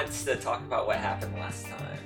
[0.00, 1.98] wants to talk about what happened last time?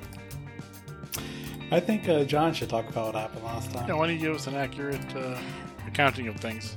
[1.71, 3.89] I think uh, John should talk about what happened last time.
[3.89, 5.39] Yeah, why don't you give us an accurate uh,
[5.87, 6.77] accounting of things?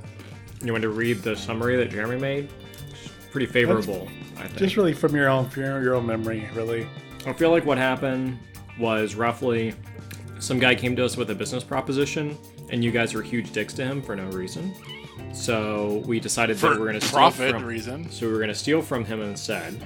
[0.62, 2.50] You want to read the summary that Jeremy made?
[2.90, 4.56] It's pretty favorable, I think.
[4.56, 6.86] Just really from your own, from your, your own memory, really.
[7.26, 8.38] I feel like what happened
[8.78, 9.74] was roughly
[10.38, 12.38] some guy came to us with a business proposition,
[12.70, 14.72] and you guys were huge dicks to him for no reason.
[15.32, 18.08] So we decided that For we're going to steal profit from, reason.
[18.10, 19.76] So we were going to steal from him instead.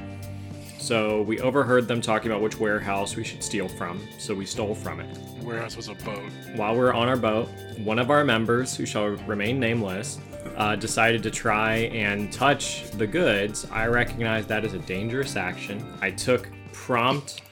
[0.82, 4.00] So we overheard them talking about which warehouse we should steal from.
[4.18, 5.06] So we stole from it.
[5.38, 6.24] The warehouse was a boat.
[6.56, 7.48] While we were on our boat,
[7.84, 10.18] one of our members, who shall remain nameless,
[10.56, 13.64] uh, decided to try and touch the goods.
[13.70, 15.86] I recognize that as a dangerous action.
[16.00, 17.42] I took prompt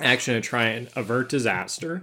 [0.00, 2.02] action to try and avert disaster.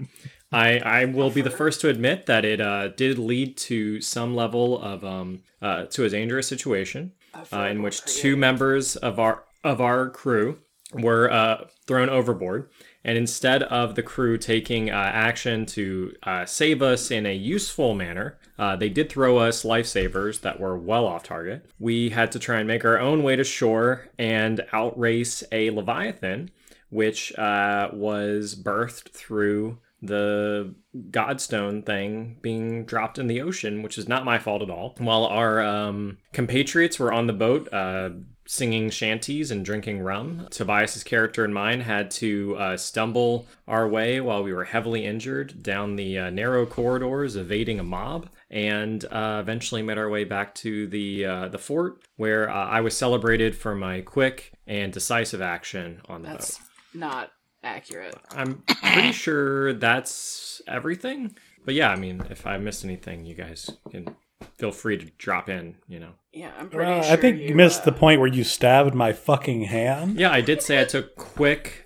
[0.53, 4.33] I, I will be the first to admit that it uh, did lead to some
[4.33, 7.11] level of um, uh, to a dangerous situation
[7.51, 10.59] uh, in which two members of our of our crew
[10.93, 12.69] were uh, thrown overboard.
[13.03, 17.95] And instead of the crew taking uh, action to uh, save us in a useful
[17.95, 21.69] manner, uh, they did throw us lifesavers that were well off target.
[21.79, 26.51] We had to try and make our own way to shore and outrace a leviathan,
[26.89, 30.75] which uh, was birthed through the
[31.09, 34.95] godstone thing being dropped in the ocean, which is not my fault at all.
[34.97, 38.09] While our um, compatriots were on the boat, uh,
[38.47, 40.47] singing shanties and drinking rum.
[40.49, 45.61] Tobias's character and mine had to uh, stumble our way while we were heavily injured
[45.61, 50.55] down the uh, narrow corridors, evading a mob, and uh, eventually made our way back
[50.55, 55.41] to the uh, the fort, where uh, I was celebrated for my quick and decisive
[55.41, 56.67] action on the That's boat.
[56.93, 57.31] not
[57.63, 58.15] accurate.
[58.31, 61.35] I'm pretty sure that's everything.
[61.65, 64.15] But yeah, I mean, if I missed anything, you guys can
[64.57, 65.75] feel free to drop in.
[65.89, 66.11] You know.
[66.37, 67.13] Yeah, I'm pretty Well, sure.
[67.13, 70.19] I think you, you missed uh, the point where you stabbed my fucking hand.
[70.19, 71.85] Yeah, I did say I took quick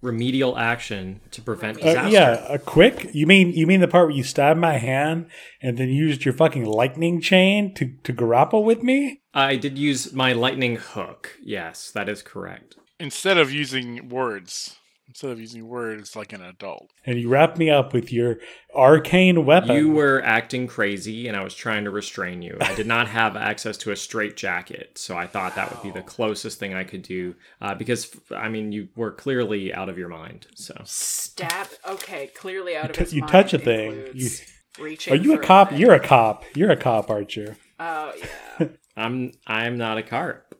[0.00, 2.10] remedial action to prevent Uh, disaster.
[2.10, 3.10] yeah, a quick.
[3.12, 5.26] You mean you mean the part where you stabbed my hand
[5.60, 9.20] and then used your fucking lightning chain to to grapple with me?
[9.34, 11.36] I did use my lightning hook.
[11.42, 12.76] Yes, that is correct.
[13.00, 14.76] Instead of using words,
[15.08, 16.92] instead of using words like an adult.
[17.06, 18.36] And you wrapped me up with your
[18.74, 19.74] arcane weapon.
[19.74, 22.58] You were acting crazy, and I was trying to restrain you.
[22.60, 25.90] I did not have access to a straight jacket, so I thought that would be
[25.90, 27.34] the closest thing I could do.
[27.60, 30.46] Uh, because I mean, you were clearly out of your mind.
[30.54, 31.68] So stab.
[31.88, 34.42] Okay, clearly out of t- his you mind touch a thing, includes
[34.78, 35.70] Reaching Are you a cop?
[35.70, 35.80] thing.
[35.80, 36.44] You're a cop.
[36.54, 37.56] You're a cop, aren't you?
[37.80, 38.12] Oh
[38.60, 38.68] yeah.
[38.96, 40.54] I'm I'm not a carp,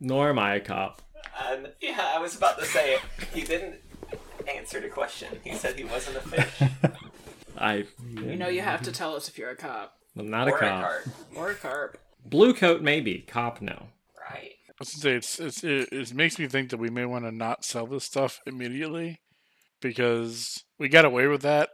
[0.00, 1.02] nor am I a cop.
[1.46, 2.98] Um, yeah, I was about to say
[3.32, 3.76] he didn't
[4.48, 5.28] answer the question.
[5.44, 6.70] He said he wasn't a fish
[7.58, 7.84] I
[8.14, 10.56] you know you have to tell us if you're a cop I'm not or a
[10.56, 10.80] a cop.
[10.82, 11.98] carp, or a carp.
[12.24, 13.88] Blue coat maybe, cop no.
[14.30, 14.52] right?
[14.68, 17.24] I was gonna say it's, it's it, it makes me think that we may want
[17.24, 19.20] to not sell this stuff immediately
[19.80, 21.70] because we got away with that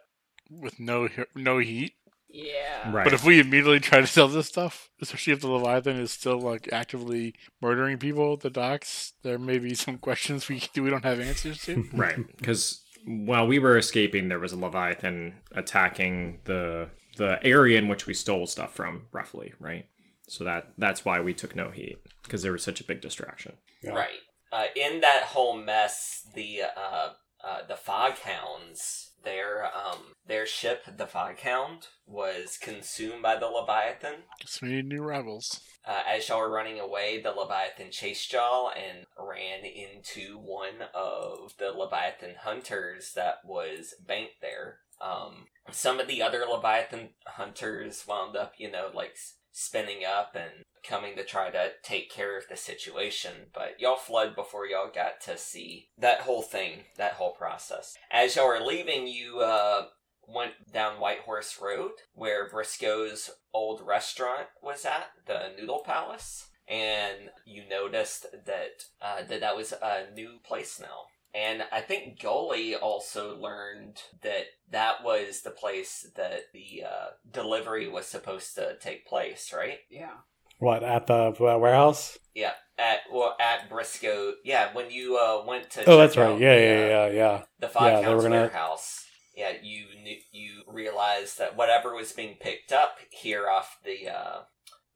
[0.51, 1.95] with no no heat.
[2.34, 2.91] Yeah.
[2.91, 3.05] Right.
[3.05, 6.41] But if we immediately try to sell this stuff, especially if the Leviathan is still
[6.41, 11.05] like actively murdering people at the docks, there may be some questions we we don't
[11.05, 11.89] have answers to.
[11.93, 17.87] right because while we were escaping there was a leviathan attacking the the area in
[17.87, 19.84] which we stole stuff from roughly right
[20.27, 23.53] so that that's why we took no heat because there was such a big distraction
[23.83, 23.91] Yeah.
[23.93, 24.21] Right.
[24.51, 27.11] Uh, in that whole mess, the uh,
[27.45, 34.23] uh, the Foghounds, their um, their ship, the Foghound, was consumed by the Leviathan.
[34.41, 35.60] Guess we need new rivals.
[35.87, 41.54] Uh, as y'all were running away, the Leviathan chased y'all and ran into one of
[41.59, 44.78] the Leviathan hunters that was banked there.
[45.01, 49.16] Um, some of the other Leviathan hunters wound up, you know, like
[49.54, 54.34] spinning up and coming to try to take care of the situation, but y'all fled
[54.34, 57.97] before y'all got to see that whole thing, that whole process.
[58.10, 59.86] As y'all were leaving, you uh,
[60.27, 67.30] went down White Horse Road, where Briscoe's old restaurant was at, the Noodle Palace, and
[67.47, 71.07] you noticed that uh, that that was a new place now.
[71.34, 77.89] And I think Gully also learned that that was the place that the uh, delivery
[77.89, 79.78] was supposed to take place, right?
[79.91, 80.13] Yeah.
[80.59, 82.16] What at the uh, warehouse?
[82.34, 84.34] Yeah, at well at Briscoe.
[84.45, 86.39] Yeah, when you uh, went to Oh, check that's right.
[86.41, 87.42] Yeah, the, yeah, uh, yeah, yeah.
[87.59, 89.01] the Yeah, Five they were Counts gonna- warehouse.
[89.36, 94.42] Yeah, you knew, you realized that whatever was being picked up here off the uh,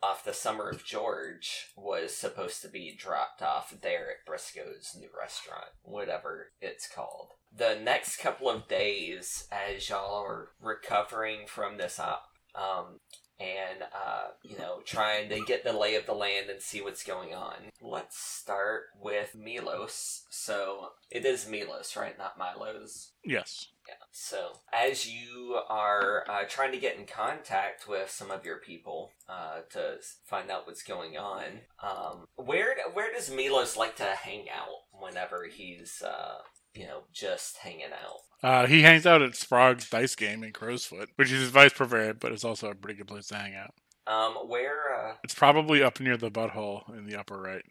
[0.03, 5.09] off the Summer of George was supposed to be dropped off there at Briscoe's new
[5.19, 7.33] restaurant, whatever it's called.
[7.57, 13.01] The next couple of days, as y'all are recovering from this op, um,
[13.41, 17.05] and uh, you know trying to get the lay of the land and see what's
[17.05, 17.55] going on.
[17.81, 20.25] Let's start with Milos.
[20.31, 22.19] So it is Milos, right?
[22.19, 23.13] Not Milos.
[23.25, 23.69] Yes.
[23.87, 23.95] Yeah.
[24.21, 29.13] So as you are uh, trying to get in contact with some of your people
[29.29, 31.45] uh, to find out what's going on,
[31.83, 36.39] um, where where does Milos like to hang out whenever he's uh,
[36.75, 38.19] you know just hanging out?
[38.43, 42.15] Uh, he hangs out at Sprague's dice game in Crowsfoot, which is his vice purveyor,
[42.15, 43.73] but it's also a pretty good place to hang out.
[44.13, 47.65] Um, where uh, It's probably up near the butthole in the upper right.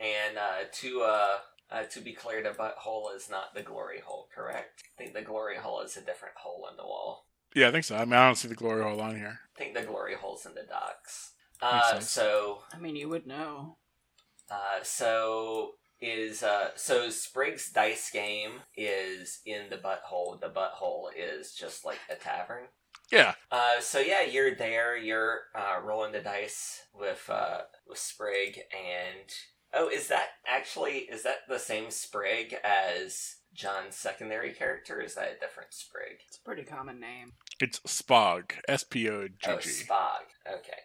[0.00, 1.36] and uh, to uh,
[1.74, 4.82] uh, to be clear, the butthole is not the glory hole, correct?
[4.98, 7.26] I think the glory hole is a different hole in the wall.
[7.54, 7.96] Yeah, I think so.
[7.96, 9.40] I mean, I don't see the glory hole on here.
[9.56, 11.32] I think the glory hole's in the docks.
[11.62, 13.78] Uh, so I mean, you would know.
[14.50, 20.40] Uh, so is uh, so Sprig's dice game is in the butthole.
[20.40, 22.64] The butthole is just like a tavern.
[23.12, 24.96] Yeah, Uh, so yeah, you're there.
[24.96, 29.30] You're uh, rolling the dice with uh, with Sprig, and
[29.74, 34.98] oh, is that actually is that the same Sprig as John's secondary character?
[34.98, 36.18] Or is that a different Sprig?
[36.28, 37.32] It's a pretty common name.
[37.60, 38.52] it's Spog.
[38.68, 40.24] S P O G Oh, Spog.
[40.58, 40.78] Okay.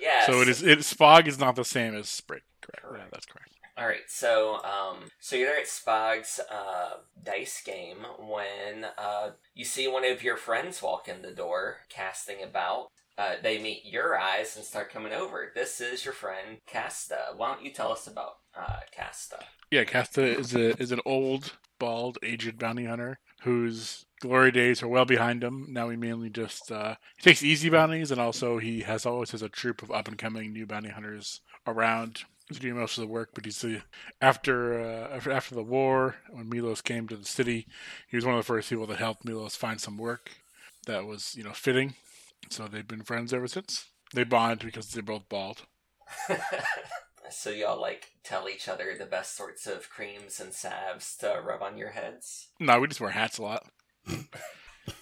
[0.00, 0.26] Yeah.
[0.26, 0.62] So it is.
[0.62, 2.42] It Spog is not the same as Sprig.
[2.60, 3.04] Correct.
[3.04, 3.48] Yeah, that's correct.
[3.78, 9.64] All right, so um, so you're there at Spog's uh, dice game when uh, you
[9.64, 12.88] see one of your friends walk in the door, casting about.
[13.18, 15.52] Uh, they meet your eyes and start coming over.
[15.54, 17.34] This is your friend Casta.
[17.36, 19.38] Why don't you tell us about uh, Casta?
[19.70, 24.88] Yeah, Casta is a is an old, bald, aged bounty hunter whose glory days are
[24.88, 25.66] well behind him.
[25.68, 29.42] Now he mainly just uh, he takes easy bounties, and also he has always has
[29.42, 33.12] a troop of up and coming new bounty hunters around to do most of the
[33.12, 33.30] work.
[33.34, 33.82] But he's the
[34.20, 37.66] after uh, after after the war when Milos came to the city,
[38.08, 40.30] he was one of the first people that helped Milos find some work
[40.86, 41.94] that was you know fitting.
[42.50, 43.86] So they've been friends ever since.
[44.14, 45.62] They bond because they're both bald.
[47.30, 51.62] so y'all like tell each other the best sorts of creams and salves to rub
[51.62, 52.48] on your heads.
[52.60, 53.66] No, we just wear hats a lot.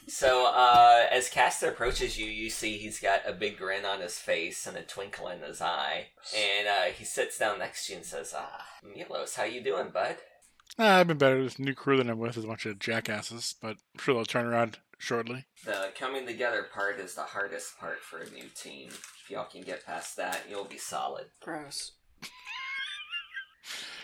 [0.06, 4.18] So, uh, as Casta approaches you, you see he's got a big grin on his
[4.18, 6.08] face and a twinkle in his eye.
[6.36, 9.88] And, uh, he sits down next to you and says, Ah, Milos, how you doing,
[9.90, 10.16] bud?
[10.78, 11.42] Ah, I've been better.
[11.42, 14.24] This new crew that I'm with is a bunch of jackasses, but I'm sure they'll
[14.24, 15.44] turn around shortly.
[15.64, 18.88] The coming together part is the hardest part for a new team.
[18.88, 21.26] If y'all can get past that, you'll be solid.
[21.40, 21.92] Gross.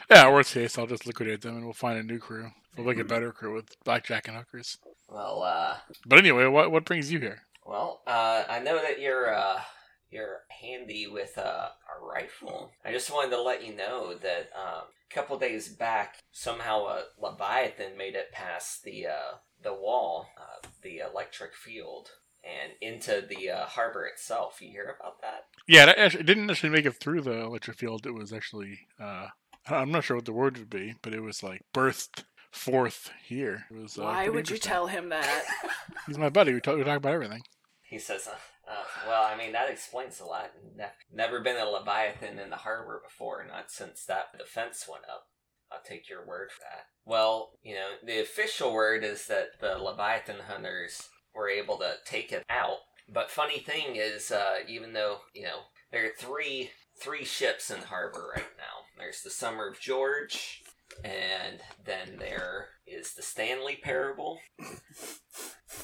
[0.08, 2.50] Yeah, worst case, I'll just liquidate them and we'll find a new crew.
[2.76, 4.78] We'll make a better crew with blackjack and hookers.
[5.08, 7.42] Well, uh, But anyway, what what brings you here?
[7.64, 9.60] well, uh, I know that you're, uh,
[10.08, 12.70] you're handy with uh, a rifle.
[12.84, 17.02] I just wanted to let you know that um, a couple days back, somehow a
[17.20, 22.10] leviathan made it past the uh, the wall, uh, the electric field,
[22.44, 24.58] and into the uh, harbor itself.
[24.60, 25.46] You hear about that?
[25.66, 28.06] Yeah, it, actually, it didn't actually make it through the electric field.
[28.06, 29.28] It was actually, uh,
[29.68, 33.66] I'm not sure what the word would be, but it was like birthed forth here.
[33.70, 33.98] It was.
[33.98, 35.44] Uh, Why would you tell him that?
[36.06, 36.54] He's my buddy.
[36.54, 37.42] We talk, we talk about everything.
[37.82, 40.52] He says, uh, uh, "Well, I mean that explains a lot.
[40.76, 45.28] Ne- never been a leviathan in the harbor before, not since that defense went up."
[45.72, 46.86] I'll take your word for that.
[47.04, 52.32] Well, you know, the official word is that the Leviathan hunters were able to take
[52.32, 52.78] it out.
[53.12, 55.60] But funny thing is, uh, even though you know
[55.92, 56.70] there are three
[57.00, 58.86] three ships in harbor right now.
[58.98, 60.62] There's the Summer of George,
[61.04, 64.38] and then there is the Stanley Parable.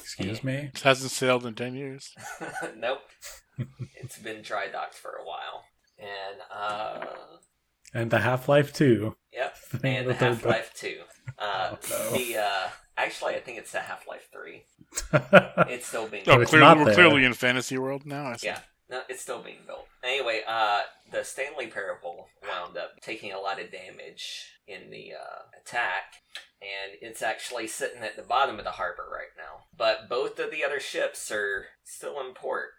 [0.01, 0.71] Excuse me.
[0.73, 2.13] It hasn't sailed in ten years.
[2.77, 3.01] nope,
[3.95, 5.63] it's been dry docked for a while,
[5.99, 7.05] and uh,
[7.93, 9.15] And the Half Life 2.
[9.33, 10.99] Yep, The and the third Half Life Two.
[11.39, 12.17] Uh, Oh, no.
[12.17, 14.63] The uh, actually, I think it's the Half Life Three.
[15.69, 16.93] It's still being Oh, it's clearly, we're there.
[16.93, 18.27] clearly in fantasy world now.
[18.27, 18.47] I see.
[18.47, 18.59] Yeah,
[18.89, 19.87] no, it's still being built.
[20.03, 20.81] Anyway, uh,
[21.11, 26.13] the Stanley Parable wound up taking a lot of damage in the uh, attack,
[26.61, 29.63] and it's actually sitting at the bottom of the harbor right now.
[29.75, 32.69] But both of the other ships are still in port.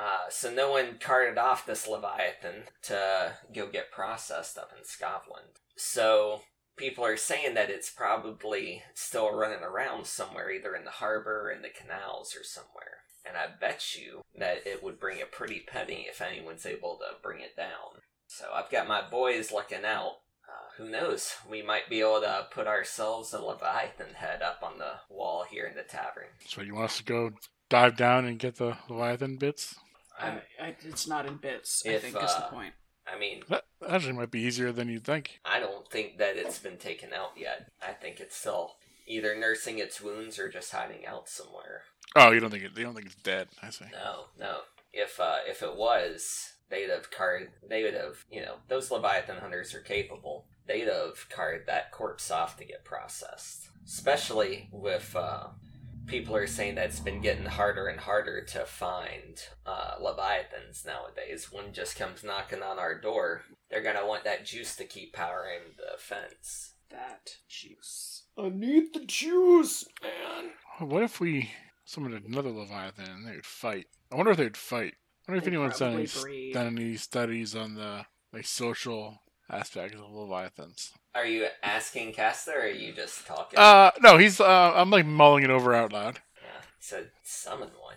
[0.00, 5.58] Uh, so no one carted off this Leviathan to go get processed up in Skovlan.
[5.76, 6.40] So
[6.76, 11.60] people are saying that it's probably still running around somewhere, either in the harbor, in
[11.60, 13.04] the canals, or somewhere.
[13.26, 17.20] And I bet you that it would bring a pretty penny if anyone's able to
[17.22, 18.00] bring it down.
[18.26, 20.20] So I've got my boys looking out.
[20.48, 21.34] Uh, who knows?
[21.48, 25.66] We might be able to put ourselves a Leviathan head up on the wall here
[25.66, 26.28] in the tavern.
[26.46, 27.32] So you want us to go
[27.68, 29.74] dive down and get the Leviathan bits?
[30.22, 31.82] I'm, I, I, it's not in bits.
[31.86, 32.74] I If, think is the uh, point.
[33.06, 35.40] I mean, That actually might be easier than you'd think.
[35.44, 37.70] I don't think that it's been taken out yet.
[37.82, 41.82] I think it's still either nursing its wounds or just hiding out somewhere.
[42.14, 42.76] Oh, you don't think it?
[42.76, 43.48] You don't think it's dead?
[43.62, 43.86] I see.
[43.92, 44.58] No, no.
[44.92, 49.38] If uh, if it was, they'd have carved, they would have, you know, those Leviathan
[49.38, 50.46] hunters are capable.
[50.66, 53.68] They'd have carved that corpse off to get processed.
[53.84, 55.48] Especially with, uh,
[56.10, 61.52] people are saying that it's been getting harder and harder to find uh, Leviathans nowadays.
[61.52, 63.42] One just comes knocking on our door.
[63.70, 66.72] They're gonna want that juice to keep powering the fence.
[66.90, 68.24] That juice.
[68.36, 70.50] I need the juice, man.
[70.88, 71.50] What if we
[71.84, 73.86] summoned another Leviathan and they would fight?
[74.10, 74.94] I wonder if they'd fight.
[75.28, 76.52] I wonder if They'd anyone's done any, breed.
[76.54, 80.92] done any studies on the like social aspects of Leviathans.
[81.14, 83.58] Are you asking Casta or are you just talking?
[83.58, 84.40] Uh, no, he's.
[84.40, 86.20] Uh, I'm like mulling it over out loud.
[86.36, 87.96] yeah, he said summon one.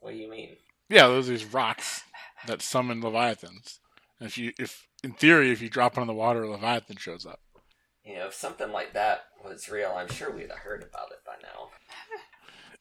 [0.00, 0.56] What do you mean?
[0.88, 2.02] Yeah, those are these rocks
[2.46, 3.80] that summon Leviathans.
[4.20, 6.96] And if you, if in theory, if you drop it on the water, a Leviathan
[6.96, 7.40] shows up.
[8.04, 11.24] You know, if something like that was real, I'm sure we'd have heard about it
[11.26, 11.68] by now.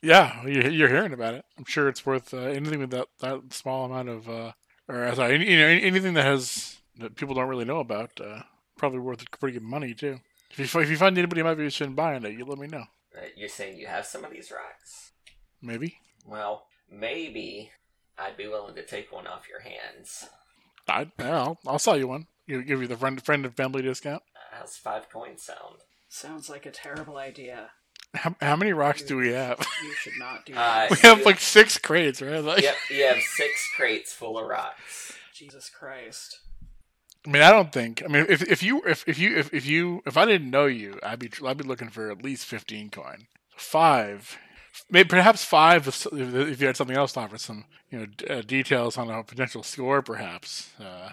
[0.03, 1.45] Yeah, you're, you're hearing about it.
[1.59, 4.51] I'm sure it's worth uh, anything with that, that small amount of, uh,
[4.87, 8.19] or sorry, any, you know, anything that has that people don't really know about.
[8.19, 8.41] Uh,
[8.81, 10.19] probably worth pretty good money too.
[10.49, 12.57] If you if you find anybody who might be interested in buying it, you let
[12.57, 12.85] me know.
[13.15, 15.11] Uh, You're saying you have some of these rocks?
[15.61, 15.97] Maybe.
[16.25, 17.71] Well, maybe
[18.17, 20.25] I'd be willing to take one off your hands.
[20.87, 22.25] I, I'll, I'll sell you one.
[22.47, 24.23] You give you the friend friend and family discount.
[24.35, 25.77] Uh, how's five coins sound?
[26.09, 27.69] Sounds like a terrible idea.
[28.15, 29.65] How, how many rocks do we have?
[29.85, 30.91] You should not do Uh, that.
[30.91, 32.43] we have like six crates, right?
[32.43, 35.13] Like, yep, you have six crates full of rocks.
[35.33, 36.39] Jesus Christ.
[37.25, 38.01] I mean, I don't think.
[38.03, 40.65] I mean, if if you if, if you if, if you if I didn't know
[40.65, 43.27] you, I'd be I'd be looking for at least fifteen coin.
[43.55, 44.37] Five,
[44.89, 48.27] maybe perhaps five if, if you had something else to offer, some you know d-
[48.27, 50.71] uh, details on a potential score, perhaps.
[50.79, 51.11] Uh,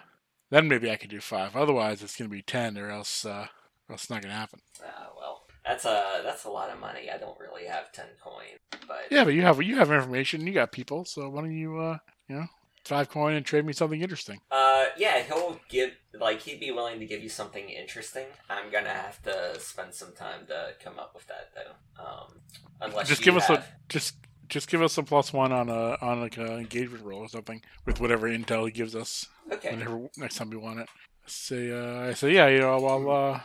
[0.50, 1.54] then maybe I could do five.
[1.54, 3.48] Otherwise, it's gonna be ten, or else uh,
[3.88, 4.60] or else it's not gonna happen.
[4.82, 7.10] Uh, well, that's a that's a lot of money.
[7.10, 10.46] I don't really have ten coin, but Yeah, but you have you have information.
[10.46, 11.98] You got people, so why don't you uh
[12.28, 12.46] you know
[12.88, 14.40] five coin and trade me something interesting?
[14.50, 18.24] Uh, yeah, he'll give like he'd be willing to give you something interesting.
[18.48, 22.02] I'm gonna have to spend some time to come up with that though.
[22.02, 22.40] Um,
[22.80, 24.16] unless just give us a just
[24.48, 27.62] just give us a plus one on a on like an engagement roll or something
[27.84, 29.70] with whatever intel he gives us okay.
[29.70, 30.88] whenever next time we want it.
[31.26, 33.40] Say uh, I say yeah, you know, well, uh,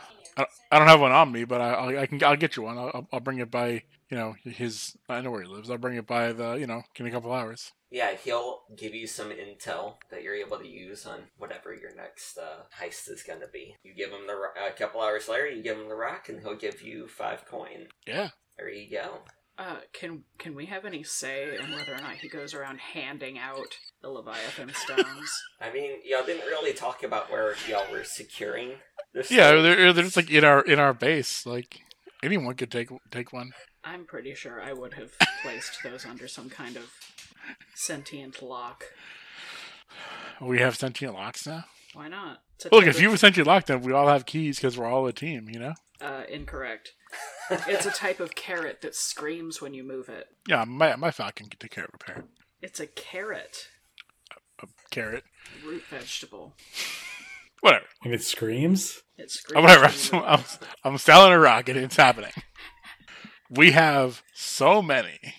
[0.72, 2.78] I, don't have one on me, but I I'll, I can I'll get you one.
[2.78, 5.70] I'll, I'll- I'll bring it by you know his I know where he lives.
[5.70, 7.72] I'll bring it by the you know in a couple hours.
[7.90, 12.36] Yeah, he'll give you some intel that you're able to use on whatever your next
[12.38, 13.76] uh, heist is gonna be.
[13.84, 16.40] You give him the ro- a couple hours later, you give him the rock, and
[16.40, 17.86] he'll give you five coin.
[18.06, 19.18] Yeah, There you go.
[19.56, 23.38] Uh, can can we have any say in whether or not he goes around handing
[23.38, 25.30] out the Leviathan stones?
[25.60, 28.72] I mean, y'all didn't really talk about where y'all were securing
[29.12, 29.30] this.
[29.30, 31.46] yeah, they're, they're just like in our in our base.
[31.46, 31.78] Like
[32.24, 33.52] anyone could take take one.
[33.84, 35.12] I'm pretty sure I would have
[35.42, 36.90] placed those under some kind of
[37.74, 38.84] sentient lock.
[40.40, 41.64] We have sentient locks now.
[41.92, 42.42] Why not?
[42.56, 44.86] It's Look, if you have of- sentient lock, then we all have keys because we're
[44.90, 45.48] all a team.
[45.50, 45.74] You know.
[46.00, 46.92] uh, incorrect.
[47.68, 50.28] It's a type of carrot that screams when you move it.
[50.48, 52.24] Yeah, my my falcon can take care of a parrot.
[52.62, 53.68] It's a carrot,
[54.62, 55.24] A carrot.
[55.64, 56.54] root vegetable.
[57.60, 57.84] Whatever.
[58.02, 59.02] And it screams.
[59.18, 59.62] It Oh, screams.
[59.62, 60.16] whatever.
[60.16, 60.44] I'm, I'm.
[60.92, 61.76] I'm selling a rocket.
[61.76, 62.32] It's happening.
[63.56, 65.34] We have so many.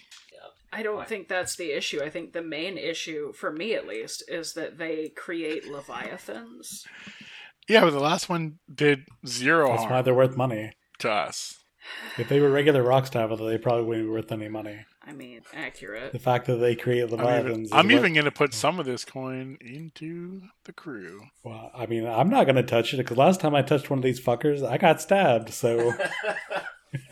[0.71, 2.03] I don't think that's the issue.
[2.03, 6.85] I think the main issue, for me at least, is that they create leviathans.
[7.69, 10.73] Yeah, but the last one did zero That's why they're worth money.
[10.99, 11.59] to us.
[12.17, 14.85] If they were regular rock style, they probably wouldn't be worth any money.
[15.07, 16.11] I mean, accurate.
[16.11, 17.69] The fact that they create I'm leviathans.
[17.71, 21.21] I'm is even going to put some of this coin into the crew.
[21.43, 24.03] Well, I mean, I'm not gonna touch it because last time I touched one of
[24.03, 25.53] these fuckers, I got stabbed.
[25.53, 25.93] So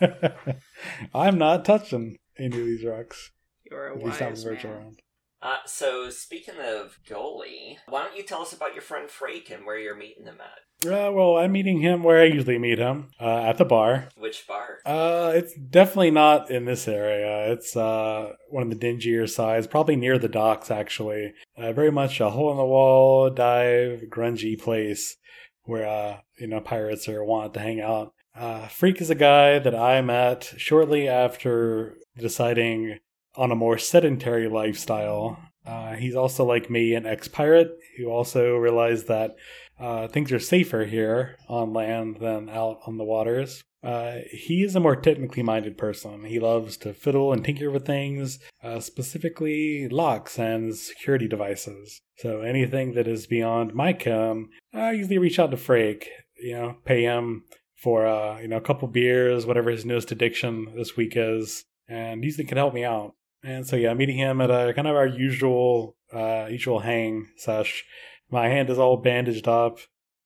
[1.14, 3.30] I'm not touching any of these rocks.
[3.70, 4.80] You're a At least not wise virtual man.
[4.82, 5.00] round.
[5.42, 9.66] Uh, so speaking of Gully, why don't you tell us about your friend Frake and
[9.66, 10.60] where you're meeting him at?
[10.90, 14.08] Uh, well, I'm meeting him where I usually meet him uh, at the bar.
[14.16, 14.78] Which bar?
[14.86, 17.52] Uh, it's definitely not in this area.
[17.52, 20.70] It's uh one of the dingier sides, probably near the docks.
[20.70, 25.16] Actually, uh, very much a hole in the wall, dive, grungy place
[25.64, 28.13] where uh you know pirates are want to hang out.
[28.34, 32.98] Uh, Freak is a guy that I met shortly after deciding
[33.36, 35.38] on a more sedentary lifestyle.
[35.66, 39.34] Uh, he's also like me, an ex-pirate who also realized that
[39.78, 43.64] uh, things are safer here on land than out on the waters.
[43.82, 46.24] Uh, he is a more technically minded person.
[46.24, 52.00] He loves to fiddle and tinker with things, uh, specifically locks and security devices.
[52.18, 56.06] So anything that is beyond my chem, I usually reach out to Frake.
[56.36, 57.44] You know, pay him
[57.76, 62.24] for uh, you know a couple beers, whatever his newest addiction this week is, and
[62.24, 63.14] usually can help me out.
[63.42, 67.84] And so yeah, meeting him at a kind of our usual uh, usual hang sesh
[68.30, 69.78] My hand is all bandaged up,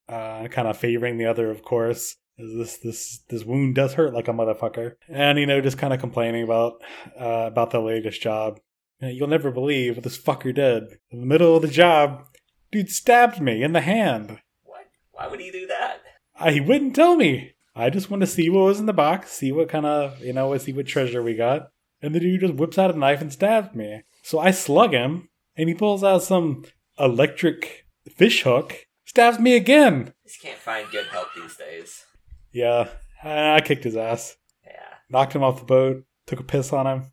[0.09, 2.17] uh, kind of favoring the other, of course.
[2.37, 5.99] This this this wound does hurt like a motherfucker, and you know, just kind of
[5.99, 6.75] complaining about
[7.21, 8.61] uh, about the latest job.
[9.01, 10.85] You know, You'll never believe what this fucker did.
[11.11, 12.27] In the middle of the job,
[12.71, 14.39] dude stabbed me in the hand.
[14.63, 14.87] What?
[15.11, 16.03] Why would he do that?
[16.39, 17.53] I, he wouldn't tell me.
[17.75, 20.33] I just wanted to see what was in the box, see what kind of, you
[20.33, 21.69] know, see what treasure we got.
[22.03, 24.03] And the dude just whips out a knife and stabs me.
[24.23, 26.65] So I slug him, and he pulls out some
[26.99, 30.13] electric fish hook, stabs me again.
[30.27, 32.05] Just can't find good help these days.
[32.53, 32.89] Yeah,
[33.23, 34.73] I I kicked his ass, Yeah.
[35.11, 37.13] knocked him off the boat, took a piss on him.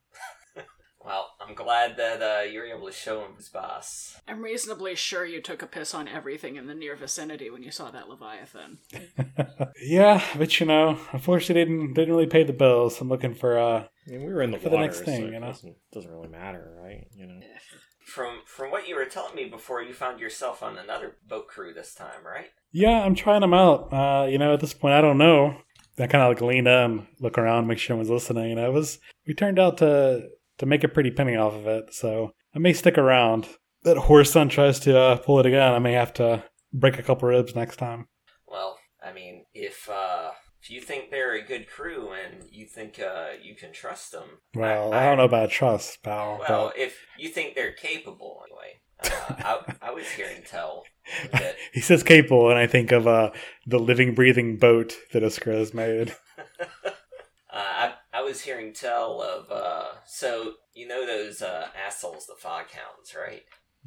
[1.46, 4.20] Well, I'm glad that uh, you were able to show him his boss.
[4.28, 7.72] I'm reasonably sure you took a piss on everything in the near vicinity when you
[7.72, 8.80] saw that Leviathan.
[9.82, 13.00] yeah, but you know, unfortunately, didn't didn't really pay the bills.
[13.00, 15.28] I'm looking for uh, I mean, we were in the For the next thing, so
[15.28, 15.48] you know?
[15.48, 17.08] doesn't, doesn't really matter, right?
[17.16, 17.40] You know.
[18.06, 21.74] From from what you were telling me before, you found yourself on another boat crew
[21.74, 22.48] this time, right?
[22.72, 23.94] yeah, I'm trying them out.
[23.94, 25.58] Uh, you know, at this point, I don't know.
[25.98, 28.52] I kind of like lean in, look around, make sure everyone's listening.
[28.52, 31.94] And it was we turned out to to make a pretty penny off of it,
[31.94, 33.48] so I may stick around.
[33.84, 35.74] That horse son tries to uh, pull it again.
[35.74, 36.44] I may have to
[36.74, 38.08] break a couple ribs next time.
[38.48, 40.32] Well, I mean, if uh,
[40.62, 44.40] if you think they're a good crew and you think uh, you can trust them,
[44.56, 46.40] Well, I, don't know about trust, pal.
[46.48, 48.80] Well, but if you think they're capable, anyway.
[49.04, 49.36] Uh,
[49.82, 50.86] I, I was hearing tell
[51.34, 53.32] that he says capable, and I think of uh,
[53.68, 56.16] the living, breathing boat that Iskra has made.
[56.60, 56.86] uh,
[57.52, 57.95] I, I
[58.26, 63.44] was hearing tell of uh, so you know those uh, assholes, the foghounds, right?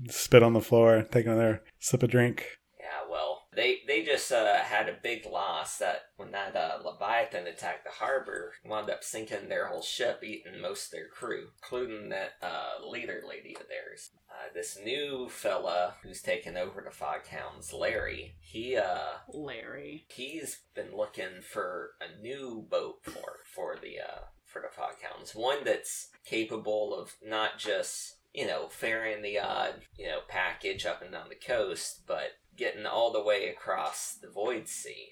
[0.09, 2.47] Spit on the floor, taking another sip of drink.
[2.79, 7.49] Yeah, well, they they just uh, had a big loss that when that uh, Leviathan
[7.49, 12.09] attacked the harbor, wound up sinking their whole ship, eating most of their crew, including
[12.11, 14.11] that uh, leader lady of theirs.
[14.31, 20.07] Uh, this new fella who's taken over the Foghounds, Larry, he uh Larry.
[20.09, 25.65] he's been looking for a new boat for for the uh for the Foghounds, one
[25.65, 31.11] that's capable of not just you know ferrying the odd you know package up and
[31.11, 35.11] down the coast, but getting all the way across the Void Sea.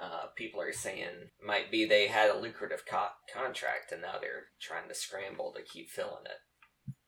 [0.00, 4.44] Uh, people are saying might be they had a lucrative co- contract and now they're
[4.60, 6.38] trying to scramble to keep filling it.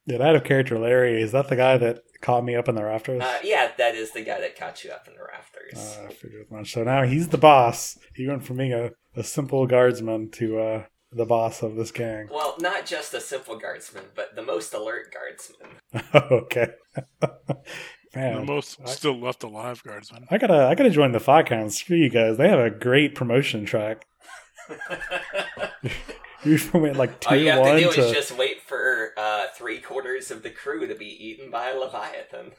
[0.07, 2.85] Yeah, out of character, Larry is that the guy that caught me up in the
[2.85, 3.23] rafters?
[3.23, 5.99] Uh, yeah, that is the guy that caught you up in the rafters.
[5.99, 6.73] Uh, I figured as much.
[6.73, 7.99] So now he's the boss.
[8.15, 12.29] He went from being a, a simple guardsman to uh, the boss of this gang.
[12.33, 16.23] well, not just a simple guardsman, but the most alert guardsman.
[16.33, 16.69] okay.
[18.13, 20.27] The Man, most I- still left alive guardsman.
[20.31, 21.73] I gotta, I gotta join the Foghounds.
[21.73, 22.37] Screw you guys.
[22.39, 24.07] They have a great promotion track.
[26.45, 27.31] You went like two.
[27.31, 28.01] All two you have one to do to.
[28.01, 31.77] is just wait for uh, three quarters of the crew to be eaten by a
[31.77, 32.53] leviathan.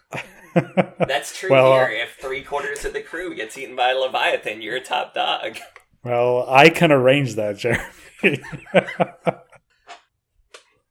[1.07, 2.03] That's true Well, uh, here.
[2.03, 5.59] If three quarters of the crew gets eaten by a leviathan, you're a top dog.
[6.03, 8.41] well, I can arrange that, Jeremy.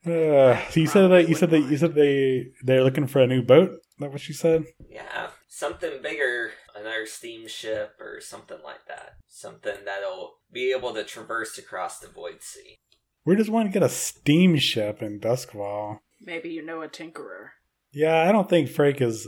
[0.06, 3.26] Uh, so you said that you said that you said they they're looking for a
[3.26, 3.72] new boat.
[3.98, 4.64] Is that what you said?
[4.88, 9.16] Yeah, something bigger, another steamship or something like that.
[9.26, 12.76] Something that'll be able to traverse across the void sea.
[13.24, 15.98] Where does one get a steamship in Duskwall?
[16.20, 17.48] Maybe you know a tinkerer.
[17.90, 19.26] Yeah, I don't think Frank is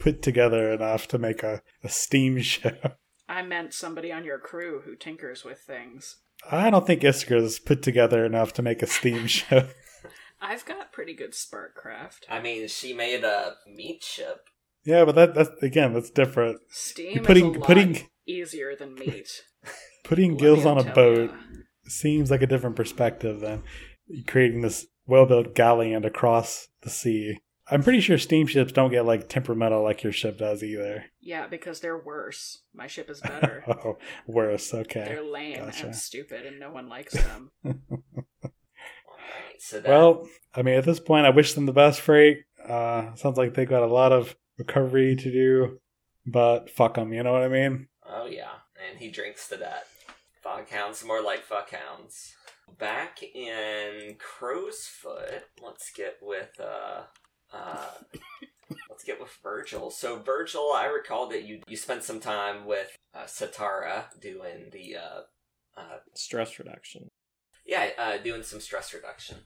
[0.00, 2.98] put together enough to make a, a steamship.
[3.28, 6.16] I meant somebody on your crew who tinkers with things.
[6.50, 9.76] I don't think Iskra's put together enough to make a steamship.
[10.40, 12.26] I've got pretty good spark craft.
[12.28, 14.48] I mean, she made a meat ship.
[14.84, 16.60] yeah, but that that's again that's different.
[16.68, 19.28] Steam Putting- is a lot putting- easier than meat.
[20.04, 21.36] Putting gills on a boat ya.
[21.86, 23.62] seems like a different perspective than
[24.28, 27.38] creating this well-built galleon across the sea.
[27.68, 31.06] I'm pretty sure steamships don't get like temperamental like your ship does either.
[31.20, 32.62] Yeah, because they're worse.
[32.72, 33.64] My ship is better.
[33.66, 34.72] Oh, worse.
[34.72, 35.04] Okay.
[35.04, 35.86] They're lame Gotcha.
[35.86, 37.50] and stupid, and no one likes them.
[39.26, 42.44] Alright, so that, Well, I mean, at this point, I wish them the best, Frake.
[42.66, 45.80] Uh, sounds like they've got a lot of recovery to do,
[46.26, 47.12] but fuck them.
[47.12, 47.88] You know what I mean?
[48.04, 48.52] Oh yeah,
[48.88, 49.86] and he drinks to that.
[50.44, 52.32] Foghounds more like fuckhounds.
[52.78, 57.02] Back in Crow's Foot, let's get with uh
[57.52, 57.88] uh
[58.90, 59.90] let's get with Virgil.
[59.90, 64.96] So Virgil, I recall that you you spent some time with uh, Satara doing the
[64.96, 65.20] uh
[65.76, 67.08] uh Stress reduction.
[67.66, 69.38] Yeah, uh doing some stress reduction.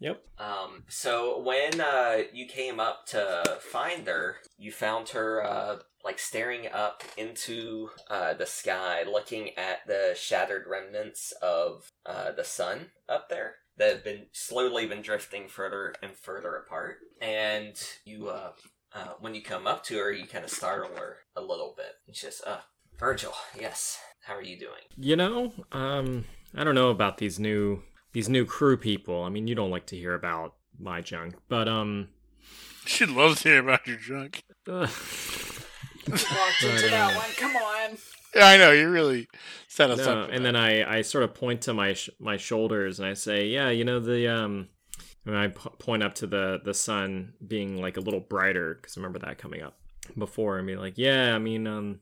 [0.00, 0.22] Yep.
[0.38, 6.18] Um, so when uh, you came up to find her, you found her uh, like
[6.20, 12.90] staring up into uh, the sky, looking at the shattered remnants of uh, the sun
[13.08, 16.98] up there that have been slowly been drifting further and further apart.
[17.20, 18.52] And you uh,
[18.94, 21.92] uh, when you come up to her, you kind of startle her a little bit.
[22.06, 22.60] And she says, uh,
[22.98, 24.82] Virgil, yes, how are you doing?
[24.96, 27.82] You know, um, I don't know about these new
[28.12, 29.22] these new crew people.
[29.22, 32.08] I mean, you don't like to hear about my junk, but um,
[32.86, 34.42] She loves to hear about your junk.
[34.68, 34.88] ugh,
[36.08, 37.30] Walked into But, that uh, one.
[37.36, 37.98] Come on.
[38.34, 38.72] Yeah, I know.
[38.72, 39.28] You really
[39.68, 40.30] set us no, up.
[40.30, 40.52] and that.
[40.52, 43.70] then I I sort of point to my sh- my shoulders and I say, yeah,
[43.70, 44.68] you know the um,
[45.26, 48.96] and I p- point up to the the sun being like a little brighter because
[48.96, 49.78] I remember that coming up
[50.16, 52.00] before and be like, yeah, I mean, um,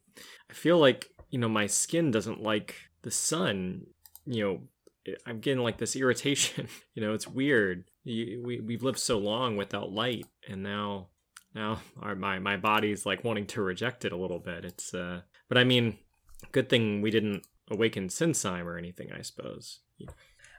[0.50, 3.86] I feel like you know my skin doesn't like the sun.
[4.26, 4.44] You
[5.06, 6.68] know, I'm getting like this irritation.
[6.94, 7.84] you know, it's weird.
[8.04, 11.08] You, we we've lived so long without light, and now
[11.54, 14.64] now our, my my body's like wanting to reject it a little bit.
[14.64, 15.98] It's uh, but I mean,
[16.52, 19.10] good thing we didn't awaken Sinsheim or anything.
[19.12, 19.80] I suppose.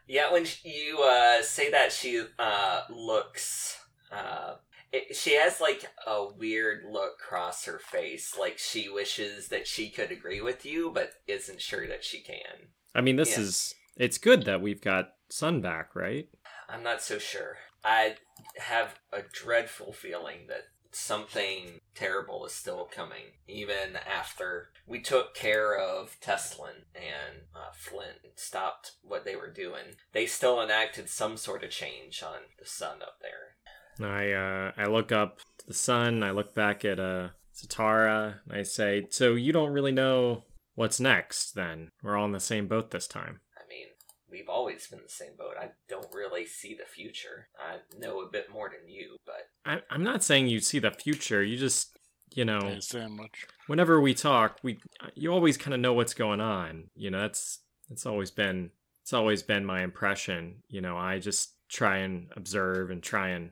[0.07, 3.77] Yeah, when sh- you uh, say that, she uh, looks.
[4.09, 4.55] Uh,
[4.91, 9.89] it, she has like a weird look across her face, like she wishes that she
[9.89, 12.69] could agree with you, but isn't sure that she can.
[12.95, 13.43] I mean, this Yeah.
[13.43, 16.29] is it's good that we've got Sun back, right?
[16.69, 17.57] I'm not so sure.
[17.83, 18.15] I
[18.57, 25.77] have a dreadful feeling that something terrible is still coming, even after we took care
[25.77, 29.95] of Teslin and uh, Flint and stopped what they were doing.
[30.13, 33.56] They still enacted some sort of change on the sun up there.
[34.05, 36.23] I uh, I look up to the sun.
[36.23, 38.35] I look back at uh, Satara.
[38.45, 40.43] And I say, so you don't really know
[40.75, 41.53] what's next?
[41.53, 43.39] Then we're all in the same boat this time.
[43.57, 43.87] I mean,
[44.29, 45.55] we've always been in the same boat.
[45.59, 47.47] I don't really see the future.
[47.59, 50.91] I know a bit more than you, but I, I'm not saying you see the
[50.91, 51.43] future.
[51.43, 51.97] You just,
[52.33, 53.45] you know, Didn't say much.
[53.67, 54.79] whenever we talk, we
[55.15, 56.85] you always kind of know what's going on.
[56.95, 60.57] You know, that's that's always been it's always been my impression.
[60.67, 63.51] You know, I just try and observe and try and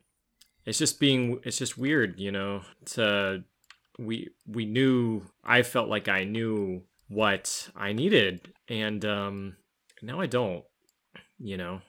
[0.66, 3.44] it's just being it's just weird, you know, to
[3.98, 9.56] we we knew I felt like I knew what I needed and um
[10.02, 10.64] now I don't.
[11.38, 11.82] You know,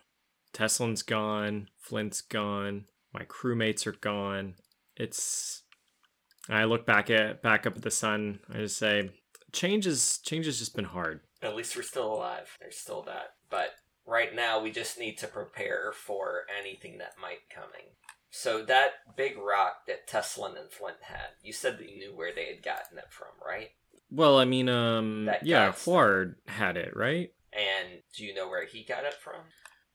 [0.52, 4.54] Teslin's gone, Flint's gone, my crewmates are gone.
[4.96, 5.62] It's
[6.48, 8.40] I look back at back up at the sun.
[8.52, 9.10] I just say,
[9.52, 11.20] change is change has just been hard.
[11.42, 12.56] at least we're still alive.
[12.60, 13.34] There's still that.
[13.50, 13.70] But
[14.06, 17.86] right now, we just need to prepare for anything that might coming.
[18.30, 22.34] So that big rock that Teslin and Flint had, you said that you knew where
[22.34, 23.70] they had gotten it from, right?
[24.10, 25.72] Well, I mean, um, That yeah.
[25.72, 27.32] Ford had it, right?
[27.52, 29.42] And do you know where he got it from?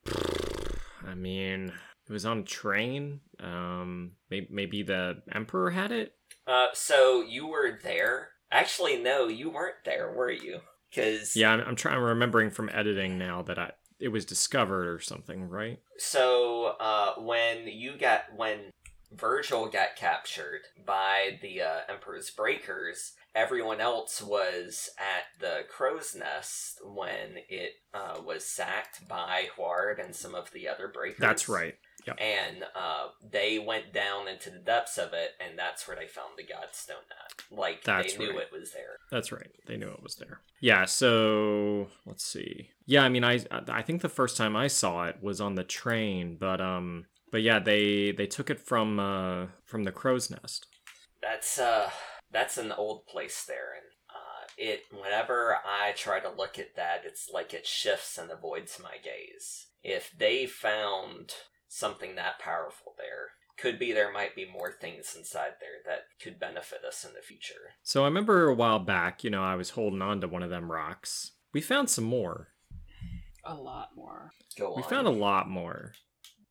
[1.07, 1.71] I mean,
[2.07, 3.21] it was on a train.
[3.39, 6.15] Um, maybe, maybe the Emperor had it.
[6.47, 8.29] Uh, so you were there.
[8.51, 10.59] Actually, no, you weren't there, were you?
[10.89, 11.95] Because Yeah, I'm, I'm trying.
[11.97, 15.79] I'm remembering from editing now that I it was discovered or something, right?
[15.97, 18.71] So uh, when you got when
[19.11, 26.79] Virgil got captured by the uh, Emperor's Breakers, everyone else was at the Crow's Nest
[26.83, 31.19] when it uh, was sacked by Huard and some of the other Breakers.
[31.19, 31.75] That's right.
[32.07, 36.33] And uh, they went down into the depths of it, and that's where they found
[36.37, 37.57] the Godstone at.
[37.57, 38.41] Like That's they knew right.
[38.41, 38.97] it was there.
[39.11, 39.51] That's right.
[39.67, 40.41] They knew it was there.
[40.61, 40.85] Yeah.
[40.85, 42.69] So let's see.
[42.85, 45.63] Yeah, I mean, I I think the first time I saw it was on the
[45.63, 50.67] train, but um, but yeah, they they took it from uh from the crow's nest.
[51.21, 51.89] That's uh
[52.31, 57.01] that's an old place there and uh it whenever I try to look at that
[57.05, 59.67] it's like it shifts and avoids my gaze.
[59.83, 61.33] If they found
[61.71, 66.37] something that powerful there, could be there might be more things inside there that could
[66.37, 67.75] benefit us in the future.
[67.81, 70.49] So I remember a while back, you know, I was holding on to one of
[70.49, 71.31] them rocks.
[71.53, 72.49] We found some more.
[73.45, 74.31] A lot more.
[74.59, 74.75] Go on.
[74.75, 75.93] We found a lot more.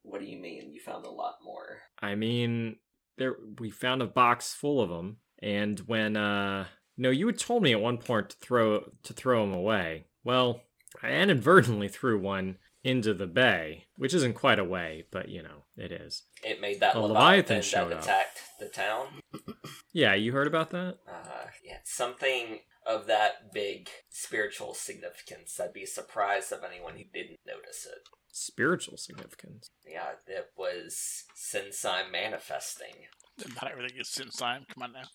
[0.03, 0.73] What do you mean?
[0.73, 1.83] You found a lot more.
[2.01, 2.77] I mean,
[3.19, 7.63] there we found a box full of them, and when uh, no, you had told
[7.63, 10.07] me at one point to throw to throw them away.
[10.25, 10.63] Well,
[11.03, 15.65] I inadvertently threw one into the bay, which isn't quite a way, but you know
[15.77, 16.23] it is.
[16.43, 18.03] It made that A Leviathan, Leviathan that showed up.
[18.03, 19.07] attacked the town.
[19.93, 20.99] Yeah, you heard about that?
[21.09, 25.59] Uh, yeah, something of that big spiritual significance.
[25.59, 27.99] I'd be surprised of anyone who didn't notice it.
[28.31, 29.71] Spiritual significance.
[29.85, 32.95] Yeah, it was Sinsai manifesting.
[33.61, 34.65] Not everything is sin sign.
[34.73, 35.09] Come on now.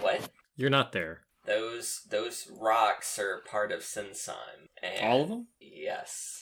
[0.00, 0.28] What?
[0.56, 1.20] You're not there.
[1.46, 4.34] Those those rocks are part of Sinsai.
[4.82, 5.46] And All of them?
[5.60, 6.39] Yes.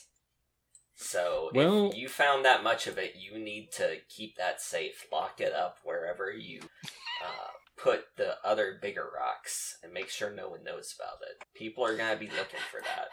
[1.01, 5.07] So Well- if you found that much of it, you need to keep that safe.
[5.13, 6.61] Lock it up wherever you
[7.25, 11.45] uh, put the other bigger rocks, and make sure no one knows about it.
[11.55, 13.09] People are gonna be looking for that.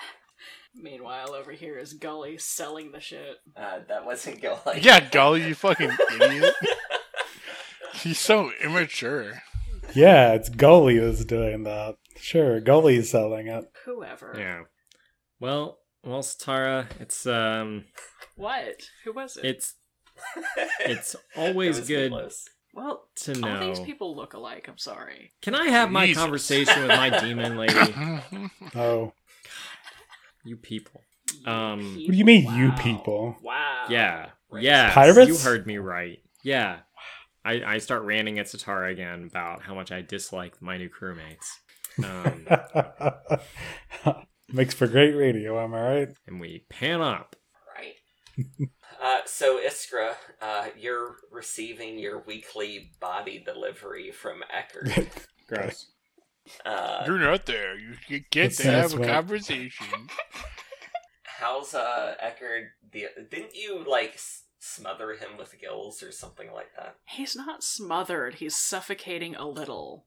[0.74, 3.38] Meanwhile, over here is Gully selling the shit.
[3.56, 4.80] Uh, that wasn't Gully.
[4.82, 6.54] Yeah, Gully, you fucking idiot.
[7.93, 9.41] He's so immature.
[9.93, 11.95] Yeah, it's Gully who's doing that.
[12.17, 13.65] Sure, Gully's selling it.
[13.86, 14.36] Whoever.
[14.38, 14.63] Yeah.
[15.39, 17.86] Well, well, Satara, it's um,
[18.36, 18.82] What?
[19.04, 19.46] Who was it?
[19.46, 19.74] it's
[20.80, 22.46] it's always good close.
[22.74, 23.68] well, to all know.
[23.68, 24.68] these people look alike.
[24.70, 25.34] I'm sorry.
[25.41, 26.22] Can I have my Jesus.
[26.22, 27.94] conversation with my demon lady?
[28.76, 29.12] Oh,
[30.46, 31.02] You people.
[31.46, 33.36] Um, what do you mean, you people?
[33.44, 33.86] Wow.
[33.89, 34.30] Yeah.
[34.50, 34.63] Right.
[34.63, 34.94] Yeah.
[34.94, 35.28] Pirates?
[35.28, 36.20] You heard me right.
[36.44, 36.78] Yeah.
[37.44, 41.50] I, I start ranting at Satara again about how much I dislike my new crewmates.
[42.04, 42.48] Um,
[44.51, 46.10] Makes for great radio, am I right?
[46.27, 47.36] and we pan up.
[47.75, 47.95] Right.
[49.01, 55.08] uh, so Iskra, uh, you're receiving your weekly body delivery from Eckerd.
[55.47, 55.88] Gross.
[56.63, 57.75] Uh, You're not there.
[57.77, 59.88] You you get to have a what- conversation.
[61.23, 62.67] how's uh Eckerd?
[62.91, 66.97] The didn't you like s- smother him with gills or something like that?
[67.05, 68.36] He's not smothered.
[68.36, 70.05] He's suffocating a little.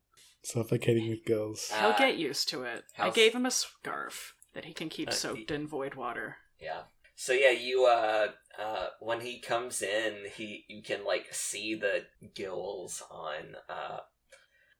[0.48, 1.70] Suffocating with gills.
[1.72, 2.84] Uh, He'll get used to it.
[2.96, 6.38] I how's- gave him a scarf that he can keep Uh, soaked in void water.
[6.58, 6.84] Yeah.
[7.16, 12.06] So yeah, you uh uh when he comes in, he you can like see the
[12.34, 13.98] gills on uh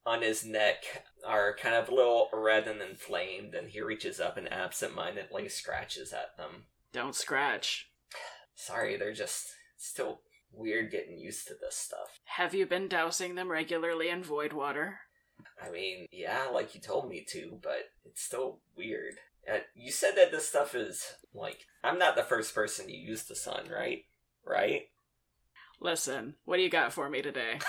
[0.07, 4.37] on his neck are kind of a little red and inflamed, and he reaches up
[4.38, 6.66] and absentmindedly scratches at them.
[6.92, 7.90] Don't scratch.
[8.54, 12.20] Sorry, they're just still weird getting used to this stuff.
[12.24, 15.00] Have you been dousing them regularly in void water?
[15.62, 19.14] I mean, yeah, like you told me to, but it's still weird.
[19.50, 23.24] Uh, you said that this stuff is like I'm not the first person to use
[23.24, 24.04] the sun, right?
[24.44, 24.88] Right?
[25.80, 27.58] Listen, what do you got for me today?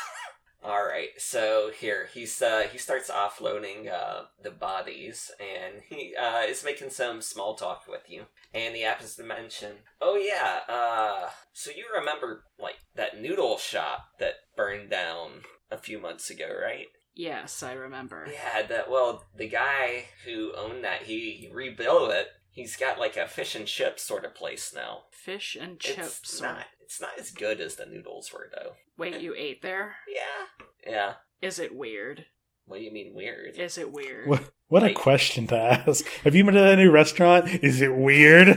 [0.62, 6.41] All right, so here he's uh, he starts offloading uh, the bodies, and he uh,
[6.41, 8.25] is making some small talk with you.
[8.54, 14.10] And he happens to mention, "Oh yeah, uh, so you remember like that noodle shop
[14.19, 16.88] that burned down a few months ago, right?"
[17.20, 18.28] Yes, I remember.
[18.32, 22.28] Yeah, that well, the guy who owned that he, he rebuilt it.
[22.52, 25.04] He's got like a fish and chips sort of place now.
[25.12, 26.42] Fish and It's chips.
[26.42, 28.74] not it's not as good as the noodles were though.
[28.98, 29.96] Wait, you ate there?
[30.14, 31.14] Yeah, yeah.
[31.42, 32.26] Is it weird?
[32.66, 33.56] What do you mean weird?
[33.58, 34.28] Is it weird?
[34.28, 36.06] What, what a question to ask.
[36.24, 37.48] Have you been to a new restaurant?
[37.64, 38.48] Is it weird?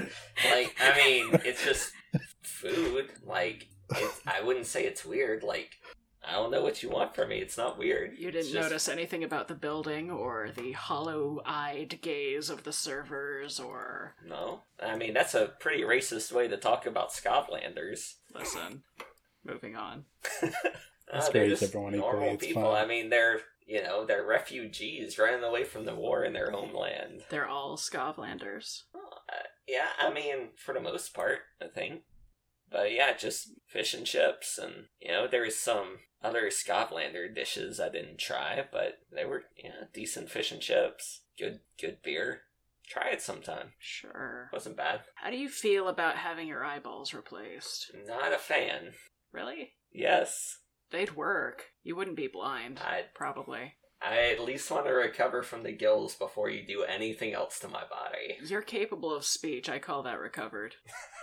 [0.51, 1.93] Like, I mean, it's just
[2.43, 3.11] food.
[3.25, 5.43] Like, it's, I wouldn't say it's weird.
[5.43, 5.71] Like,
[6.25, 7.39] I don't know what you want from me.
[7.39, 8.17] It's not weird.
[8.17, 12.73] You didn't just- notice anything about the building or the hollow eyed gaze of the
[12.73, 14.15] servers or.
[14.25, 18.15] No, I mean that's a pretty racist way to talk about Skovlanders.
[18.35, 18.83] Listen,
[19.45, 20.05] moving on.
[21.13, 22.63] That's Uh, they're great, just everyone normal it's people.
[22.63, 22.85] fine.
[22.85, 27.25] I mean, they're you know they're refugees running away from the war in their homeland.
[27.31, 28.83] They're all Skovlanders.
[28.95, 32.03] Uh, yeah, I mean for the most part, I think.
[32.71, 37.89] But yeah, just fish and chips, and you know there's some other Skovlander dishes I
[37.89, 41.23] didn't try, but they were yeah decent fish and chips.
[41.39, 42.43] Good good beer.
[42.89, 43.73] Try it sometime.
[43.79, 44.51] Sure.
[44.53, 45.01] Wasn't bad.
[45.15, 47.91] How do you feel about having your eyeballs replaced?
[48.07, 48.93] Not a fan.
[49.33, 49.73] Really?
[49.93, 50.59] Yes,
[50.93, 51.71] They'd work.
[51.83, 52.79] You wouldn't be blind.
[52.85, 53.75] I'd Probably.
[54.03, 57.69] I at least want to recover from the gills before you do anything else to
[57.69, 58.37] my body.
[58.45, 59.69] You're capable of speech.
[59.71, 60.75] I call that recovered.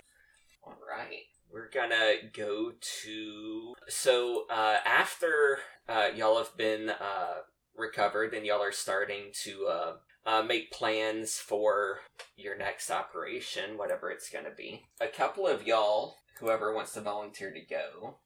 [0.64, 1.24] All right.
[1.52, 3.74] We're gonna go to.
[3.88, 5.58] So, uh, after
[5.88, 7.42] uh, y'all have been uh,
[7.76, 9.92] recovered and y'all are starting to uh,
[10.26, 12.00] uh, make plans for
[12.36, 17.52] your next operation, whatever it's gonna be, a couple of y'all, whoever wants to volunteer
[17.52, 18.18] to go,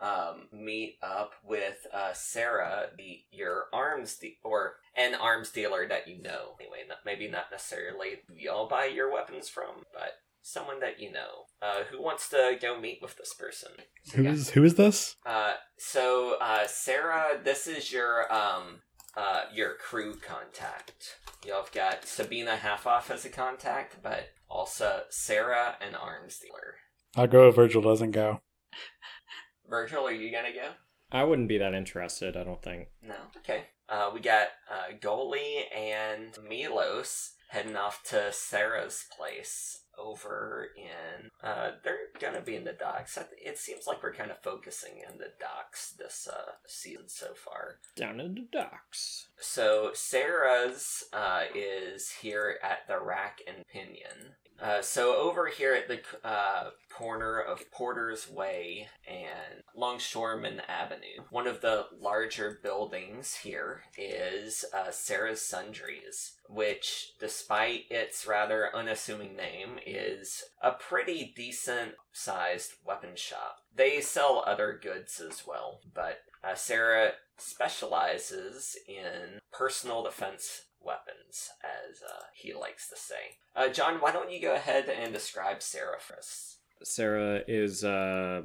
[0.00, 6.08] um, meet up with uh, Sarah, the your arms de- or an arms dealer that
[6.08, 6.56] you know.
[6.58, 11.46] Anyway, not, maybe not necessarily y'all buy your weapons from, but someone that you know.
[11.62, 13.70] Uh, who wants to go meet with this person?
[14.02, 14.32] So, Who yeah.
[14.32, 15.16] is who is this?
[15.24, 18.80] Uh, so uh, Sarah, this is your um
[19.16, 21.16] uh your crew contact.
[21.46, 26.74] Y'all have got Sabina half off as a contact, but also Sarah and Arms dealer.
[27.16, 28.40] I'll go if Virgil doesn't go.
[29.68, 30.70] Virgil, are you gonna go?
[31.12, 32.88] I wouldn't be that interested, I don't think.
[33.02, 33.14] No.
[33.38, 33.64] Okay.
[33.88, 41.30] Uh, we got uh, Gully and Milos heading off to Sarah's place over in.
[41.42, 43.18] Uh, they're gonna be in the docks.
[43.44, 47.78] It seems like we're kind of focusing in the docks this uh, season so far.
[47.96, 49.28] Down in the docks.
[49.38, 54.34] So Sarah's uh, is here at the Rack and Pinion.
[54.62, 61.48] Uh, so over here at the uh, corner of Porter's Way and Longshoreman Avenue, one
[61.48, 69.80] of the larger buildings here is uh, Sarah's Sundries, which, despite its rather unassuming name,
[69.84, 73.56] is a pretty decent sized weapon shop.
[73.74, 82.02] They sell other goods as well, but uh, Sarah specializes in personal defense weapons, as
[82.02, 83.38] uh, he likes to say.
[83.54, 86.58] Uh, John, why don't you go ahead and describe Sarah for us?
[86.84, 88.42] Sarah is, uh,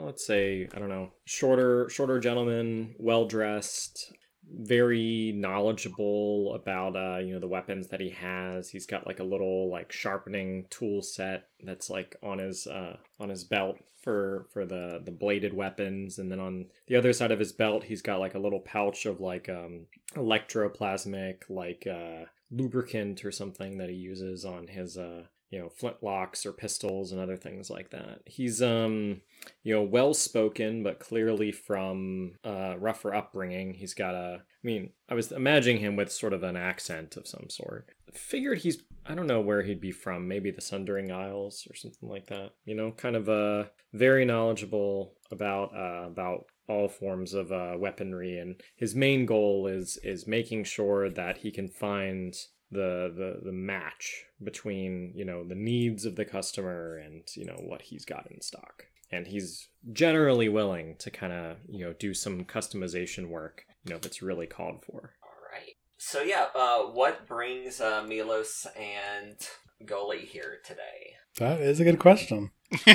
[0.00, 4.12] let's say, I don't know, shorter, shorter gentleman, well dressed,
[4.50, 8.70] very knowledgeable about uh you know the weapons that he has.
[8.70, 13.28] He's got like a little like sharpening tool set that's like on his uh on
[13.28, 16.18] his belt for for the the bladed weapons.
[16.18, 19.06] And then on the other side of his belt he's got like a little pouch
[19.06, 25.24] of like um electroplasmic like uh lubricant or something that he uses on his uh
[25.50, 28.20] you know flintlocks or pistols and other things like that.
[28.26, 29.22] He's um
[29.62, 34.90] you know well spoken but clearly from uh rougher upbringing he's got a i mean
[35.08, 37.88] i was imagining him with sort of an accent of some sort.
[38.12, 42.08] Figured he's i don't know where he'd be from maybe the sundering isles or something
[42.08, 47.50] like that you know kind of uh very knowledgeable about uh about all forms of
[47.50, 52.36] uh, weaponry and his main goal is is making sure that he can find
[52.70, 57.58] the, the the match between you know the needs of the customer and you know
[57.64, 62.12] what he's got in stock and he's generally willing to kind of you know do
[62.12, 65.74] some customization work you know if it's really called for All right.
[65.96, 69.36] So yeah, uh, what brings uh, Milos and
[69.84, 71.14] Gully here today?
[71.38, 72.52] That is a good question.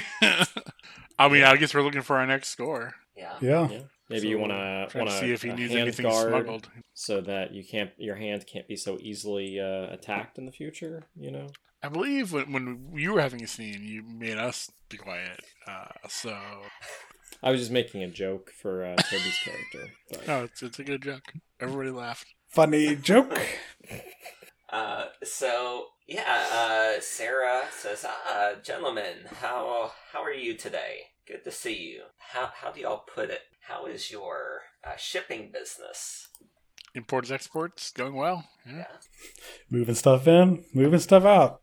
[1.19, 2.93] I mean, I guess we're looking for our next score.
[3.15, 3.35] Yeah.
[3.41, 3.69] Yeah.
[3.69, 6.69] yeah maybe you want to want to see if he needs anything smuggled.
[6.93, 11.03] so that you can't your hand can't be so easily uh, attacked in the future
[11.15, 11.47] you know
[11.85, 15.41] I believe when, when you were having a scene, you made us be quiet.
[15.67, 16.33] Uh, so,
[17.43, 20.83] i was just making a joke for uh, toby's character but no, it's, it's a
[20.83, 21.33] good joke.
[21.59, 22.27] Everybody laughed.
[22.47, 23.37] Funny joke.
[24.73, 31.11] Uh, so yeah, uh, Sarah says, "Ah, gentlemen, how how are you today?
[31.27, 32.01] Good to see you.
[32.17, 33.41] How how do y'all put it?
[33.67, 36.27] How is your uh, shipping business?
[36.95, 38.45] Imports, exports, going well.
[38.65, 38.77] Yeah.
[38.77, 38.85] Yeah,
[39.69, 41.61] moving stuff in, moving stuff out.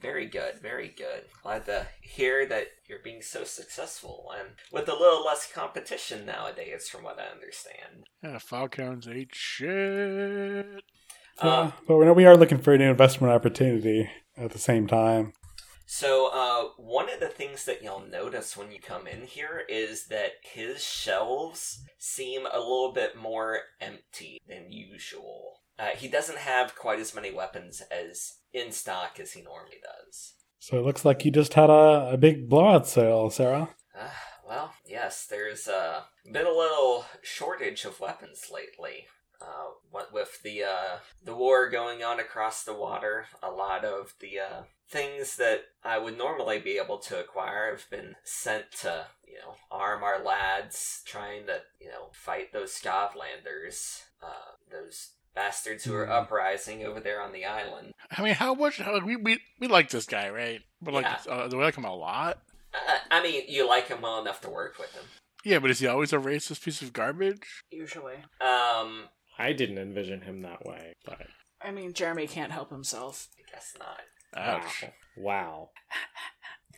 [0.00, 1.24] very good, very good.
[1.42, 6.88] Glad to hear that you're being so successful and with a little less competition nowadays,
[6.88, 8.04] from what I understand.
[8.22, 10.82] Yeah, Falcons ate shit.
[11.42, 14.86] Yeah, Uh, but we we are looking for a new investment opportunity at the same
[14.86, 15.32] time.
[15.86, 20.06] So, uh, one of the things that you'll notice when you come in here is
[20.06, 25.60] that his shelves seem a little bit more empty than usual.
[25.78, 30.34] Uh, he doesn't have quite as many weapons as in stock as he normally does.
[30.60, 33.70] So it looks like you just had a, a big blowout sale, Sarah.
[33.98, 34.08] Uh,
[34.48, 39.06] well, yes, there's uh, been a little shortage of weapons lately.
[39.42, 44.14] Uh, what with the uh, the war going on across the water, a lot of
[44.20, 49.06] the uh, things that I would normally be able to acquire have been sent to
[49.26, 55.84] you know arm our lads, trying to you know fight those Skovlanders, uh, those bastards
[55.84, 56.12] who are Hmm.
[56.12, 57.92] uprising over there on the island.
[58.16, 58.78] I mean, how much?
[58.78, 60.60] How, we, we we like this guy, right?
[60.80, 61.32] But like, Yeah.
[61.32, 62.38] uh, do we like him a lot?
[62.74, 65.04] Uh, I mean, you like him well enough to work with him.
[65.44, 67.64] Yeah, but is he always a racist piece of garbage?
[67.70, 68.14] Usually.
[68.40, 71.26] Um, i didn't envision him that way but
[71.64, 73.28] I mean, Jeremy can't help himself.
[73.38, 74.00] I guess not.
[74.34, 74.82] Ouch.
[74.82, 74.90] Wow.
[75.16, 75.70] Wow.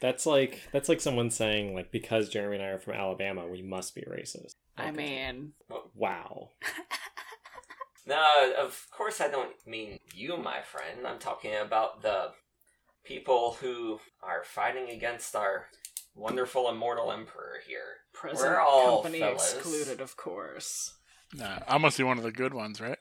[0.00, 3.62] That's like that's like someone saying like because Jeremy and I are from Alabama, we
[3.62, 4.54] must be racist.
[4.76, 5.90] I mean, oh.
[5.94, 6.50] Wow.
[8.06, 11.06] No, of course I don't mean you, my friend.
[11.06, 12.32] I'm talking about the
[13.02, 15.68] people who are fighting against our
[16.14, 18.02] wonderful immortal emperor here.
[18.12, 19.54] present We're all company fellas.
[19.54, 20.98] excluded, of course.
[21.32, 22.98] Nah, I must be one of the good ones, right?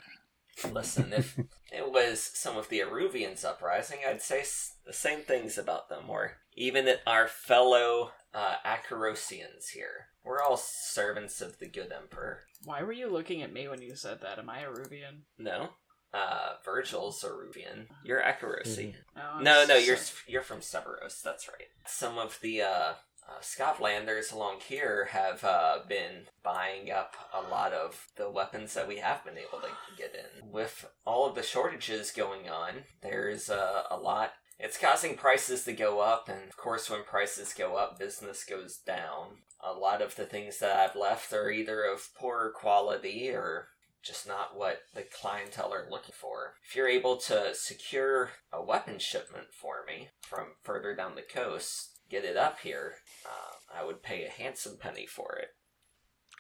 [0.72, 1.38] Listen, if
[1.72, 6.10] it was some of the Iruvians uprising, I'd say s- the same things about them,
[6.10, 10.08] or even our fellow uh, Akorosians here.
[10.24, 12.42] We're all servants of the good emperor.
[12.64, 14.40] Why were you looking at me when you said that?
[14.40, 15.22] Am I a Rubian?
[15.38, 15.70] No?
[16.14, 17.88] Uh, Virgil's Iruvian.
[18.06, 18.94] You're Acarosi.
[19.16, 19.98] No, I'm No, no, you're
[20.28, 21.22] you're from Severos.
[21.24, 21.68] That's right.
[21.88, 22.94] Some of the uh,
[23.28, 28.88] uh, Skovlanders along here have uh, been buying up a lot of the weapons that
[28.88, 30.52] we have been able to get in.
[30.52, 34.34] With all of the shortages going on, there's uh, a lot.
[34.60, 38.78] It's causing prices to go up, and of course, when prices go up, business goes
[38.78, 39.40] down.
[39.62, 43.70] A lot of the things that I've left are either of poorer quality or
[44.04, 46.56] just not what the clientele are looking for.
[46.68, 51.93] If you're able to secure a weapon shipment for me from further down the coast,
[52.14, 52.94] get it up here,
[53.26, 55.50] uh, I would pay a handsome penny for it.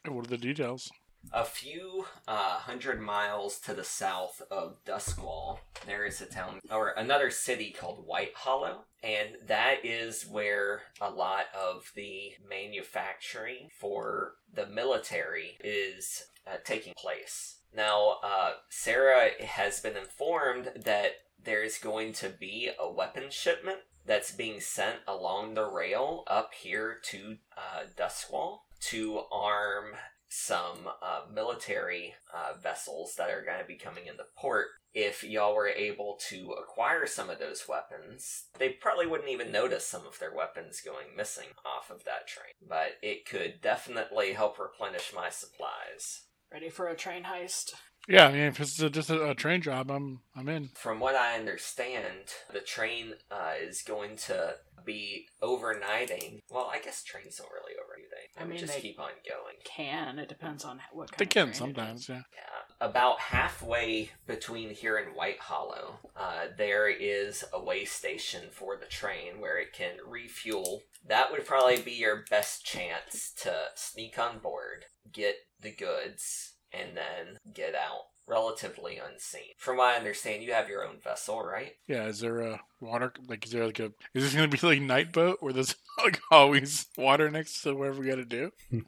[0.07, 0.91] What are the details?
[1.31, 6.89] A few uh, hundred miles to the south of Duskwall, there is a town or
[6.89, 14.33] another city called White Hollow, and that is where a lot of the manufacturing for
[14.53, 17.61] the military is uh, taking place.
[17.75, 24.31] Now, uh, Sarah has been informed that there's going to be a weapon shipment that's
[24.31, 29.93] being sent along the rail up here to uh, Duskwall to arm
[30.35, 34.67] some uh, military uh, vessels that are going to be coming into port.
[34.93, 39.85] If y'all were able to acquire some of those weapons, they probably wouldn't even notice
[39.85, 42.53] some of their weapons going missing off of that train.
[42.67, 46.23] But it could definitely help replenish my supplies.
[46.51, 47.73] Ready for a train heist?
[48.07, 50.69] Yeah, I mean, if it's a, just a, a train job, I'm I'm in.
[50.75, 56.39] From what I understand, the train uh, is going to be overnighting.
[56.49, 58.29] Well, I guess trains don't really overnight.
[58.37, 59.55] I mean, just they- keep on going.
[59.63, 62.09] Can it depends on what kind They of can train sometimes, is.
[62.09, 62.21] yeah.
[62.35, 62.41] Yeah.
[62.87, 68.85] About halfway between here and White Hollow, uh, there is a way station for the
[68.87, 70.81] train where it can refuel.
[71.07, 76.95] That would probably be your best chance to sneak on board, get the goods, and
[76.95, 79.53] then get out relatively unseen.
[79.57, 81.73] From what I understand, you have your own vessel, right?
[81.87, 84.81] Yeah, is there a water like is there like a is this gonna be like
[84.81, 88.51] night boat where there's like always water next to whatever we gotta do?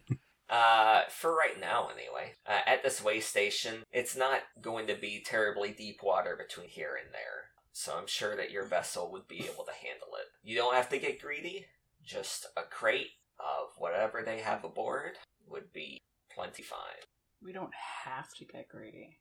[0.47, 2.33] Uh, for right now, anyway.
[2.45, 6.95] Uh, at this way station, it's not going to be terribly deep water between here
[7.03, 10.27] and there, so I'm sure that your vessel would be able to handle it.
[10.43, 11.65] You don't have to get greedy.
[12.03, 15.13] Just a crate of whatever they have aboard
[15.49, 17.01] would be plenty fine.
[17.45, 17.73] We don't
[18.05, 19.19] have to get greedy.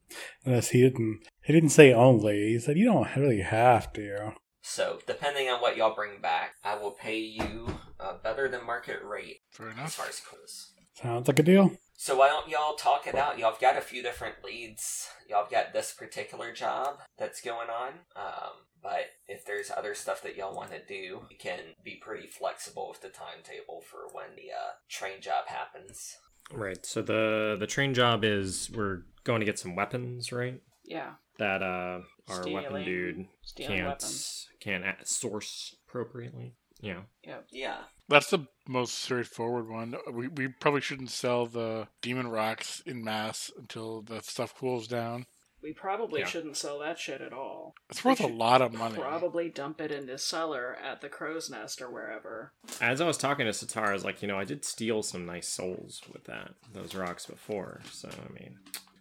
[0.45, 1.21] Unless he didn't.
[1.45, 2.49] He didn't say only.
[2.53, 4.33] He said you don't really have to.
[4.61, 7.69] So, depending on what y'all bring back, I will pay you
[8.01, 9.95] a better than market rate Fair as enough.
[9.95, 10.73] far as clothes.
[10.95, 11.71] Sounds like a deal.
[11.97, 13.39] So why don't y'all talk it out?
[13.39, 15.09] Y'all have got a few different leads.
[15.29, 17.93] Y'all have got this particular job that's going on.
[18.15, 22.27] Um, but if there's other stuff that y'all want to do, you can be pretty
[22.29, 26.17] flexible with the timetable for when the uh, train job happens.
[26.53, 26.85] Right.
[26.85, 30.61] So the the train job is we're going to get some weapons, right?
[30.85, 31.13] Yeah.
[31.39, 34.49] That uh our weapon Stealing- dude stealing can't weapons.
[34.61, 36.55] can't source appropriately.
[36.81, 37.01] Yeah.
[37.25, 37.47] Yep.
[37.53, 37.79] Yeah.
[38.09, 39.95] That's the most straightforward one.
[40.13, 45.27] We we probably shouldn't sell the demon rocks in mass until the stuff cools down.
[45.61, 46.27] We probably Yeah.
[46.27, 47.75] shouldn't sell that shit at all.
[47.91, 48.97] It's worth We a lot of money.
[48.97, 52.53] Probably dump it in the cellar at the crow's nest or wherever.
[52.81, 55.27] As I was talking to Satar, I was like, you know, I did steal some
[55.27, 57.81] nice souls with that those rocks before.
[57.91, 58.59] So I mean,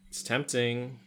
[0.10, 1.00] it's tempting.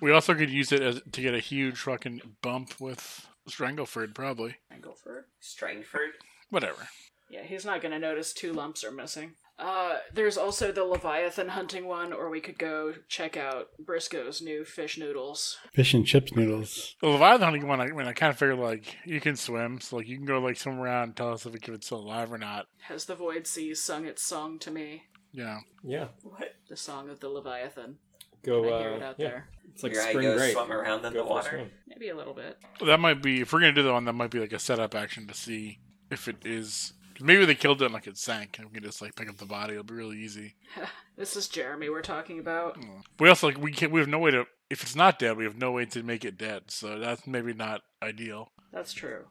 [0.00, 4.56] We also could use it as to get a huge fucking bump with Strangleford, probably.
[4.72, 6.12] Strangleford, Strangford.
[6.50, 6.88] Whatever.
[7.28, 9.34] Yeah, he's not gonna notice two lumps are missing.
[9.58, 14.64] Uh, there's also the Leviathan hunting one, or we could go check out Briscoe's new
[14.64, 15.58] fish noodles.
[15.72, 16.96] Fish and chips noodles.
[17.00, 19.80] The Leviathan hunting one, I, I mean, I kind of figured like you can swim,
[19.80, 21.86] so like you can go like swim around and tell us if, it, if it's
[21.86, 22.66] still alive or not.
[22.82, 25.04] Has the Void Sea sung its song to me?
[25.32, 25.58] Yeah.
[25.82, 26.08] Yeah.
[26.22, 26.54] What?
[26.68, 27.98] The song of the Leviathan.
[28.42, 28.68] Go.
[28.68, 29.28] Uh, hear it out yeah.
[29.28, 29.48] there.
[29.72, 30.52] It's like You're gonna spring go break.
[30.52, 31.70] swim around in Go the water?
[31.88, 32.58] Maybe a little bit.
[32.84, 34.04] That might be if we're gonna do the one.
[34.04, 35.78] That might be like a setup action to see
[36.10, 36.92] if it is.
[37.14, 39.28] 'Cause Maybe they killed it and like it sank, and we can just like pick
[39.28, 39.72] up the body.
[39.72, 40.54] It'll be really easy.
[41.16, 42.76] This is Jeremy we're talking about.
[42.76, 43.04] Mm.
[43.20, 43.92] We also like we can't.
[43.92, 44.46] We have no way to.
[44.68, 46.72] If it's not dead, we have no way to make it dead.
[46.72, 48.50] So that's maybe not ideal.
[48.72, 49.26] That's true.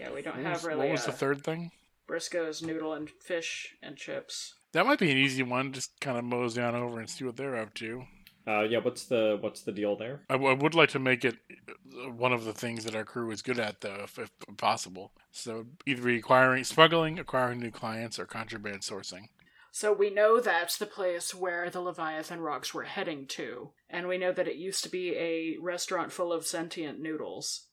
[0.00, 1.70] Yeah, we don't What have was, really what was the third thing?
[2.08, 4.54] Briscoe's noodle and fish and chips.
[4.72, 5.72] That might be an easy one.
[5.72, 8.04] Just kind of mosey on over and see what they're up to.
[8.48, 8.78] Uh, yeah.
[8.78, 10.22] What's the what's the deal there?
[10.30, 11.36] I, w- I would like to make it
[11.68, 15.12] uh, one of the things that our crew is good at, though, if, if possible.
[15.32, 19.28] So either be acquiring, smuggling, acquiring new clients, or contraband sourcing.
[19.70, 24.16] So we know that's the place where the Leviathan rocks were heading to, and we
[24.16, 27.66] know that it used to be a restaurant full of sentient noodles,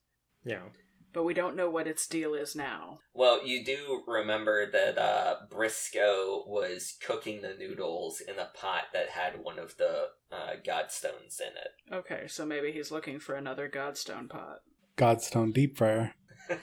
[0.43, 0.63] Yeah.
[1.15, 2.99] But we don't know what its deal is now.
[3.13, 9.09] Well, you do remember that uh, Briscoe was cooking the noodles in a pot that
[9.11, 11.93] had one of the uh, godstones in it.
[11.95, 14.57] Okay, so maybe he's looking for another Godstone pot.
[14.97, 16.13] Godstone deep fryer.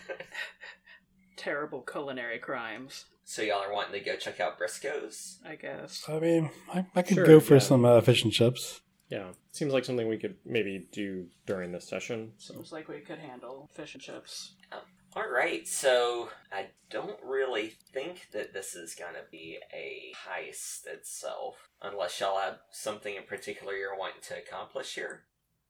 [1.37, 5.39] Terrible culinary crimes, So y'all are wanting to go check out Briscoe's?
[5.49, 6.05] I guess.
[6.07, 7.61] I mean, I, I could Sure, go for yeah.
[7.61, 8.83] some uh, fish and chips.
[9.13, 9.33] Yeah.
[9.51, 12.33] Seems like something we could maybe do during this session.
[12.39, 12.55] So.
[12.55, 14.55] Seems like we could handle fish and chips.
[14.73, 14.81] Oh,
[15.15, 20.87] all right, so I don't really think that this is going to be a heist
[20.87, 25.25] itself, unless y'all have something in particular you're wanting to accomplish here.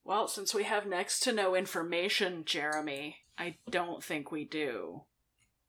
[0.04, 5.02] Well, since we have next to no information, Jeremy, I don't think we do.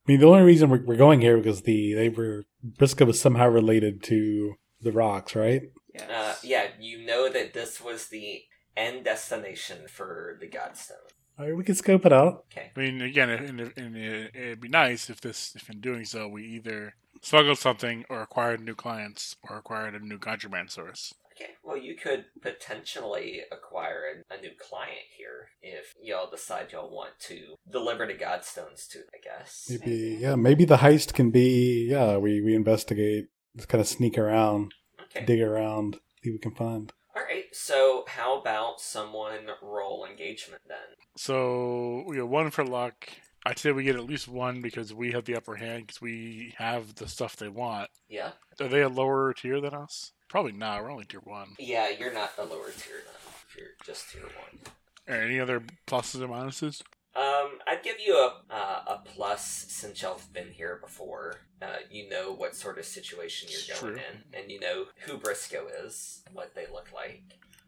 [0.08, 3.20] I mean, the only reason we're, we're going here because the they were Briscoe was
[3.20, 5.64] somehow related to the rocks, right?
[5.94, 6.10] Yes.
[6.10, 8.44] Uh, yeah, you know that this was the
[8.76, 11.12] end destination for the Godstone.
[11.38, 12.46] All right, we can scope it out.
[12.52, 12.72] Okay.
[12.76, 15.80] I mean, again, it, and it, and it, it'd be nice if this, if in
[15.80, 20.70] doing so, we either smuggled something or acquired new clients or acquired a new contraband
[20.70, 21.14] source.
[21.36, 21.54] Okay.
[21.64, 27.20] Well, you could potentially acquire a, a new client here if y'all decide y'all want
[27.22, 29.00] to deliver the Godstones to.
[29.00, 29.72] I guess.
[29.72, 34.20] Maybe, yeah, maybe the heist can be, yeah, we, we investigate, just kind of sneak
[34.20, 34.74] around,
[35.16, 35.26] Okay.
[35.26, 36.94] dig around, see what we can find.
[37.16, 37.46] All right.
[37.52, 40.78] So, how about someone roll engagement then?
[41.16, 43.10] So we have one for luck.
[43.46, 46.56] I'd say we get at least one because we have the upper hand because we
[46.58, 47.90] have the stuff they want.
[48.10, 48.32] Yeah.
[48.60, 50.14] Are they a lower tier than us?
[50.30, 50.82] Probably not.
[50.82, 51.56] We're only tier one.
[51.60, 53.34] Yeah, you're not a lower tier then.
[53.48, 54.62] If you're just tier one.
[55.08, 56.82] Are any other pluses or minuses?
[57.16, 61.36] Um, I'd give you a uh, a plus since y'all have been here before.
[61.62, 64.04] Uh, you know what sort of situation you're going True.
[64.04, 67.22] in, and you know who Briscoe is, what they look like.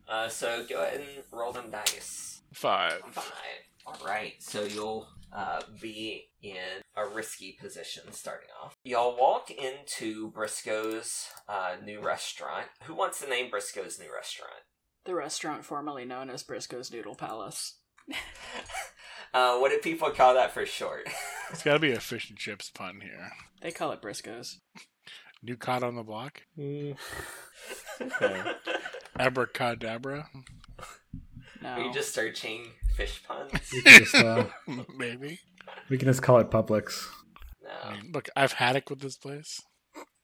[0.07, 2.41] Uh, so go ahead and roll them dice.
[2.53, 3.01] Five.
[3.11, 3.23] Five.
[3.85, 4.33] All right.
[4.39, 8.75] So you'll uh, be in a risky position starting off.
[8.83, 12.67] Y'all walk into Briscoe's uh, new restaurant.
[12.83, 14.61] Who wants to name Briscoe's new restaurant?
[15.05, 17.75] the restaurant formerly known as Briscoe's Noodle Palace.
[19.35, 21.07] Uh, what do people call that for short?
[21.51, 23.31] It's got to be a fish and chips pun here.
[23.61, 24.61] They call it Briscoe's.
[25.43, 26.41] New cod on the block.
[26.57, 26.97] Mm,
[28.01, 28.51] okay.
[29.19, 30.27] Abracadabra.
[31.61, 31.69] No.
[31.69, 32.65] Are you just searching
[32.95, 33.51] fish puns?
[33.85, 34.45] Just, uh,
[34.97, 35.39] Maybe.
[35.87, 37.05] we can just call it Publix.
[37.63, 37.69] No.
[37.83, 39.61] I mean, look, I've haddock with this place.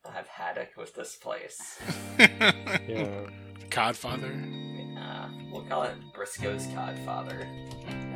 [0.04, 1.78] I've haddock with this place.
[2.18, 3.26] Yeah.
[3.70, 4.98] Codfather.
[4.98, 7.46] Uh, we'll call it Briscoe's Codfather.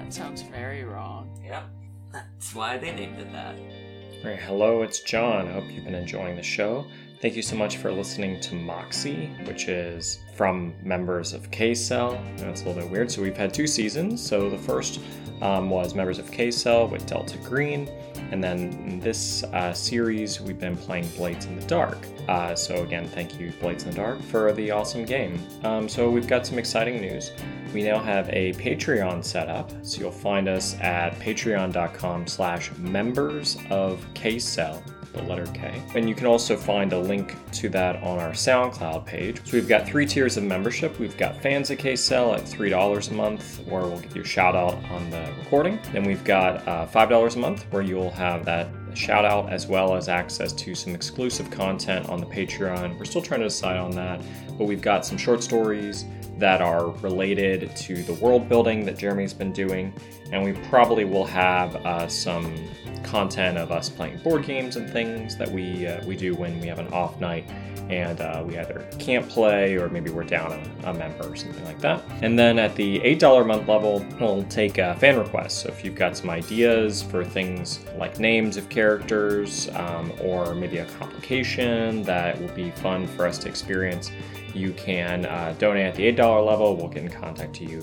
[0.07, 1.29] That sounds very wrong.
[1.45, 1.65] Yep.
[2.13, 3.57] That's why they named it that.
[3.57, 5.49] All right, hello, it's John.
[5.49, 6.87] I hope you've been enjoying the show.
[7.21, 12.23] Thank you so much for listening to Moxie, which is from members of K Cell.
[12.37, 13.11] That's a little bit weird.
[13.11, 14.25] So we've had two seasons.
[14.25, 15.01] So the first
[15.43, 17.91] um, was members of K Cell with Delta Green,
[18.31, 21.99] and then in this uh, series we've been playing Blades in the Dark.
[22.29, 25.39] Uh, so again, thank you, Blades in the Dark, for the awesome game.
[25.63, 27.33] Um, so we've got some exciting news.
[27.73, 33.59] We now have a Patreon set up, so you'll find us at patreon.com slash members
[33.71, 34.83] of KCell,
[35.17, 35.83] the letter K.
[35.95, 39.41] And you can also find a link to that on our SoundCloud page.
[39.45, 40.99] So we've got three tiers of membership.
[40.99, 44.55] We've got fans of KCell at $3 a month, where we'll give you a shout
[44.55, 45.79] out on the recording.
[45.93, 49.95] Then we've got uh, $5 a month, where you'll have that shout out as well
[49.95, 52.99] as access to some exclusive content on the Patreon.
[52.99, 54.23] We're still trying to decide on that,
[54.57, 56.05] but we've got some short stories
[56.39, 59.93] that are related to the world building that Jeremy's been doing,
[60.33, 62.55] and we probably will have uh, some
[63.03, 66.67] content of us playing board games and things that we uh, we do when we
[66.67, 67.49] have an off night
[67.89, 71.65] and uh, we either can't play or maybe we're down a, a member or something
[71.65, 72.03] like that.
[72.21, 75.63] And then at the $8 a month level, we'll take uh, fan requests.
[75.63, 80.79] So if you've got some ideas for things like names of characters um, or maybe
[80.79, 84.11] a complication that will be fun for us to experience,
[84.57, 86.77] you can uh, donate at the $8 level.
[86.77, 87.83] We'll get in contact to you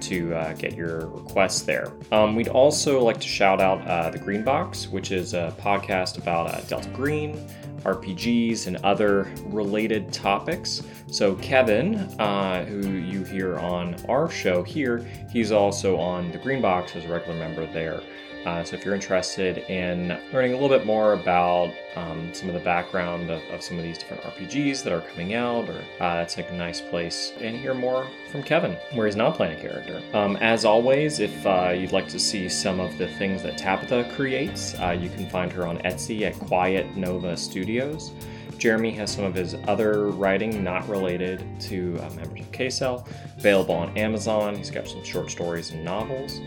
[0.00, 1.92] to uh, get your requests there.
[2.12, 6.18] Um, we'd also like to shout out uh, The Green Box, which is a podcast
[6.18, 7.34] about uh, Delta Green,
[7.82, 10.82] RPGs, and other related topics.
[11.08, 14.98] So, Kevin, uh, who you hear on our show here,
[15.30, 18.02] he's also on The Green Box as a regular member there.
[18.46, 22.54] Uh, so if you're interested in learning a little bit more about um, some of
[22.54, 26.14] the background of, of some of these different RPGs that are coming out, or uh,
[26.14, 29.60] that's like a nice place, and hear more from Kevin, where he's not playing a
[29.60, 30.00] character.
[30.14, 34.08] Um, as always, if uh, you'd like to see some of the things that Tabitha
[34.14, 38.12] creates, uh, you can find her on Etsy at Quiet Nova Studios.
[38.58, 43.74] Jeremy has some of his other writing not related to uh, members of KCell available
[43.74, 44.54] on Amazon.
[44.54, 46.40] He's got some short stories and novels.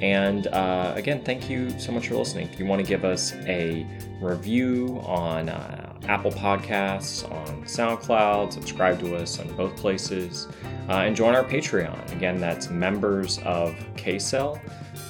[0.00, 2.48] And uh, again, thank you so much for listening.
[2.48, 3.86] If you want to give us a
[4.20, 10.48] review on uh, Apple Podcasts, on SoundCloud, subscribe to us on both places,
[10.88, 12.12] uh, and join our Patreon.
[12.12, 14.60] Again, that's members of KCell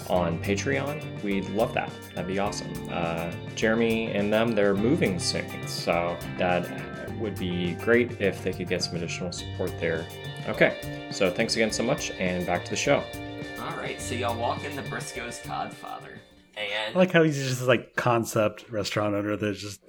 [0.08, 1.22] on Patreon.
[1.22, 1.90] We'd love that.
[2.14, 2.72] That'd be awesome.
[2.90, 6.68] Uh, Jeremy and them, they're moving soon, so that
[7.18, 10.06] would be great if they could get some additional support there.
[10.48, 13.02] Okay, so thanks again so much, and back to the show.
[13.66, 16.18] All right, so y'all walk in the Briscoe's Codfather,
[16.56, 19.80] and I like how he's just like concept restaurant owner that's just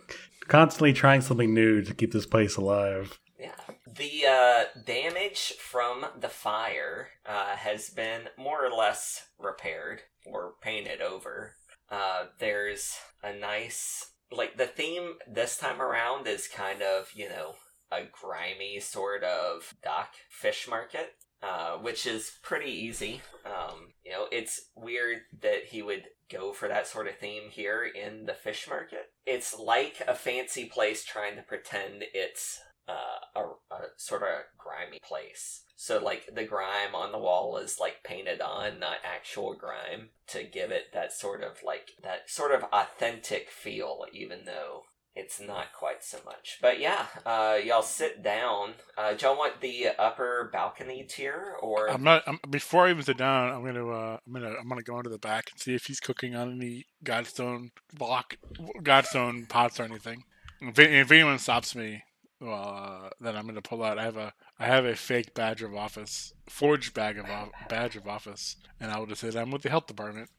[0.48, 3.20] constantly trying something new to keep this place alive.
[3.40, 3.52] Yeah.
[3.86, 11.02] The uh, damage from the fire uh, has been more or less repaired or painted
[11.02, 11.56] over.
[11.92, 17.54] Uh, there's a nice, like, the theme this time around is kind of, you know,
[17.92, 21.12] a grimy sort of dock fish market.
[21.44, 23.22] Uh, which is pretty easy.
[23.46, 27.84] Um, you know, it's weird that he would go for that sort of theme here
[27.84, 29.12] in the fish market.
[29.24, 33.42] It's like a fancy place trying to pretend it's uh, a,
[33.74, 35.64] a sort of grimy place.
[35.76, 40.44] So, like, the grime on the wall is like painted on, not actual grime, to
[40.44, 44.84] give it that sort of like that sort of authentic feel, even though
[45.18, 46.60] it's not quite so much.
[46.62, 48.74] But yeah, uh, y'all sit down.
[48.98, 51.90] Uh, do y'all want the upper balcony tier or?
[51.90, 52.24] I'm not.
[52.28, 53.90] I'm, before I even sit down, I'm gonna.
[53.90, 54.56] Uh, I'm gonna.
[54.60, 58.38] I'm gonna go into the back and see if he's cooking on any Godstone block,
[58.82, 60.24] Godstone pots or anything.
[60.62, 62.04] If, if anyone stops me,
[62.40, 63.98] well, uh, then I'm gonna pull out.
[63.98, 64.34] I have a.
[64.60, 67.26] I have a fake badge of office, forged bag of
[67.70, 70.30] badge of office, and I will just say that I'm with the health department.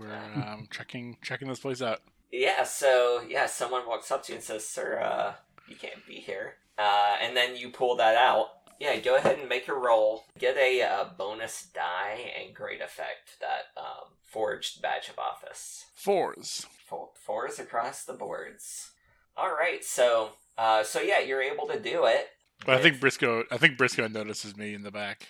[0.00, 2.00] We're um, checking checking this place out.
[2.32, 5.34] Yeah, so yeah, someone walks up to you and says, "Sir, uh,
[5.68, 8.48] you can't be here." Uh, and then you pull that out.
[8.78, 10.24] Yeah, go ahead and make a roll.
[10.38, 15.84] Get a uh, bonus die and great effect that um, forged badge of office.
[15.94, 16.66] Fours.
[16.86, 18.92] Four, fours across the boards.
[19.36, 22.28] All right, so uh, so yeah, you're able to do it.
[22.64, 23.44] But I think Briscoe.
[23.50, 25.28] I think Briscoe notices me in the back.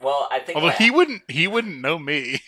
[0.00, 1.22] Well, I think Although what- he wouldn't.
[1.28, 2.40] He wouldn't know me.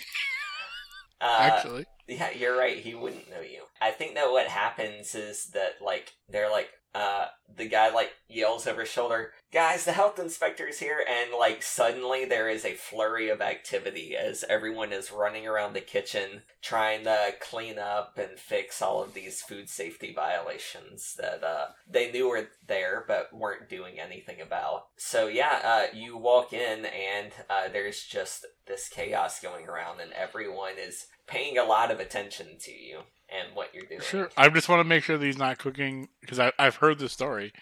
[1.20, 1.86] uh, Actually.
[2.07, 2.76] Yeah, you're right.
[2.76, 3.62] He wouldn't know you.
[3.81, 8.66] I think that what happens is that like they're like uh the guy like yells
[8.66, 12.74] over his shoulder, "Guys, the health inspector is here!" And like suddenly there is a
[12.74, 18.39] flurry of activity as everyone is running around the kitchen trying to clean up and
[18.39, 23.68] fix all of these food safety violations that uh they knew were there but weren't
[23.68, 24.87] doing anything about.
[24.97, 30.12] So yeah, uh you walk in and uh there's just this chaos going around and
[30.12, 34.01] everyone is paying a lot of attention to you and what you're doing.
[34.01, 34.31] Sure.
[34.37, 37.53] I just want to make sure that he's not cooking because I've heard the story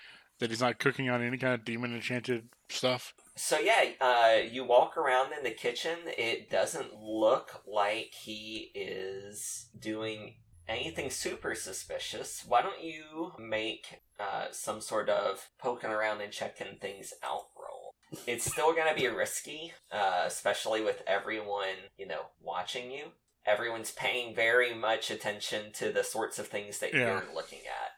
[0.41, 3.15] that he's not cooking on any kind of demon enchanted stuff.
[3.37, 5.99] So yeah, uh, you walk around in the kitchen.
[6.07, 10.35] It doesn't look like he is doing
[10.69, 12.45] anything super suspicious.
[12.47, 17.95] Why don't you make uh, some sort of poking around and checking things out roll?
[18.27, 23.07] It's still gonna be risky, uh, especially with everyone you know watching you.
[23.47, 27.21] Everyone's paying very much attention to the sorts of things that Yeah.
[27.25, 27.91] you're looking at.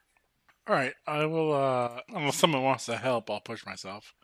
[0.68, 0.94] All right.
[1.07, 1.53] I will.
[1.53, 4.14] uh Unless someone wants to help, I'll push myself.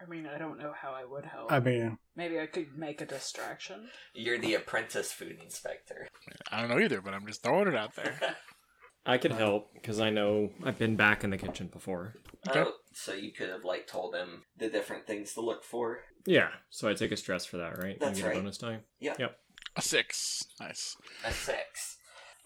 [0.00, 1.50] I mean, I don't know how I would help.
[1.50, 3.88] I mean, Maybe I could make a distraction.
[4.14, 6.06] You're the apprentice food inspector.
[6.52, 8.36] I don't know either, but I'm just throwing it out there.
[9.06, 12.14] I could help because I know I've been back in the kitchen before.
[12.48, 12.60] Okay.
[12.60, 16.00] Oh, so you could have like told him the different things to look for.
[16.26, 17.96] Yeah, so I take a stress for that, right?
[17.98, 18.36] That's and get right.
[18.36, 18.80] a bonus die.
[19.00, 19.14] Yeah.
[19.18, 19.36] Yep.
[19.76, 20.44] A six.
[20.60, 20.96] Nice.
[21.24, 21.96] A six.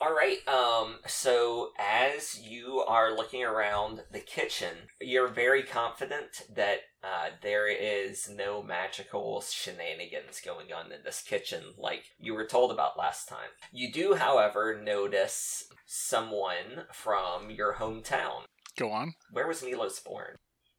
[0.01, 0.39] All right.
[0.49, 0.97] Um.
[1.07, 8.29] So as you are looking around the kitchen, you're very confident that uh, there is
[8.29, 13.51] no magical shenanigans going on in this kitchen, like you were told about last time.
[13.73, 18.43] You do, however, notice someone from your hometown.
[18.79, 19.15] Go on.
[19.31, 20.37] Where was Milos born?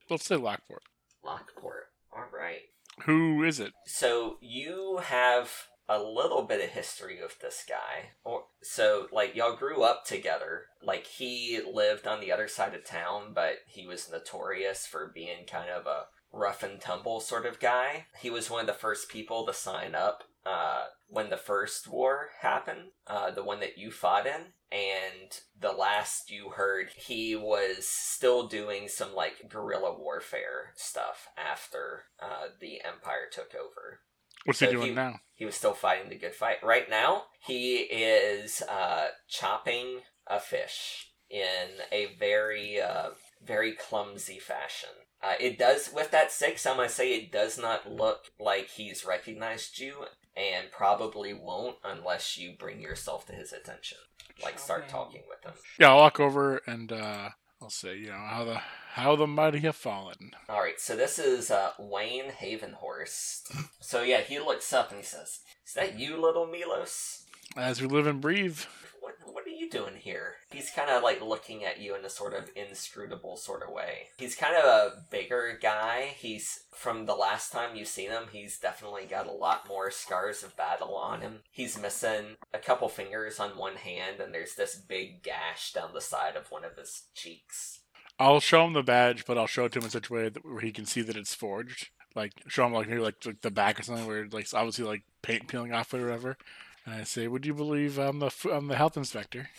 [0.10, 0.84] Let's say Lockport.
[1.24, 1.86] Lockport.
[2.16, 2.62] All right.
[3.06, 3.74] Who is it?
[3.86, 5.50] So you have
[5.94, 8.12] a little bit of history with this guy.
[8.24, 10.66] Or so like y'all grew up together.
[10.82, 15.46] Like he lived on the other side of town, but he was notorious for being
[15.46, 18.08] kind of a rough and tumble sort of guy.
[18.20, 22.30] He was one of the first people to sign up uh, when the first war
[22.42, 24.54] happened, uh, the one that you fought in.
[24.72, 32.06] And the last you heard, he was still doing some like guerrilla warfare stuff after
[32.20, 34.00] uh, the Empire took over.
[34.46, 35.20] What's he doing he- now?
[35.36, 36.64] He was still fighting the good fight.
[36.64, 43.10] Right now, he is uh, chopping a fish in a very, uh,
[43.44, 44.90] very clumsy fashion.
[45.22, 48.70] Uh, it does, with that six, I'm going to say it does not look like
[48.70, 53.98] he's recognized you and probably won't unless you bring yourself to his attention.
[54.44, 55.60] Like, start talking with him.
[55.80, 57.30] Yeah, I'll walk over and uh
[57.64, 58.62] I'll say, you know, how the
[58.92, 60.32] how the mighty have fallen.
[60.50, 63.56] All right, so this is uh, Wayne Havenhorst.
[63.80, 67.26] So yeah, he looks up and he says, "Is that you, little Milos?
[67.56, 68.60] As we live and breathe.
[69.00, 72.10] What what are you doing here?" He's kind of like looking at you in a
[72.10, 74.10] sort of inscrutable sort of way.
[74.18, 76.16] He's kind of a bigger guy.
[76.18, 80.44] He's from the last time you've seen him, he's definitely got a lot more scars
[80.44, 81.40] of battle on him.
[81.52, 86.02] He's missing a couple fingers on one hand, and there's this big gash down the
[86.02, 87.80] side of one of his cheeks.
[88.20, 90.30] I'll show him the badge, but I'll show it to him in such a way
[90.30, 91.90] that where he can see that it's forged.
[92.16, 95.04] Like show him like maybe like, like the back or something where like obviously like
[95.22, 96.38] paint peeling off or whatever.
[96.86, 99.50] And I say, "Would you believe I'm the f- I'm the health inspector?"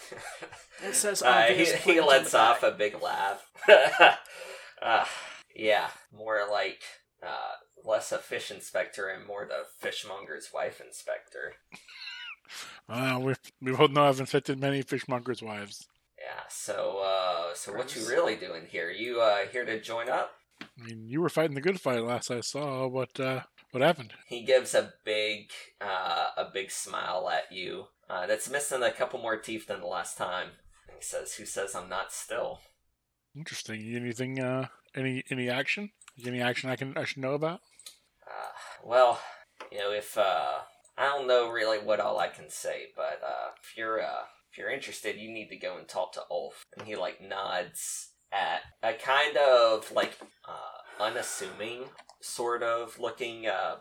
[0.84, 3.50] It says Uh, he, he lets off a big laugh.
[4.82, 5.04] uh,
[5.54, 6.82] Yeah, more like
[7.22, 7.52] uh,
[7.82, 11.54] less a fish inspector and more the fishmonger's wife inspector.
[12.88, 15.86] Uh, we we both know I've infected many fishmongers' wives.
[16.18, 16.42] Yeah.
[16.50, 18.90] So, uh, so what you really doing here?
[18.90, 20.32] You uh, here to join up?
[20.60, 22.88] I mean, you were fighting the good fight last I saw.
[22.90, 23.40] but uh,
[23.74, 24.12] what happened?
[24.28, 25.50] He gives a big,
[25.80, 27.86] uh, a big smile at you.
[28.08, 30.50] Uh, that's missing a couple more teeth than the last time.
[30.86, 32.60] He says, "Who says I'm not still?"
[33.34, 33.96] Interesting.
[33.96, 34.38] Anything?
[34.38, 35.90] Uh, any any action?
[36.24, 37.62] Any action I can I should know about?
[38.24, 38.52] Uh,
[38.84, 39.20] well,
[39.72, 40.60] you know, if uh,
[40.96, 44.58] I don't know really what all I can say, but uh, if you're uh, if
[44.58, 46.64] you're interested, you need to go and talk to Ulf.
[46.78, 50.16] And he like nods at a kind of like
[50.46, 51.84] uh, unassuming
[52.20, 53.76] sort of looking uh,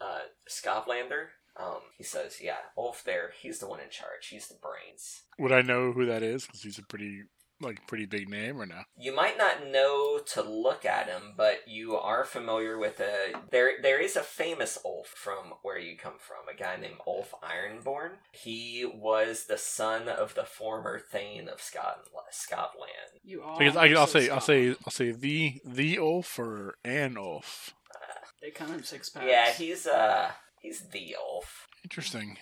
[0.00, 1.28] uh, Skovlander.
[1.56, 3.32] Um, he says, "Yeah, Ulf there.
[3.40, 4.28] He's the one in charge.
[4.28, 6.46] He's the brains." Would I know who that is?
[6.46, 7.24] Because he's a pretty
[7.60, 8.82] like pretty big name, or no?
[8.98, 13.72] You might not know to look at him, but you are familiar with a there.
[13.82, 18.12] There is a famous Ulf from where you come from, a guy named Ulf Ironborn.
[18.32, 22.28] He was the son of the former Thane of Skovlan.
[22.32, 23.18] Skovlan.
[23.24, 23.58] You all.
[23.60, 27.16] I guess I, I'll say said I'll say I'll say the the Ulf or an
[27.16, 27.74] Ulf.
[28.40, 29.26] They come in six packs.
[29.28, 30.30] Yeah, he's uh
[30.60, 31.66] he's the Ulf.
[31.82, 32.38] Interesting.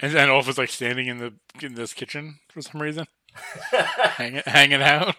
[0.00, 3.06] And and Ulf is like standing in the in this kitchen for some reason,
[3.70, 5.16] hanging hanging out.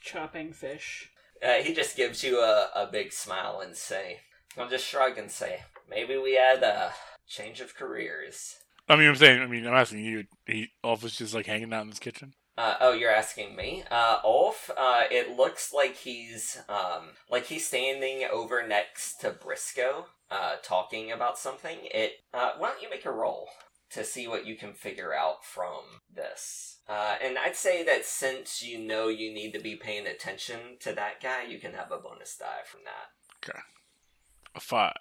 [0.00, 1.10] chopping fish.
[1.42, 4.20] uh, he just gives you a, a big smile and say,
[4.56, 6.92] "I'll just shrug and say, maybe we had a
[7.26, 8.56] change of careers."
[8.88, 9.42] I mean, I'm saying.
[9.42, 10.24] I mean, I'm asking you.
[10.46, 12.34] He Ulf is just like hanging out in this kitchen.
[12.58, 13.84] Uh, oh, you're asking me.
[13.90, 20.06] Uh, Ulf, uh, it looks like he's, um, like he's standing over next to Briscoe,
[20.30, 21.76] uh, talking about something.
[21.92, 23.48] It, uh, why don't you make a roll
[23.90, 26.75] to see what you can figure out from this?
[26.88, 30.92] Uh, and I'd say that since you know you need to be paying attention to
[30.92, 33.50] that guy, you can have a bonus die from that.
[33.50, 33.58] Okay.
[34.54, 34.92] A five.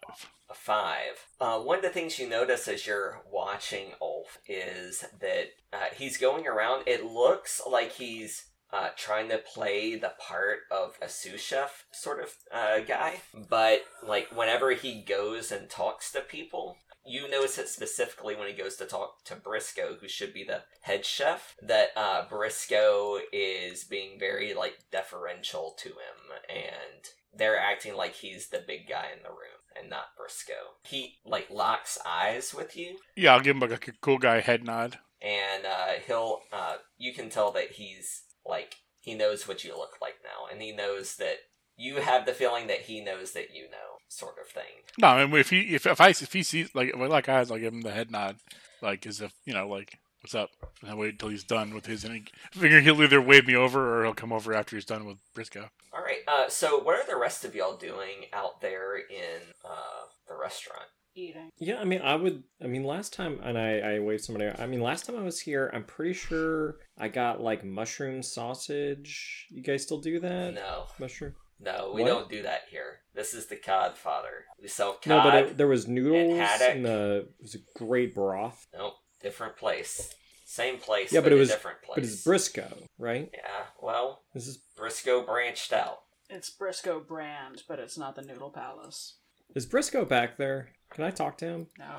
[0.49, 1.27] A five.
[1.39, 6.17] Uh, one of the things you notice as you're watching Ulf is that uh, he's
[6.17, 6.83] going around.
[6.87, 12.21] It looks like he's uh, trying to play the part of a sous chef sort
[12.21, 16.77] of uh, guy, but like whenever he goes and talks to people.
[17.05, 20.63] You notice it specifically when he goes to talk to Briscoe, who should be the
[20.81, 27.03] head chef, that uh, Briscoe is being very like deferential to him, and
[27.37, 30.53] they're acting like he's the big guy in the room and not Briscoe.
[30.83, 34.63] He like locks eyes with you, Yeah, I'll give him like a cool guy head
[34.63, 34.99] nod.
[35.21, 39.97] and uh, he'll uh, you can tell that he's like he knows what you look
[40.01, 41.37] like now, and he knows that
[41.77, 44.83] you have the feeling that he knows that you know, sort of thing.
[44.97, 47.29] No, I mean, if he if if I if he sees like if I like
[47.29, 48.37] eyes, I'll give him the head nod,
[48.81, 50.49] like as if you know, like what's up,
[50.81, 52.03] and I wait until he's done with his.
[52.03, 54.85] And he, I figure he'll either wave me over or he'll come over after he's
[54.85, 55.69] done with Briscoe.
[55.93, 56.19] All right.
[56.27, 60.85] Uh, so what are the rest of y'all doing out there in uh, the restaurant?
[61.17, 61.49] Eating.
[61.59, 62.43] Yeah, I mean, I would.
[62.61, 64.51] I mean, last time, and I, I waved somebody.
[64.59, 69.45] I mean, last time I was here, I'm pretty sure I got like mushroom sausage.
[69.49, 70.55] You guys still do that?
[70.55, 71.35] No, Mushroom?
[71.59, 72.07] No, we What?
[72.09, 72.99] don't do that here.
[73.13, 74.43] This is the Codfather.
[74.61, 75.07] We sell cod.
[75.07, 76.75] No, but it, there was noodles haddock.
[76.75, 78.67] and the it was a great broth.
[78.73, 80.13] Nope, different place.
[80.45, 81.95] Same place, Yeah, but it a was- different place.
[81.95, 83.29] But it's Briscoe, right?
[83.33, 85.99] Yeah, well, This is Briscoe branched out.
[86.29, 89.15] It's Briscoe brand, but it's not the Noodle Palace.
[89.55, 90.69] is Briscoe back there?
[90.91, 91.67] Can I talk to him?
[91.79, 91.95] No.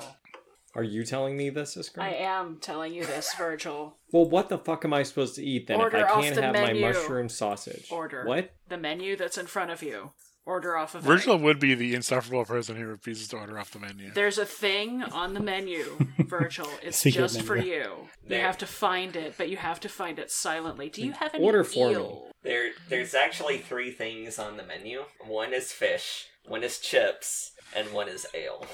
[0.77, 2.03] Are you telling me this, Iskra?
[2.03, 3.97] I am telling you this, Virgil.
[4.11, 6.35] Well, what the fuck am I supposed to eat then Order if I off can't
[6.35, 6.81] the have menu.
[6.81, 7.87] my mushroom sausage?
[7.91, 8.23] Order.
[8.25, 8.51] What?
[8.69, 10.11] The menu that's in front of you.
[10.45, 11.07] Order off of it.
[11.07, 14.11] Virgil would be the insufferable person who refuses to order off the menu.
[14.13, 15.83] There's a thing on the menu,
[16.19, 16.69] Virgil.
[16.81, 17.71] It's just for menu.
[17.71, 17.79] you.
[17.81, 18.41] You There.
[18.43, 20.89] have to find it, but you have to find it silently.
[20.89, 22.21] Do you have any Order for me.
[22.43, 25.03] There, there's actually three things on the menu.
[25.25, 28.65] One is fish, one is chips, and one is ale.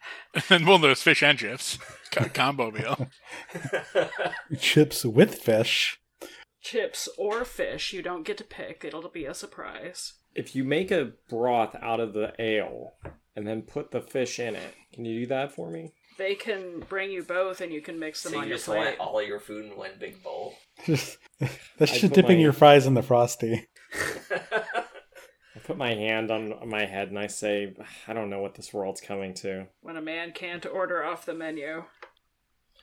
[0.50, 1.78] and well, those fish and chips,
[2.34, 3.08] combo meal.
[4.58, 5.98] Chips with fish.
[6.60, 8.84] Chips or fish, you don't get to pick.
[8.84, 10.14] It'll be a surprise.
[10.34, 12.94] If you make a broth out of the ale
[13.36, 15.92] and then put the fish in it, can you do that for me?
[16.18, 18.68] They can bring you both, and you can mix them so on you your just
[18.68, 18.98] want plate.
[19.00, 20.54] all your food in one big bowl.
[20.86, 21.16] That's
[21.80, 23.66] I just put dipping my- your fries in the frosty.
[25.72, 27.74] I put my hand on my head and I say,
[28.06, 29.68] I don't know what this world's coming to.
[29.80, 31.84] When a man can't order off the menu.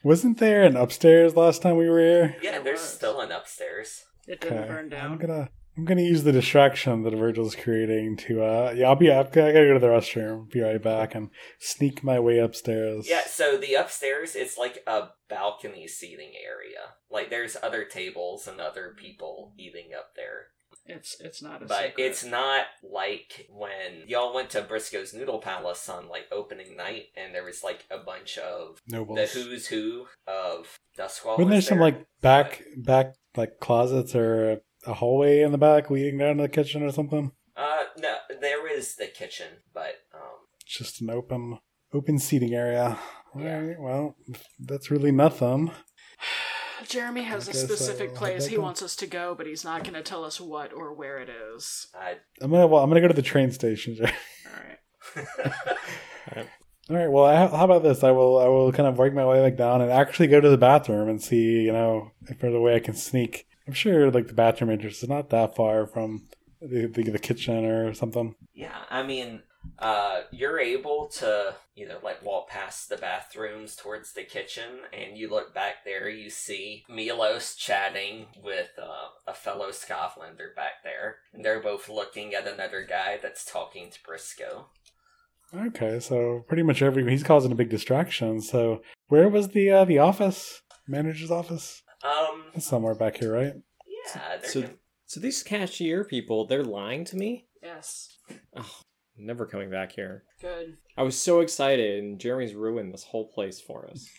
[0.04, 2.36] Wasn't there an upstairs last time we were here?
[2.42, 2.90] yeah, There there's was.
[2.90, 4.06] still an upstairs.
[4.28, 4.68] It didn't Okay.
[4.68, 8.96] burn I'm gonna I'm gonna use the distraction that Virgil's creating to uh yeah I'll
[8.96, 10.50] be up I gotta go to the restroom.
[10.52, 11.30] Be right back and
[11.60, 13.08] sneak my way upstairs.
[13.08, 16.96] Yeah, so the upstairs it's like a balcony seating area.
[17.12, 20.48] Like there's other tables and other people eating up there.
[20.90, 22.04] It's it's not a but secret.
[22.04, 27.34] it's not like when y'all went to Briscoe's Noodle Palace on like opening night, and
[27.34, 29.16] there was like a bunch of Nobles.
[29.16, 29.34] the Nobles.
[29.34, 31.38] who's who of Duskwall.
[31.38, 35.90] Wasn't there was some like back back like closets or a hallway in the back
[35.90, 37.32] leading down to the kitchen or something?
[37.56, 41.60] Uh, no, there is the kitchen, but um, It's just an open
[41.94, 42.98] open seating area.
[43.38, 43.58] Yeah.
[43.60, 44.16] Alright, well,
[44.60, 45.72] that's really nothing.
[46.88, 49.84] Jeremy has a I guess specific place he wants us to go, but he's not
[49.84, 51.88] going to tell us what or where it is.
[51.94, 52.16] I.
[52.42, 53.98] I'm gonna well, I'm gonna go to the train station.
[54.00, 55.28] All right.
[56.90, 57.12] All right.
[57.12, 58.04] Well, I, how about this?
[58.04, 60.50] I will I will kind of work my way back down and actually go to
[60.50, 63.46] the bathroom and see, you know, if there's a way I can sneak.
[63.68, 66.28] I'm sure like the bathroom entrance is not that far from
[66.62, 68.36] the the, the kitchen or something.
[68.54, 69.44] Yeah, I mean,
[69.78, 75.18] uh, you're able to, you know, like walk past the bathrooms towards the kitchen, and
[75.18, 81.18] you look back there, you see Milos chatting with uh, a fellow Skovlander back there,
[81.34, 84.68] and they're both looking at another guy that's talking to Briscoe.
[85.56, 88.40] Okay, so pretty much every he's causing a big distraction.
[88.42, 91.82] So where was the uh, the office manager's office?
[92.04, 93.54] Um, It's somewhere back here, right?
[93.88, 94.70] yeah, they're So,
[95.06, 97.48] so these cashier people, they're lying to me?
[97.64, 98.18] Yes.
[98.56, 98.70] Oh,
[99.20, 100.24] never coming back here.
[100.42, 100.78] Good.
[100.98, 104.10] I was so excited, and Jeremy's ruined this whole place for us.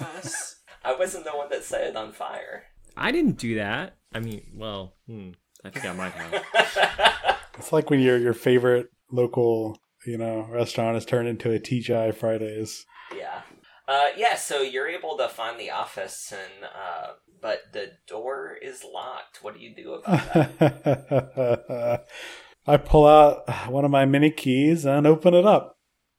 [0.00, 0.56] Us.
[0.84, 2.64] I wasn't the one that set it on fire.
[2.96, 3.96] I didn't do that.
[4.12, 5.30] I mean, well, hmm,
[5.64, 7.38] I think I might have.
[7.58, 12.14] It's like when your your favorite local you know restaurant is turned into a TGI
[12.14, 12.86] Fridays.
[13.16, 13.42] Yeah.
[13.86, 17.08] Uh, yeah, so you're able to find the office, and uh,
[17.40, 19.42] but the door is locked.
[19.42, 22.06] What do you do about that?
[22.66, 25.78] I pull out one of my mini keys and open it up.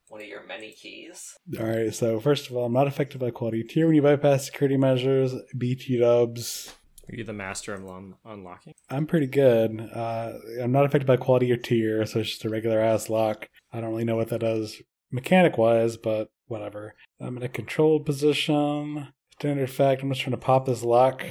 [0.09, 1.35] One of your many keys.
[1.59, 4.45] All right, so first of all, I'm not affected by quality tier when you bypass
[4.45, 5.33] security measures.
[5.57, 6.75] BT dubs.
[7.09, 8.73] Are you the master of un- unlocking?
[8.89, 9.89] I'm pretty good.
[9.93, 13.47] Uh, I'm not affected by quality or tier, so it's just a regular ass lock.
[13.71, 14.81] I don't really know what that does
[15.11, 16.95] mechanic wise, but whatever.
[17.19, 19.09] I'm in a controlled position.
[19.31, 21.25] Standard fact, I'm just trying to pop this lock.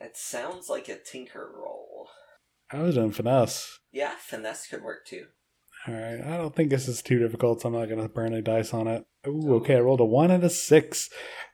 [0.00, 1.85] It sounds like a tinker roll.
[2.72, 3.78] I was doing finesse.
[3.92, 5.26] Yeah, finesse could work too.
[5.88, 8.42] All right, I don't think this is too difficult, so I'm not gonna burn any
[8.42, 9.04] dice on it.
[9.26, 11.08] Ooh, okay, I rolled a one and a six.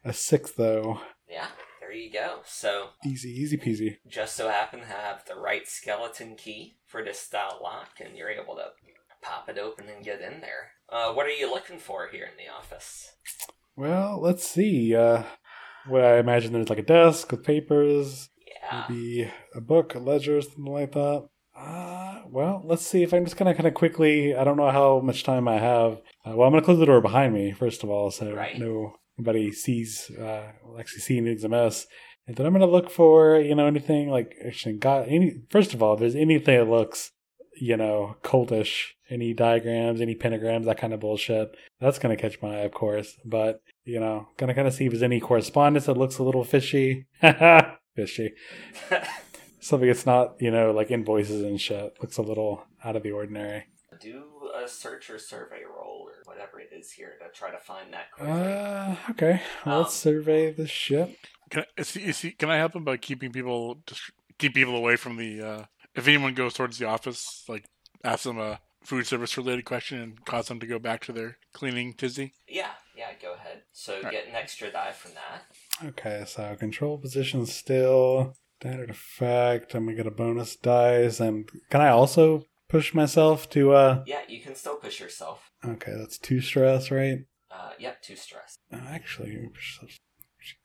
[0.04, 1.00] A six though.
[1.28, 1.48] Yeah,
[1.80, 2.40] there you go.
[2.46, 3.96] So, Easy, easy peasy.
[4.08, 8.30] just so happen to have the right skeleton key for this style lock, and you're
[8.30, 8.64] able to
[9.22, 10.70] pop it open and get in there.
[10.88, 13.12] Uh, what are you looking for here in the office?
[13.76, 14.94] Well, let's see.
[14.96, 15.22] Uh,
[15.86, 18.28] what I imagine there's like a desk with papers,
[18.62, 18.84] Yeah.
[18.88, 21.28] maybe a book, a ledger, something like that.
[21.56, 24.34] Uh, well, let's see if I'm just gonna kind of quickly.
[24.34, 26.00] I don't know how much time I have.
[26.24, 28.58] Uh, well, I'm gonna close the door behind me first of all, so Right.
[28.58, 30.10] no nobody sees.
[30.10, 31.86] Uh, will actually see anything's a mess.
[32.26, 35.40] And then I'm gonna look for you know anything like actually got any.
[35.50, 37.10] First of all, if there's anything that looks
[37.60, 41.54] you know cultish, any diagrams, any pentagrams, that kind of bullshit.
[41.80, 43.18] That's gonna catch my eye, of course.
[43.26, 46.44] But you know, gonna kind of see if there's any correspondence that looks a little
[46.44, 47.06] fishy.
[47.94, 48.32] fishy.
[49.60, 51.96] Something that's not, you know, like invoices and shit.
[52.00, 53.64] Looks a little out of the ordinary.
[54.00, 54.24] Do
[54.60, 58.10] a search or survey roll or whatever it is here to try to find that
[58.10, 58.32] quickly.
[58.32, 59.42] Uh, okay.
[59.64, 61.16] Well, let's Um, survey the ship.
[61.50, 64.00] Can I, is he, is he, can I help him by keeping people just
[64.38, 65.40] keep people away from the?
[65.40, 65.64] Uh,
[65.94, 67.66] if anyone goes towards the office, like
[68.02, 71.36] ask them a food service related question and cause them to go back to their
[71.52, 72.32] cleaning tizzy.
[72.48, 73.62] yeah, yeah, go ahead.
[73.72, 74.10] So Alright.
[74.12, 75.42] get an extra die from that.
[75.84, 78.34] Okay, so control position still.
[78.60, 79.74] Standard effect.
[79.74, 81.18] I'm gonna get a bonus dice.
[81.20, 85.50] And can I also push myself to, uh, Yeah, you can still push yourself.
[85.64, 87.18] okay, that's two stress, right?
[87.50, 88.58] Uh, yep, two stress.
[88.72, 89.48] Uh, actually,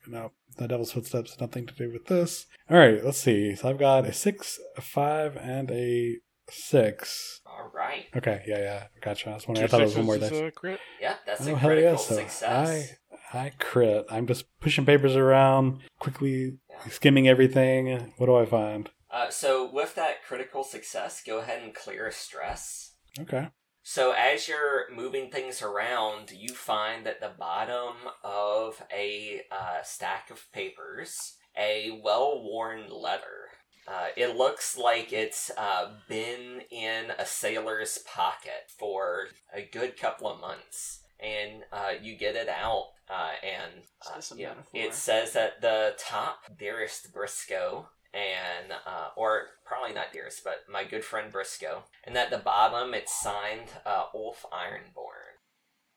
[0.08, 2.46] no, the devil's footsteps has nothing to do with this.
[2.70, 3.56] All right, let's see.
[3.56, 6.18] So I've got a six, a five, and a
[6.50, 7.42] six.
[7.46, 8.06] All right.
[8.16, 9.32] Okay, yeah, yeah, gotcha.
[9.32, 9.52] I was Two.
[9.56, 10.48] I thought it was one sixes more is dice.
[10.48, 10.80] a crit.
[11.02, 11.98] Yeah, that's Oh a hell critical yeah!
[11.98, 12.94] So success.
[13.34, 14.06] I crit.
[14.10, 16.58] I'm just pushing papers around, quickly
[16.90, 18.14] skimming everything.
[18.18, 18.90] What do I find?
[19.12, 22.96] Uh, so with that critical success, go ahead and clear a stress.
[23.20, 23.50] Okay.
[23.84, 30.30] So as you're moving things around, you find that the bottom of a uh, stack
[30.30, 33.50] of papers a well-worn letter.
[33.88, 40.30] Uh, it looks like it's uh, been in a sailor's pocket for a good couple
[40.30, 45.62] of months, and uh, you get it out, uh, and uh, yeah, it says at
[45.62, 51.84] the top, "Dearest Briscoe," and uh, or probably not dearest, but my good friend Briscoe.
[52.04, 55.28] And at the bottom, it's signed uh, Ulf Ironborn.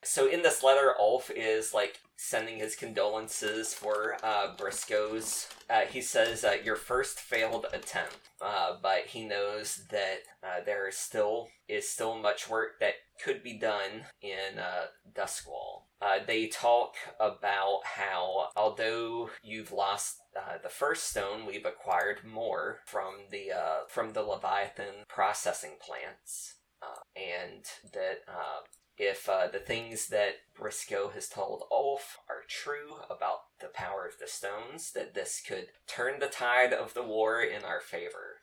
[0.03, 5.49] So in this letter, Ulf is like sending his condolences for uh, Briscoe's.
[5.69, 10.89] Uh, he says uh, your first failed attempt, uh, but he knows that uh, there
[10.89, 15.83] is still is still much work that could be done in uh, Duskwall.
[16.01, 22.78] Uh, they talk about how although you've lost uh, the first stone, we've acquired more
[22.86, 28.61] from the uh, from the Leviathan processing plants, uh, and that uh,
[28.96, 34.18] if uh, the things that Briscoe has told Ulf are true about the power of
[34.18, 38.38] the stones, that this could turn the tide of the war in our favor,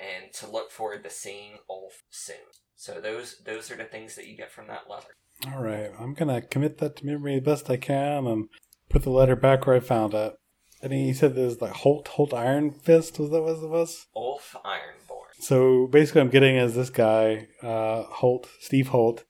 [0.00, 2.36] and to look forward to seeing Ulf soon.
[2.74, 5.14] So those those are the things that you get from that letter.
[5.46, 8.48] All right, I'm gonna commit that to memory the best I can and
[8.88, 10.34] put the letter back where I found it.
[10.82, 13.18] And he said there's like Holt, Holt Iron Fist.
[13.18, 14.06] Was that was it was?
[14.14, 15.40] Ulf Ironborn.
[15.40, 19.24] So basically, I'm getting is this guy, uh, Holt, Steve Holt,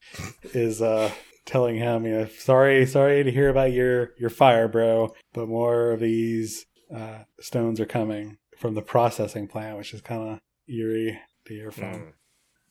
[0.54, 1.10] is uh,
[1.46, 5.92] telling him, you know, sorry, sorry to hear about your your fire, bro, but more
[5.92, 10.38] of these uh, stones are coming from the processing plant, which is kind of
[10.68, 12.12] eerie to hear from.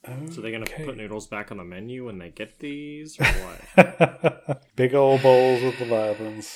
[0.08, 0.28] Hmm.
[0.32, 4.64] So they're gonna put noodles back on the menu when they get these, or what?
[4.76, 6.54] Big old bowls with leviathans.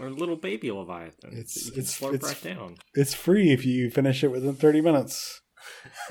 [0.00, 1.30] or little baby leviathan?
[1.32, 2.76] It's- that you can it's- slurp it's- right down.
[2.94, 5.40] It's free if you finish it within 30 minutes.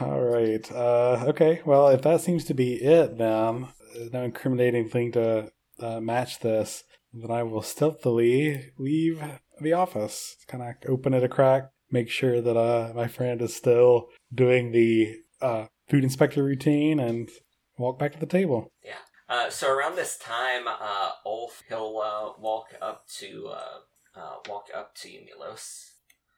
[0.00, 0.70] All right.
[0.72, 1.60] Uh, okay.
[1.64, 3.68] Well, if that seems to be it, then
[4.12, 6.82] no incriminating thing to uh, match this,
[7.12, 9.22] then I will stealthily leave
[9.60, 10.36] the office.
[10.48, 14.72] Kind of open it a crack, make sure that uh, my friend is still doing
[14.72, 17.30] the uh, food inspector routine, and
[17.76, 18.70] walk back to the table.
[18.84, 18.94] Yeah.
[19.28, 24.68] Uh, so around this time, uh, Ulf he'll uh, walk up to uh, uh, walk
[24.74, 25.92] up to you, Milos,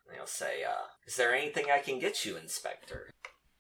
[0.06, 3.10] and he'll say, uh, "Is there anything I can get you, Inspector?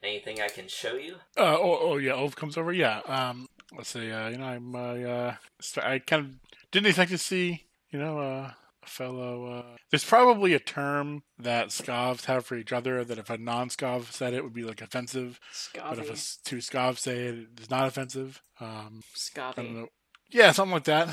[0.02, 2.72] Anything I can show you?" Uh, oh, oh yeah, Ulf comes over.
[2.72, 3.00] Yeah.
[3.06, 4.10] Um, let's see.
[4.10, 4.74] Uh, you know, I'm.
[4.74, 5.34] Uh, uh,
[5.82, 6.30] I kind of
[6.72, 7.66] didn't expect to see.
[7.90, 8.56] You know, uh, a
[8.90, 9.46] fellow.
[9.46, 14.12] Uh, there's probably a term that Scavs have for each other that if a non-Scav
[14.12, 15.40] said it would be like offensive,
[15.74, 18.42] but if a two Scavs say it, it's not offensive.
[18.60, 19.02] Um,
[19.36, 19.88] I don't know.
[20.30, 21.08] Yeah, something like that.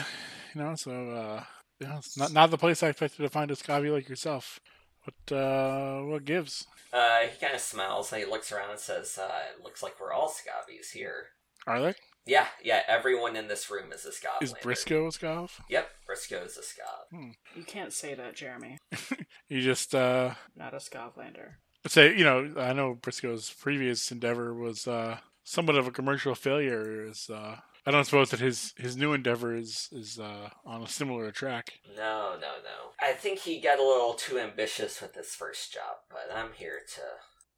[0.54, 1.44] You know, so uh,
[1.80, 4.60] yeah, it's not not the place I expected to find a Scavi like yourself.
[5.04, 6.68] What uh, what gives?
[6.92, 10.00] Uh, he kind of smiles and he looks around and says, uh, "It looks like
[10.00, 11.28] we're all Scabies here."
[11.66, 11.94] Are they?
[12.28, 12.82] Yeah, yeah.
[12.88, 14.42] Everyone in this room is a Scav.
[14.42, 15.52] Is Briscoe a Scav?
[15.70, 17.34] Yep, Briscoe's a Scav.
[17.56, 18.78] You can't say that, Jeremy.
[19.50, 21.54] You just uh, Not a Skovlander.
[21.88, 27.06] say you know I know Briscoe's previous endeavor was uh, somewhat of a commercial failure.
[27.06, 27.56] Is uh,
[27.86, 31.80] I don't suppose that his his new endeavor is is uh, on a similar track.
[31.96, 32.92] No, no, no.
[33.00, 36.82] I think he got a little too ambitious with his first job, but I'm here
[36.96, 37.02] to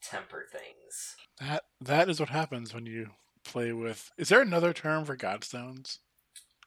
[0.07, 1.15] temper things.
[1.39, 3.09] That that is what happens when you
[3.51, 4.11] play with.
[4.17, 5.97] Is there another term for godstones?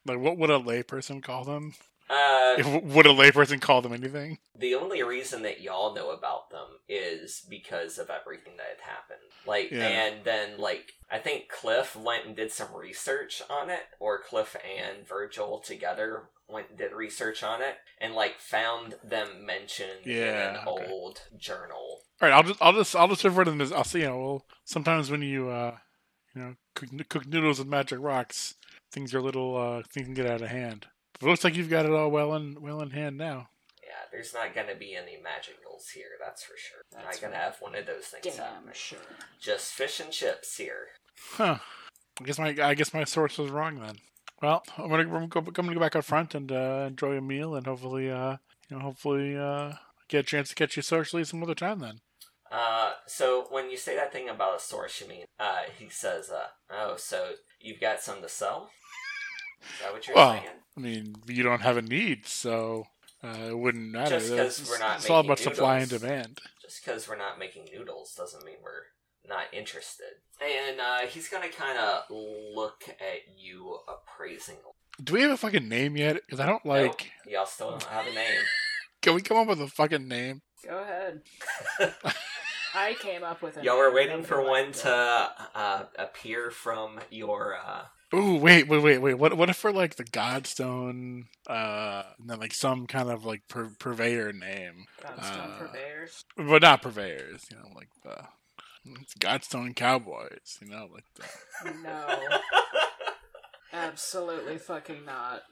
[0.05, 1.74] Like what would a layperson call them?
[2.11, 4.39] Uh, If, would a layperson call them anything?
[4.59, 9.20] the only reason that y'all know about them is because of everything that had happened.
[9.47, 9.87] Like, Yeah.
[9.87, 14.55] and then, like, I think Cliff went and did some research on it, or Cliff
[14.57, 20.51] and Virgil together went and did research on it, and, like, found them mentioned Yeah,
[20.51, 20.87] in an okay.
[20.91, 22.03] old journal.
[22.20, 24.01] All right, I'll just I'll just I'll just refer to them as I'll see.
[24.01, 25.78] You know, well, sometimes when you uh,
[26.35, 28.55] you know, cook, cook noodles with magic rocks,
[28.91, 30.87] things are a little uh, things can get out of hand.
[31.20, 33.49] But it looks like you've got it all well in well in hand now.
[33.83, 36.80] Yeah, there's not gonna be any magic magicals here, that's for sure.
[36.97, 38.64] I'm That's not gonna have one of those things happen.
[38.64, 38.99] Damn sure.
[39.41, 40.89] Just fish and chips here.
[41.33, 41.59] Huh.
[42.20, 43.97] I guess my I guess my source was wrong then.
[44.41, 47.16] Well, I'm gonna, I'm gonna, go, I'm gonna go back up front and uh, enjoy
[47.16, 48.37] a meal and hopefully uh,
[48.68, 49.74] you know hopefully uh,
[50.09, 52.01] get a chance to catch you socially some other time then.
[52.53, 56.28] Uh, so when you say that thing about a source, you mean, uh, he says,
[56.30, 57.30] uh, oh, so
[57.61, 58.68] you've got some to sell?
[59.62, 60.44] Is that what you're Well, saying?
[60.76, 62.84] I mean, you don't have a need, so
[63.24, 64.18] uh, it wouldn't matter.
[64.18, 66.40] Just 'cause It's- we're not it's all about supply and demand.
[66.61, 68.86] Just because we're not making noodles doesn't mean we're
[69.24, 70.14] not interested.
[70.40, 74.72] And, uh, he's gonna kind of look at you appraisingly.
[75.03, 76.16] Do we have a fucking name yet?
[76.16, 77.12] Because I don't like.
[77.24, 78.40] Nope, y'all still don't have a name.
[79.03, 80.42] Can we come up with a fucking name?
[80.67, 81.23] Go ahead.
[82.75, 83.65] I came up with it.
[83.65, 87.83] Y'all were waiting for one to, uh, appear from your, uh,
[88.15, 89.15] Ooh, wait, wait, wait, wait.
[89.15, 93.49] What, what if we're like the Godstone, uh, and then like some kind of like
[93.49, 96.25] pur- purveyor name, Godstone uh, purveyors.
[96.37, 97.43] but not purveyors.
[97.51, 98.23] You know, like the
[99.01, 100.59] it's Godstone Cowboys.
[100.61, 102.19] You know, like the No.
[103.73, 105.43] Absolutely fucking not.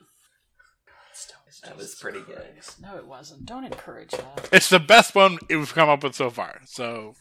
[1.51, 2.43] Godstone is That was Jesus pretty good.
[2.81, 3.45] No, it wasn't.
[3.47, 4.49] Don't encourage that.
[4.53, 6.61] it's the best one we've come up with so far.
[6.67, 7.15] So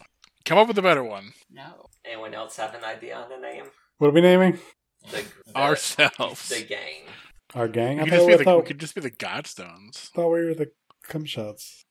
[0.45, 1.33] come up with a better one.
[1.51, 1.87] No.
[2.05, 3.65] Anyone else have an idea on the name?
[3.97, 4.59] What are we naming?
[5.11, 6.49] the, the Ourselves.
[6.49, 7.03] the gang.
[7.55, 7.97] Our gang.
[7.97, 9.95] We I could, thought, just we, be the, we could just be the Godstones.
[10.09, 10.71] thought we were the
[11.03, 11.85] cum shots.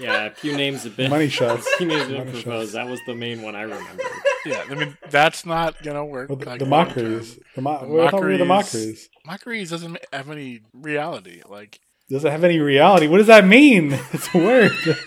[0.00, 1.66] Yeah, a few names have been Money shots.
[1.74, 2.72] a few names have been Money proposed.
[2.72, 2.72] shots.
[2.72, 4.02] That was the main one I remember.
[4.48, 6.28] Yeah, I mean that's not gonna work.
[6.28, 7.38] Well, the, like, the mockeries.
[7.54, 9.08] The, mo- The well, I thought we were the mockeries- mockeries.
[9.26, 11.42] Mockeries doesn't have any reality.
[11.48, 13.06] Like Does it have any reality?
[13.08, 13.92] What does that mean?
[14.12, 14.72] It's a word.
[14.86, 14.98] It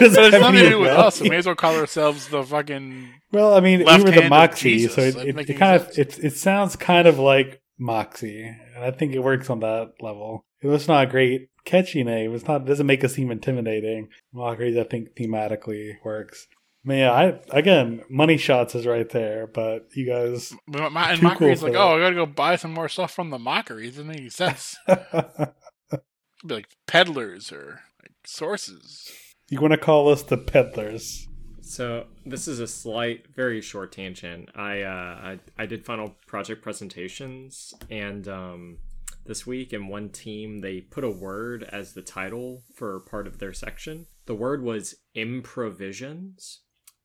[0.00, 1.20] doesn't so it's nothing to do with us.
[1.20, 3.10] We may as well call ourselves the fucking.
[3.32, 6.34] Well, I mean, we were the Moxie, so it, it, it kind of it it
[6.34, 8.42] sounds kind of like Moxie,
[8.74, 10.44] and I think it works on that level.
[10.62, 12.34] It was not a great catchy name.
[12.34, 14.08] It's not it doesn't make us seem intimidating.
[14.32, 16.46] Mockeries, I think, thematically works.
[16.88, 21.10] I mean, yeah, I again, money shots is right there, but you guys, My, my,
[21.10, 21.96] and Too mockery is cool like, oh.
[21.96, 23.96] I gotta go buy some more stuff from the mockeries.
[23.96, 24.74] Doesn't make any sense.
[24.86, 29.06] Be like peddlers or like sources.
[29.50, 31.28] you want to call us the peddlers?
[31.60, 34.48] So this is a slight, very short tangent.
[34.56, 38.78] I uh, I, I did final project presentations, and um,
[39.26, 43.40] this week in one team they put a word as the title for part of
[43.40, 44.06] their section.
[44.24, 46.62] The word was improvisions.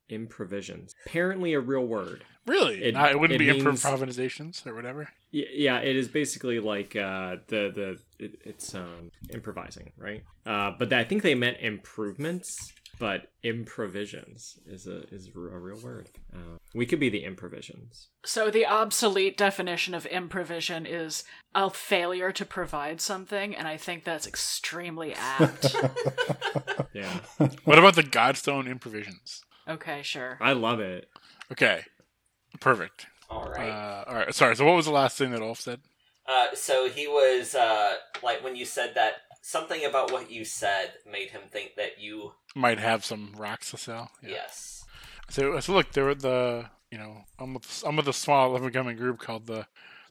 [0.10, 0.94] Improvisions.
[1.06, 2.24] Apparently a real word.
[2.46, 2.84] Really?
[2.84, 5.10] It- Not- it, wouldn't it be means- improvisations or whatever.
[5.34, 10.24] Y- Yeah, it is basically like uh, the the it, it's um, improvising, right?
[10.46, 12.74] Uh, but I think they meant improvements.
[13.00, 16.10] But improvisions is a is a real word.
[16.34, 18.10] Uh, we could be the improvisions.
[18.24, 21.24] So the obsolete definition of improvision is
[21.56, 25.76] a failure to provide something, and I think that's extremely apt.
[26.94, 27.22] Yeah,
[27.66, 29.42] What about the Godstone improvisions?
[29.68, 30.38] Okay, sure.
[30.42, 31.10] I love it.
[31.52, 31.82] Okay,
[32.60, 33.06] perfect.
[33.30, 33.70] All right.
[33.70, 34.34] Uh, all right.
[34.36, 34.56] Sorry.
[34.56, 35.80] So, what was the last thing that Ulf said?
[36.28, 40.94] Uh, so he was uh, like when you said that something about what you said
[41.12, 44.12] made him think that you Might have some rocks to sell.
[44.22, 44.86] yes.
[45.30, 48.62] So, so look, there were the you know I'm with I'm with a small up
[48.62, 49.68] and coming group called the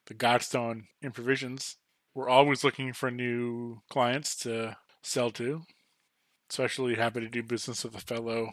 [0.07, 1.77] the Godstone Improvisions.
[2.15, 5.63] We're always looking for new clients to sell to.
[6.51, 8.53] Especially happy to do business with a fellow,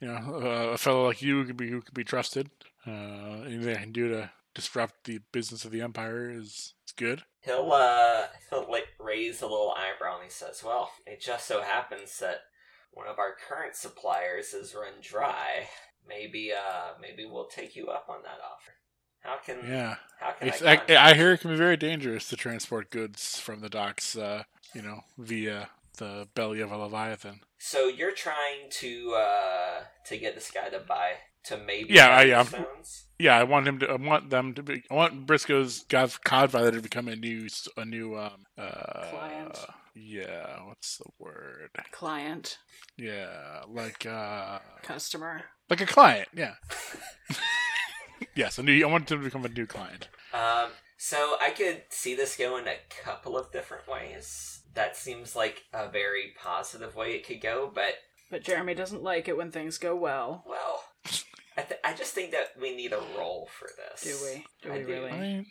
[0.00, 2.50] you know, uh, a fellow like you could be who could be trusted.
[2.86, 7.22] Uh, anything I can do to disrupt the business of the empire is is good.
[7.40, 11.62] He'll uh he'll like raise a little eyebrow and he says, "Well, it just so
[11.62, 12.40] happens that
[12.92, 15.68] one of our current suppliers is run dry.
[16.08, 18.72] Maybe uh maybe we'll take you up on that offer.
[19.20, 19.96] How can Yeah.
[20.18, 23.60] how can I, I, I hear it can be very dangerous to transport goods from
[23.60, 24.44] the docks, uh,
[24.74, 25.68] you know, via
[26.00, 27.40] the belly of a leviathan.
[27.58, 31.12] So you're trying to uh to get this guy to buy
[31.44, 32.46] to maybe Yeah, buy I am.
[32.46, 33.04] stones?
[33.18, 33.86] Yeah, I want him to.
[33.90, 34.82] I want them to be.
[34.90, 39.58] I want Briscoe's God, Codfather to become a new, a new um, uh, Client.
[39.94, 41.70] Yeah, what's the word?
[41.92, 42.58] Client,
[42.96, 45.42] Yeah, like uh, customer.
[45.68, 46.28] like a client.
[46.34, 46.54] Yeah.
[48.34, 48.82] yes, a new.
[48.82, 50.08] I want him to become a new client.
[50.32, 54.59] Um, so I could see this going a couple of different ways.
[54.74, 57.94] That seems like a very positive way it could go, but
[58.30, 60.44] But Jeremy doesn't like it when things go well.
[60.46, 60.84] well,
[61.56, 64.02] I, th- I just think that we need a role for this.
[64.02, 64.46] Do we?
[64.62, 64.92] Do I we do.
[64.92, 65.10] really?
[65.10, 65.46] I mean,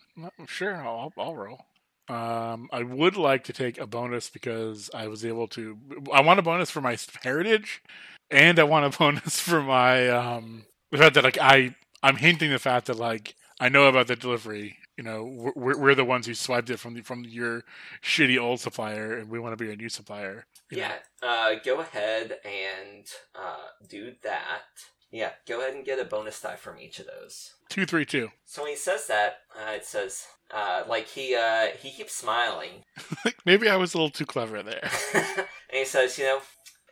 [0.47, 1.65] sure, I'll, I'll roll.
[2.07, 5.77] Um, I would like to take a bonus because I was able to.
[6.11, 7.83] I want a bonus for my heritage,
[8.31, 12.49] and I want a bonus for my um the fact that like I I'm hinting
[12.49, 14.77] the fact that like I know about the delivery.
[14.99, 17.63] You know, we're, we're the ones who swiped it from the from your
[18.03, 20.45] shitty old supplier, and we want to be a new supplier.
[20.69, 20.91] Yeah,
[21.23, 24.63] uh, go ahead and uh, do that.
[25.09, 27.53] Yeah, go ahead and get a bonus die from each of those.
[27.69, 28.31] two three two.
[28.43, 32.83] So when he says that, uh, it says, uh, like he uh, he keeps smiling,
[33.45, 34.89] Maybe I was a little too clever there.
[35.13, 36.41] and he says, you know,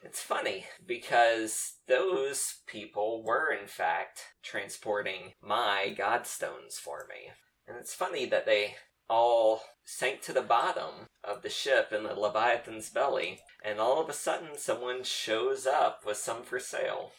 [0.02, 7.32] it's funny because those people were in fact transporting my godstones for me,
[7.68, 8.76] and it's funny that they
[9.10, 14.10] all sank to the bottom of the ship in the Leviathan's belly, and all of
[14.10, 17.12] a sudden someone shows up with some for sale.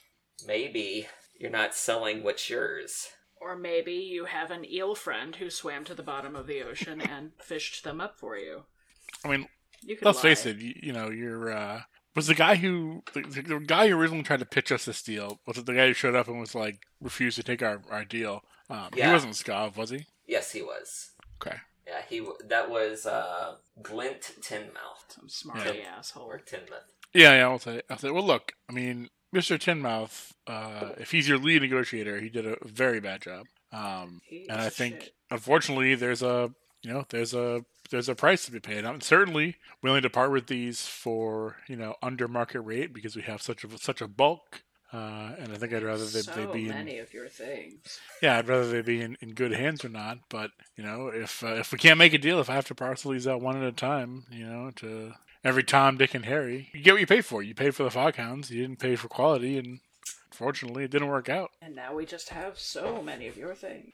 [0.46, 1.08] Maybe
[1.38, 3.08] you're not selling what's yours.
[3.40, 7.00] Or maybe you have an eel friend who swam to the bottom of the ocean
[7.00, 8.62] and fished them up for you.
[9.24, 9.46] I mean,
[9.82, 10.30] You let's lie.
[10.30, 10.58] face it.
[10.58, 11.82] You, you know, you're uh,
[12.16, 15.40] was the guy who the, the guy who originally tried to pitch us this deal
[15.46, 18.04] was it the guy who showed up and was like refused to take our, our
[18.04, 18.42] deal.
[18.70, 20.06] Um, He wasn't Scav, was he?
[20.26, 21.12] Yes, he was.
[21.40, 21.56] Okay.
[21.86, 25.94] Yeah, he that was uh, Glint Tinmouth Some smarty Yeah.
[25.98, 26.24] asshole.
[26.24, 26.84] or Tinmouth.
[27.14, 27.48] Yeah, yeah.
[27.48, 27.80] I'll say.
[27.88, 28.10] I'll say.
[28.10, 28.52] Well, look.
[28.68, 30.32] I mean, Mister Tinmouth.
[30.46, 33.46] Uh, if he's your lead negotiator, he did a very bad job.
[33.72, 34.20] Um,
[34.50, 35.14] and I think, shit.
[35.30, 36.50] unfortunately, there's a
[36.82, 38.84] you know there's a there's a price to be paid.
[38.84, 43.22] I'm certainly willing to part with these for you know under market rate because we
[43.22, 44.62] have such a such a bulk
[44.92, 47.98] Uh, and I think I'd rather they, so they be in many of your things.
[48.22, 50.18] yeah, I'd rather they be in, in good hands or not.
[50.30, 52.74] But you know, if uh, if we can't make a deal, if I have to
[52.74, 55.12] parcel these out one at a time, you know, to
[55.44, 57.42] every Tom, Dick, and Harry, you get what you pay for.
[57.42, 58.50] You paid for the Foghounds.
[58.50, 59.80] You didn't pay for quality, and
[60.32, 61.50] unfortunately, it didn't work out.
[61.60, 63.92] And now we just have so many of your things.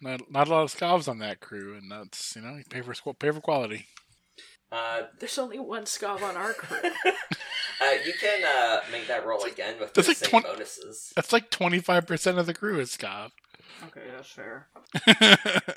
[0.00, 2.82] Not not a lot of scavs on that crew, and that's you know, you pay
[2.82, 3.86] for pay for quality.
[4.70, 6.90] Uh, There's only one scav on our crew.
[7.80, 11.12] uh, you can uh, make that roll again with the like same 20 bonuses.
[11.14, 13.30] That's like twenty five percent of the crew is scav.
[13.84, 14.68] okay, that's fair.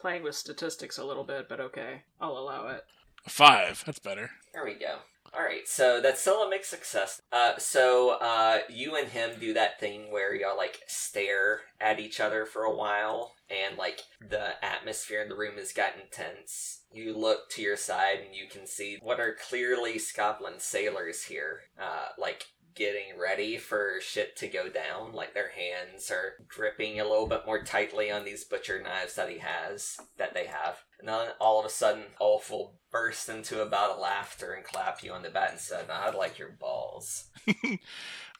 [0.00, 2.02] Playing with statistics a little bit, but okay.
[2.20, 2.84] I'll allow it.
[3.26, 3.82] Five.
[3.84, 4.30] That's better.
[4.54, 4.96] There we go.
[5.34, 7.20] All right, so that's still a mixed success.
[7.30, 12.18] Uh, so uh, you and him do that thing where y'all like stare at each
[12.18, 16.82] other for a while, and like the atmosphere in the room has gotten tense.
[16.92, 21.60] You look to your side, and you can see what are clearly Skovlan sailors here,
[21.78, 22.46] uh, like
[22.78, 25.12] getting ready for shit to go down.
[25.12, 29.28] Like their hands are gripping a little bit more tightly on these butcher knives that
[29.28, 30.78] he has, that they have.
[31.00, 34.64] And then all of a sudden, Ulf will burst into a bout of laughter and
[34.64, 37.24] clap you on the back and say, I'd like your balls.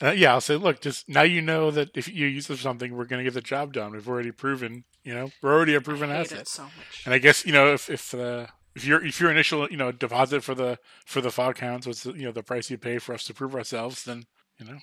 [0.00, 2.62] Uh, yeah, I'll say, look, just now you know that if you use it for
[2.62, 3.90] something, we're going to get the job done.
[3.90, 6.46] We've already proven, you know, we're already a proven asset.
[6.46, 7.02] so much.
[7.04, 9.92] And I guess you know if if uh, if your if your initial you know
[9.92, 13.24] deposit for the for the Foghounds was you know the price you pay for us
[13.24, 14.24] to prove ourselves, then
[14.58, 14.78] you know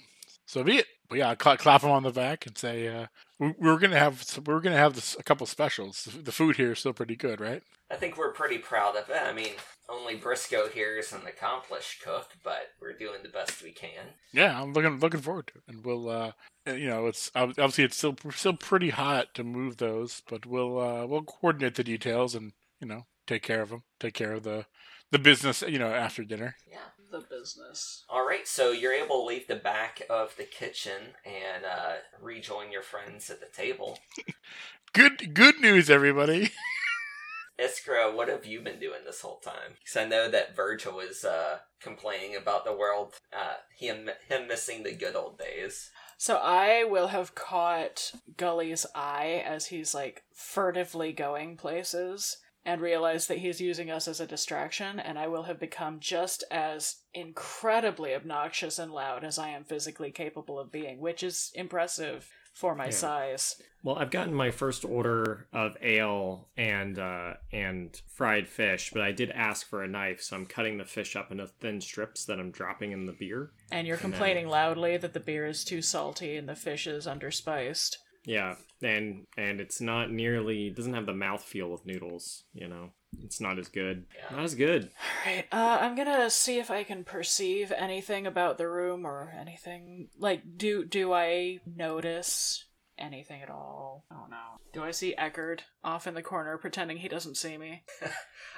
[0.46, 0.88] so be it.
[1.10, 3.08] But yeah, cla clap him on the back and say uh,
[3.40, 6.08] we, we're gonna have we're gonna have this, a couple specials.
[6.24, 7.62] The food here is still pretty good, right?
[7.92, 9.22] I think we're pretty proud of it.
[9.22, 9.54] I mean,
[9.90, 14.06] only Briscoe here is an accomplished cook, but we're doing the best we can.
[14.34, 16.32] Yeah, I'm looking looking forward to it, and we'll uh,
[16.66, 21.06] you know it's obviously it's still still pretty hot to move those, but we'll uh,
[21.06, 24.66] we'll coordinate the details and you know take care of them, take care of the
[25.12, 26.56] the business you know after dinner.
[26.70, 26.80] Yeah.
[27.12, 28.04] The business.
[28.10, 32.72] All right, so you're able to leave the back of the kitchen and uh, rejoin
[32.72, 34.00] your friends at the table.
[34.94, 36.52] Good good news, everybody.
[37.60, 39.76] Iskra, what have you been doing this whole time?
[39.80, 44.84] Because I know that Virgil was uh, complaining about the world, uh, him him missing
[44.84, 45.92] the good old days.
[46.18, 53.28] So I will have caught Gully's eye as he's like furtively going places and realize
[53.28, 58.16] that he's using us as a distraction, and I will have become just as incredibly
[58.16, 62.86] obnoxious and loud as I am physically capable of being, which is impressive for my
[62.86, 62.92] Yeah.
[62.92, 63.62] size.
[63.84, 69.12] Well, I've gotten my first order of ale and uh, and fried fish, but I
[69.12, 72.40] did ask for a knife, so I'm cutting the fish up into thin strips that
[72.40, 73.52] I'm dropping in the beer.
[73.72, 76.88] And you're And then- complaining loudly that the beer is too salty and the fish
[76.88, 77.98] is underspiced.
[78.26, 82.44] Yeah, and and it's not nearly doesn't have the mouthfeel of noodles.
[82.54, 82.90] You know,
[83.24, 84.06] it's not as good.
[84.16, 84.36] Yeah.
[84.36, 84.92] Not as good.
[85.26, 90.10] Alright, uh, I'm gonna see if I can perceive anything about the room or anything.
[90.18, 92.66] Like, do do I notice
[92.98, 94.06] anything at all?
[94.12, 94.58] Oh no.
[94.74, 97.84] Do I see Eckerd off in the corner pretending he doesn't see me?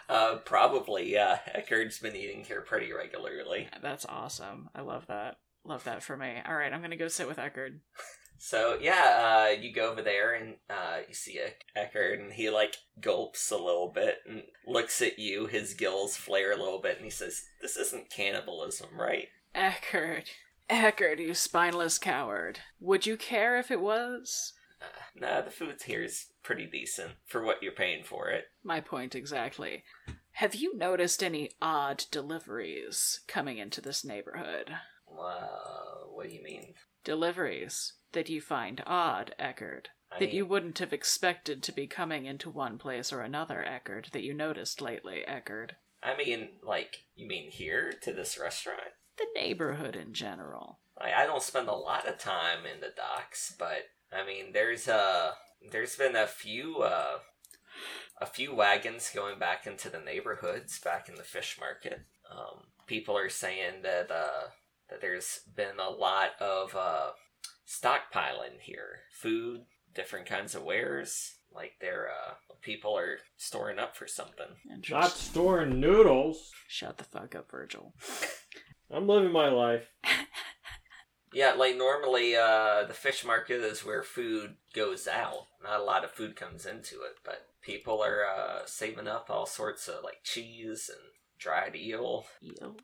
[0.10, 1.40] Uh, probably, yeah.
[1.54, 3.68] Eckerd's been eating here pretty regularly.
[3.82, 4.70] That's awesome.
[4.74, 5.36] I love that.
[5.66, 6.36] Love that for me.
[6.48, 7.80] Alright, I'm gonna go sit with Eckerd.
[8.38, 12.50] So yeah, uh, you go over there and uh, you see a Eckerd, and he
[12.50, 15.48] like gulps a little bit and looks at you.
[15.48, 20.26] His gills flare a little bit, and he says, "This isn't cannibalism, right?" Eckerd.
[20.70, 22.60] Eckerd, you spineless coward.
[22.80, 24.54] Would you care if it was?
[24.82, 24.86] Uh,
[25.16, 28.46] nah, the food here is pretty decent for what you're paying for it.
[28.64, 29.84] My point exactly.
[30.34, 34.70] Have you noticed any odd deliveries coming into this neighborhood?
[35.10, 36.76] Uh, what do you mean?
[37.04, 39.88] Deliveries that you find odd, Eckerd.
[40.12, 43.66] I That mean, you wouldn't have expected to be coming into one place or another,
[43.68, 45.72] Eckerd, that you noticed lately, Eckerd.
[46.02, 48.94] I mean, like, you mean here to this restaurant?
[49.18, 50.80] The neighborhood in general.
[51.00, 54.88] Like, I don't spend a lot of time in the docks, but I mean, there's
[54.88, 55.32] uh
[55.72, 57.20] there's been a few uh
[58.20, 62.02] a few wagons going back into the neighborhoods back in the fish market.
[62.32, 64.50] Um, people are saying that uh
[64.90, 67.12] that there's been a lot of uh
[67.68, 69.62] stockpiling here, food,
[69.94, 71.34] different kinds of wares.
[71.54, 74.48] Like they're uh people are storing up for something.
[74.90, 76.52] Not storing noodles.
[76.68, 77.94] Shut the fuck up, Virgil.
[78.92, 79.88] I'm living my life.
[81.34, 85.48] Yeah, like normally, uh, the fish market is where food goes out.
[85.62, 89.46] Not a lot of food comes into it, but people are uh, saving up all
[89.46, 91.02] sorts of like cheese and
[91.38, 92.78] dried eel, Eel.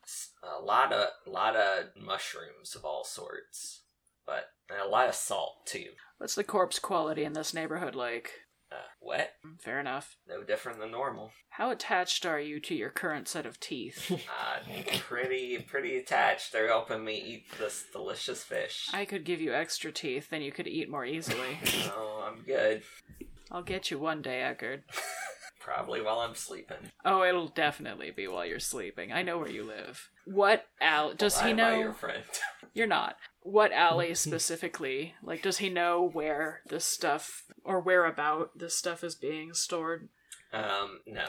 [0.43, 3.82] a lot of a lot of mushrooms of all sorts,
[4.25, 5.89] but and a lot of salt too.
[6.17, 8.31] What's the corpse quality in this neighborhood like?
[8.71, 9.33] Uh, wet?
[9.59, 10.15] Fair enough.
[10.27, 11.31] No different than normal.
[11.49, 14.09] How attached are you to your current set of teeth?
[14.55, 16.51] Uh, pretty, pretty attached.
[16.51, 18.89] They're helping me eat this delicious fish.
[18.93, 21.59] I could give you extra teeth, then you could eat more easily.
[21.95, 22.83] Oh, I'm good.
[23.51, 24.81] I'll get you one day, Eckerd.
[25.63, 26.91] Probably while I'm sleeping.
[27.05, 29.13] Oh, it'll definitely be while you're sleeping.
[29.13, 30.09] I know where you live.
[30.25, 31.13] What Al?
[31.13, 31.69] Does he know?
[31.69, 32.23] I your friend?
[32.73, 33.15] You're not.
[33.43, 35.13] What alley specifically?
[35.23, 40.09] Like, does he know where this stuff or whereabout this stuff is being stored?
[40.51, 41.25] um, no.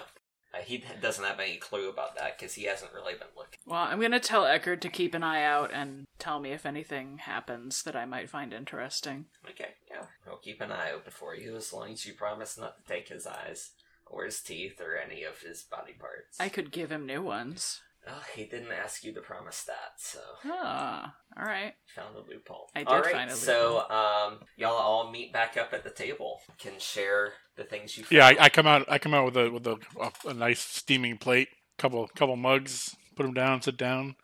[0.53, 3.59] Uh, he doesn't have any clue about that because he hasn't really been looking.
[3.67, 7.19] Well, I'm gonna tell Eckerd to keep an eye out and tell me if anything
[7.19, 9.27] happens that I might find interesting.
[9.51, 10.07] Okay, yeah.
[10.29, 13.09] I'll keep an eye open for you as long as you promise not to take
[13.09, 13.71] his eyes
[14.07, 16.39] or his teeth or any of his body parts.
[16.41, 17.81] I could give him new ones.
[18.07, 21.73] Oh, he didn't ask you to promise that, so Ah, all right.
[21.95, 22.69] found a loophole.
[22.77, 25.91] I did all right, find a so um, y'all all meet back up at the
[25.91, 26.41] table.
[26.59, 28.05] Can share the things you.
[28.11, 28.27] Yeah.
[28.27, 28.85] I, I come out.
[28.91, 31.49] I come out with a with a, a, a nice steaming plate,
[31.79, 32.95] couple couple mugs.
[33.17, 33.63] Put them down.
[33.63, 34.17] Sit down.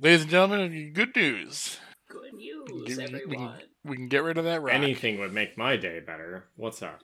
[0.00, 1.78] Ladies and gentlemen, good news.
[2.08, 3.58] Good We news, can- we can- everyone.
[3.84, 4.74] We can get rid of that rock.
[4.74, 6.44] Anything would make my day better.
[6.56, 7.00] What's up?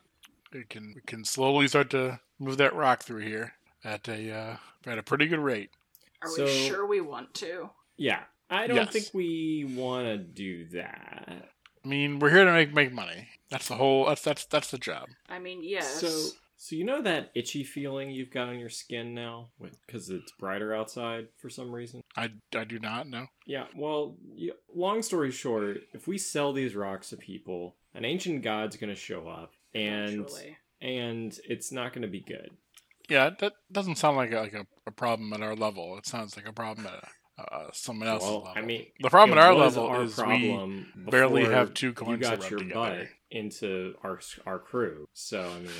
[0.52, 3.55] We can we can slowly start to move that rock through here
[3.85, 4.56] at a uh,
[4.86, 5.70] at a pretty good rate.
[6.23, 7.70] Are So- we sure we want to?
[7.97, 8.93] Yeah, I don't Yes.
[8.93, 11.51] think we want to do that.
[11.85, 13.28] I mean, we're here to make make money.
[13.51, 14.06] That's the whole.
[14.06, 15.09] That's that's that's the job.
[15.28, 16.01] I mean, yes.
[16.01, 16.09] So,
[16.56, 19.51] so you know that itchy feeling you've got on your skin now,
[19.86, 22.02] because it's brighter outside for some reason.
[22.16, 23.27] I, I do not know.
[23.47, 23.66] Yeah.
[23.77, 24.16] Well,
[24.74, 28.98] long story short, if we sell these rocks to people, an ancient god's going to
[29.01, 30.57] show up, and Eventually.
[30.81, 32.51] and it's not going to be good.
[33.09, 35.97] Yeah, that doesn't sound like a, like a, a problem at our level.
[35.98, 37.05] It sounds like a problem at
[37.39, 38.53] uh, someone else's well, level.
[38.57, 41.93] I mean, the problem at our level our is we problem barely have two you
[41.93, 42.98] coins that got rub your together.
[42.98, 45.09] butt into our our crew.
[45.12, 45.70] So I mean,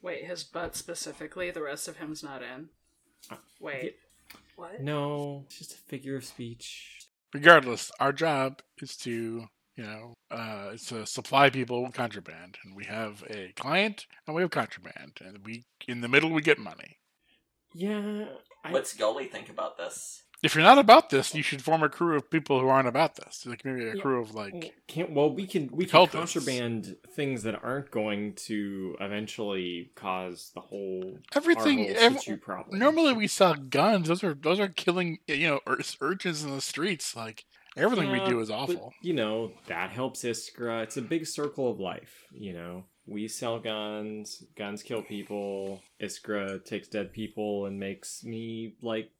[0.00, 1.50] Wait, his butt specifically.
[1.50, 2.68] The rest of him's not in.
[3.30, 3.96] Uh, Wait.
[4.56, 4.80] What?
[4.80, 7.08] no, it's just a figure of speech.
[7.32, 12.84] regardless, our job is to, you know, uh, is to supply people contraband, and we
[12.84, 16.98] have a client and we have contraband, and we in the middle we get money.
[17.74, 18.26] Yeah.
[18.64, 20.22] I, What's Gully think about this?
[20.42, 23.14] If you're not about this, you should form a crew of people who aren't about
[23.14, 24.02] this, like maybe a Yeah.
[24.02, 24.74] crew of like.
[24.88, 30.60] Can't, well, we can we can contraband things that aren't going to eventually cause the
[30.60, 32.78] whole Everything- Our whole ev- problem.
[32.80, 34.08] Normally, we sell guns.
[34.08, 37.14] Those are those are killing you know ur- urchins in the streets.
[37.14, 37.44] Like
[37.76, 38.92] everything we do is but, awful.
[39.00, 40.82] you know that helps Iskra.
[40.82, 42.26] It's a big circle of life.
[42.32, 44.44] You know, we sell guns.
[44.56, 45.80] Guns kill people.
[46.00, 49.10] Iskra takes dead people and makes me like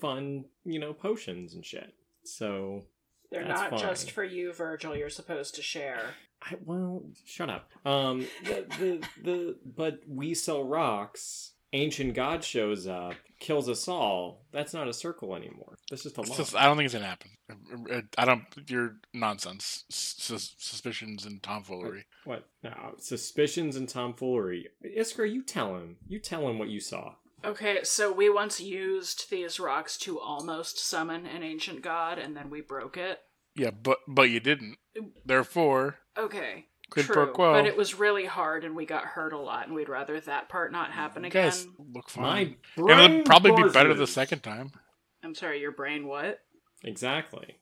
[0.00, 0.44] fun.
[0.64, 1.94] You know, potions and shit.
[2.24, 2.84] So
[3.30, 3.78] They're That's not fine.
[3.80, 4.96] just for you, Virgil.
[4.96, 6.14] You're supposed to share.
[6.42, 7.70] I well, shut up.
[7.86, 11.51] Um, the the the but we sell rocks.
[11.74, 14.44] Ancient God shows up, kills us all.
[14.52, 15.78] That's not a circle anymore.
[15.90, 17.30] That's just a It's just, I don't think it's gonna happen.
[17.90, 18.44] I- I don't.
[18.68, 19.84] You're nonsense.
[19.90, 22.04] Sus- suspicions and tomfoolery.
[22.24, 22.46] What?
[22.62, 24.68] No, suspicions and tomfoolery.
[24.84, 25.96] Iskra, you tell him.
[26.06, 27.14] You tell him what you saw.
[27.44, 32.50] Okay, so we once used these rocks to almost summon an ancient god, and then
[32.50, 33.20] we broke it.
[33.54, 34.76] Yeah, but but you didn't.
[35.24, 36.66] Therefore, Okay.
[36.92, 37.52] Quid true, pro quo.
[37.54, 40.48] But it was really hard, and we got hurt a lot, and we'd rather that
[40.48, 41.44] part not happen again.
[41.50, 42.56] guys look My fine.
[42.76, 44.70] brain And it'll probably be better the second time.
[45.24, 46.40] I'm sorry, your brain what?
[46.84, 47.56] Exactly.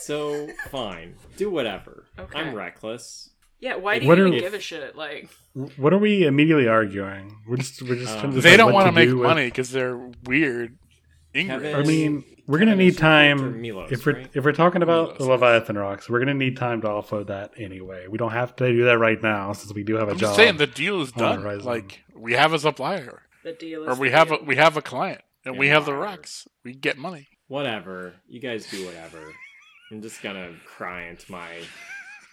[0.00, 2.06] So fine, do whatever.
[2.18, 2.38] Okay.
[2.38, 3.30] I'm reckless.
[3.60, 4.96] Yeah, why do What you are- even give a shit?
[4.96, 5.28] Like,
[5.76, 7.36] What are we immediately arguing?
[7.46, 9.70] We're just we're just Um, trying to They don't want to make do money because
[9.70, 10.78] they're weird.
[11.34, 11.46] Ingrid.
[11.46, 14.30] Kevin- I mean, we're gonna need is your character, time Milos, if we're right?
[14.34, 15.40] if we're talking about the Milos.
[15.40, 16.10] Leviathan rocks.
[16.10, 18.06] We're gonna need time to offload that anyway.
[18.08, 20.28] We don't have to do that right now since we do have a I'm job.
[20.30, 21.42] just saying the deal is done.
[21.42, 21.64] Horizon.
[21.66, 23.88] Like we have a supplier, the deal is.
[23.96, 26.46] or we the have a we have a client, and we Yeah, have the rocks.
[26.64, 27.28] We get money.
[27.48, 28.14] Whatever.
[28.28, 29.32] You guys do whatever.
[29.92, 31.48] I'm just gonna cry into my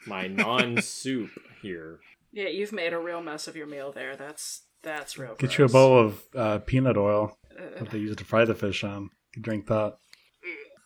[0.06, 1.30] my non-soup
[1.62, 2.00] here.
[2.32, 4.16] Yeah, you've made a real mess of your meal there.
[4.16, 5.36] That's that's real.
[5.36, 8.54] Get you a bowl of uh, peanut oil Uh, that they use to fry the
[8.56, 9.10] fish on.
[9.36, 9.98] You drink that.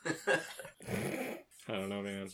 [0.06, 2.30] I don't know, man.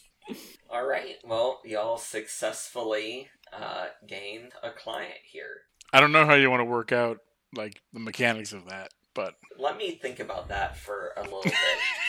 [0.70, 1.16] All right.
[1.24, 5.62] Well, y'all successfully uh, gained a client here.
[5.94, 7.20] I don't know how you want to work out
[7.56, 11.54] like the mechanics of that, but Let me think about that for a little bit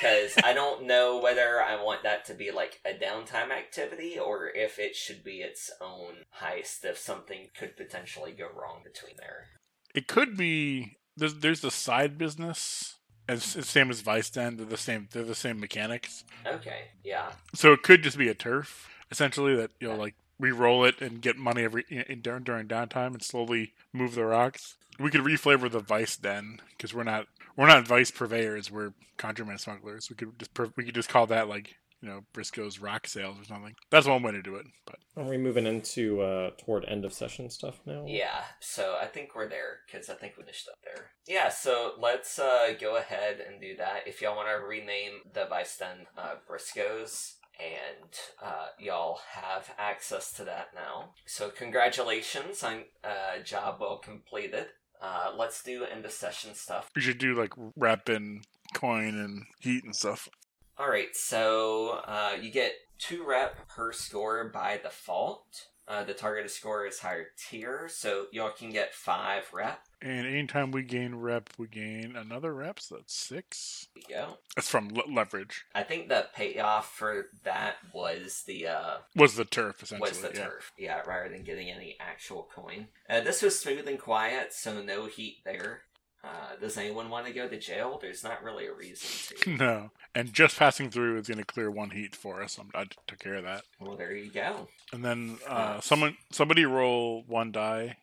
[0.01, 4.48] because I don't know whether I want that to be like a downtime activity or
[4.55, 9.47] if it should be its own heist if something could potentially go wrong between there.
[9.94, 12.97] it could be there's there's the side business.
[13.28, 15.09] As same as Vice Den, they're the same.
[15.12, 16.24] They're the same mechanics.
[16.46, 16.84] Okay.
[17.05, 17.32] Yeah.
[17.55, 19.55] So it could just be a turf, essentially.
[19.55, 23.09] That you know, like re-roll it and get money every in, in, during during downtime
[23.09, 24.76] and slowly move the rocks.
[24.98, 27.26] We could reflavor the Vice Den because we're not
[27.56, 28.70] we're not Vice purveyors.
[28.70, 30.09] We're contraband smugglers.
[30.09, 33.45] We could just we could just call that like you know Briscoe's rock sales or
[33.45, 33.75] something.
[33.91, 34.66] That's one way to do it.
[34.87, 38.05] But Are we moving into uh, toward end of session stuff now?
[38.07, 41.11] Yeah, so I think we're there because I think we finished up there.
[41.27, 44.07] Yeah, so let's uh, go ahead and do that.
[44.07, 48.11] If y'all want to rename the Bison uh, Briscoes, and
[48.41, 51.11] uh, y'all have access to that now.
[51.27, 54.66] So congratulations on uh, job well completed.
[55.01, 56.89] Uh, let's do end of session stuff.
[56.95, 58.45] we should do like rep and
[58.75, 60.29] coin and heat and stuff.
[60.78, 65.66] All right, so uh, you get two rep per score by default.
[65.88, 69.80] Uh, the targeted score is higher tier, so y'all can get five rep.
[70.02, 72.78] And anytime we gain rep, we gain another rep.
[72.78, 73.88] So that's six.
[73.94, 74.38] There you go.
[74.55, 75.64] That's from le- leverage.
[75.74, 80.10] I think the payoff for that was the uh, Was the turf essentially?
[80.10, 80.44] was the yeah.
[80.44, 82.88] turf, yeah, rather than getting any actual coin.
[83.09, 85.80] Uh, this was smooth and quiet, so no heat there.
[86.24, 87.99] Uh, does anyone want to go to jail?
[88.03, 89.51] There's not really a reason to.
[89.57, 92.59] No, and just passing through is going to clear one heat for us.
[92.59, 93.62] I'm, I took care of that.
[93.81, 94.69] well, there you go.
[94.93, 97.99] And then uh, Uh, someone, somebody roll one die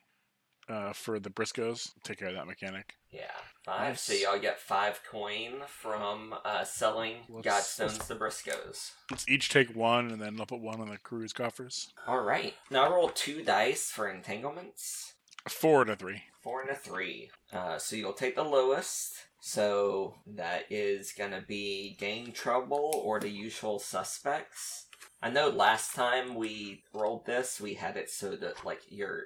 [0.68, 1.90] uh, for the Briscoes.
[2.04, 2.94] Take care of that mechanic.
[3.10, 3.30] Yeah,
[3.64, 3.98] five.
[3.98, 4.22] So Nice.
[4.22, 8.90] y'all get five coin from uh, selling Let's- Godstones let's- to Briscoes.
[9.10, 11.92] Let's each take one, and then I'll put one on the crew's coffers.
[12.06, 12.54] All right.
[12.70, 15.12] Now roll two dice for entanglements.
[15.48, 16.22] Four to three.
[16.42, 17.30] Four and a three.
[17.52, 19.14] Uh, so you'll take the lowest.
[19.40, 24.86] So that is gonna be gang trouble or the usual suspects.
[25.22, 29.24] I know last time we rolled this, we had it so that like your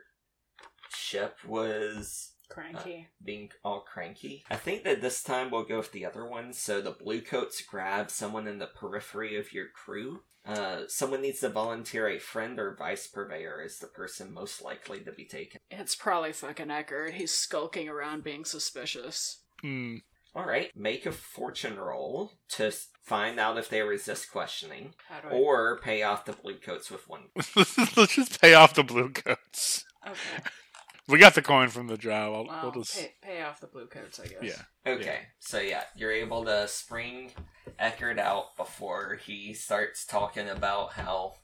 [0.94, 3.08] ship was Cranky.
[3.24, 4.44] being all cranky.
[4.50, 6.52] I think that this time we'll go with the other one.
[6.52, 10.20] So the blue coats grab someone in the periphery of your crew.
[10.44, 15.00] Uh, someone needs to volunteer a friend or vice purveyor is the person most likely
[15.00, 15.60] to be taken.
[15.70, 17.12] It's probably fucking Eckerd.
[17.12, 19.42] He's skulking around being suspicious.
[19.60, 19.96] Hmm.
[20.34, 22.72] All right, make a fortune roll to
[23.02, 25.28] find out if they resist questioning, I?
[25.28, 27.24] or pay off the blue coats with one.
[27.56, 29.84] Let's just pay off the blue coats.
[30.06, 30.16] Okay.
[31.10, 32.32] We got the coin from the job.
[32.34, 34.38] I'll, Well, we'll just pay, pay off the blue coats, I guess.
[34.42, 34.92] yeah.
[34.92, 37.32] Okay, so yeah, you're able to spring
[37.80, 41.34] Eckerd out before he starts talking about how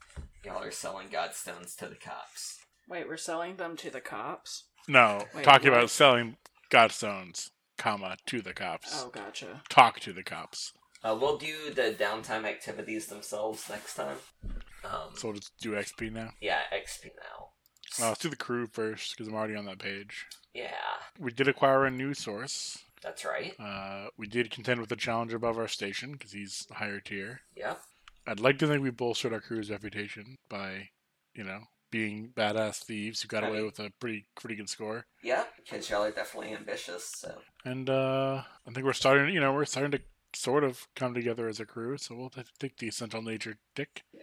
[0.45, 2.59] y'all are selling Godstones to the cops.
[2.87, 4.63] Wait, we're selling them to the cops?
[4.87, 5.77] No, Wait, talking what?
[5.79, 6.37] about selling
[6.71, 9.03] Godstones, comma to the cops.
[9.03, 9.61] Oh, gotcha.
[9.69, 10.71] Talk to the cops.
[11.03, 14.17] Uh, we'll do the downtime activities themselves next time.
[14.85, 16.31] Um, So we'll just do XP now.
[16.41, 17.49] yeah, XP now.
[18.01, 20.25] Uh, let's do the crew first because I'm already on that page.
[20.53, 20.71] Yeah,
[21.19, 22.79] We did acquire a new source.
[23.03, 23.53] that's right.
[23.59, 27.41] Uh, we did contend with the challenger above our station because he's higher tier.
[27.55, 27.79] Yep.
[28.25, 30.89] I'd like to think we bolstered our crew's reputation by,
[31.35, 31.61] you know,
[31.91, 35.05] being badass thieves who got I away mean- with a pretty pretty good score.
[35.23, 37.37] Yeah, because y'all are definitely ambitious, so.
[37.63, 40.01] And uh, I think we're starting, you know, we're starting to
[40.33, 41.97] sort of come together as a crew.
[41.97, 44.03] So we'll take the essential nature tick.
[44.13, 44.21] Yeah.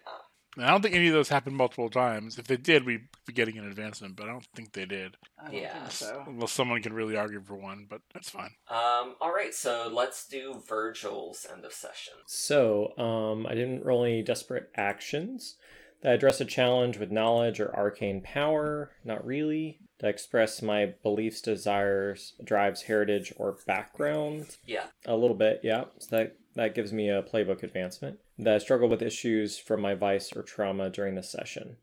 [0.57, 2.39] And I don't think any of those happened multiple times.
[2.39, 5.17] If they did, we'd be getting an advancement, but I don't think they did.
[5.39, 5.79] I Yeah.
[5.81, 6.25] think so.
[6.27, 8.51] Unless someone can really argue for one, but that's fine.
[8.69, 12.15] Um, alright, so let's do Virgil's end of session.
[12.27, 15.57] So, um, I didn't roll any desperate actions.
[16.03, 18.91] Did I address a challenge with knowledge or arcane power?
[19.05, 19.79] Not really.
[19.99, 24.57] Did I express my beliefs, desires, drives, heritage, or background?
[24.67, 24.87] Yeah.
[25.07, 25.85] A little bit, yeah.
[25.99, 28.19] So that that gives me a playbook advancement.
[28.39, 31.77] That I struggle with issues from my vice or trauma during the session.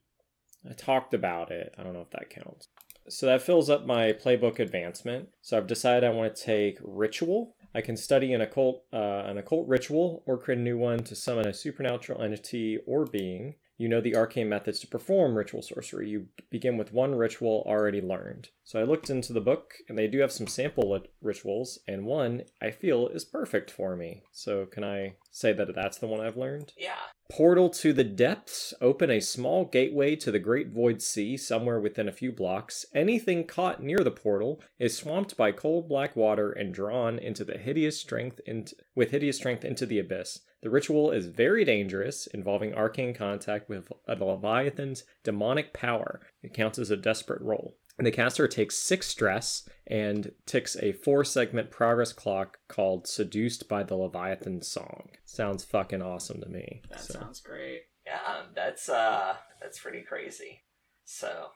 [0.69, 1.73] I talked about it.
[1.77, 2.67] I don't know if that counts.
[3.09, 5.29] So that fills up my playbook advancement.
[5.41, 7.55] So I've decided I want to take ritual.
[7.73, 11.15] I can study an occult, uh, an occult ritual, or create a new one to
[11.15, 13.55] summon a supernatural entity or being.
[13.81, 16.07] You know the arcane methods to perform ritual sorcery.
[16.07, 18.49] You begin with one ritual already learned.
[18.63, 22.05] So I looked into the book, and they do have some sample lit- rituals, and
[22.05, 24.21] one I feel is perfect for me.
[24.31, 26.73] So can I say that that's the one I've learned?
[26.77, 26.93] Yeah.
[27.31, 28.71] Portal to the depths.
[28.81, 32.85] Open a small gateway to the Great Void Sea somewhere within a few blocks.
[32.93, 37.57] Anything caught near the portal is swamped by cold black water and drawn into the
[37.57, 40.41] hideous strength into, with hideous strength into the abyss.
[40.61, 46.21] The ritual is very dangerous, involving arcane contact with a Leviathan's demonic power.
[46.43, 47.77] It counts as a desperate roll.
[47.97, 53.83] The caster takes six stress and ticks a four segment progress clock called Seduced by
[53.83, 55.09] the Leviathan Song.
[55.25, 56.81] Sounds fucking awesome to me.
[56.89, 57.83] That So- sounds great.
[58.05, 60.63] Yeah, that's uh that's pretty crazy.
[61.05, 61.49] So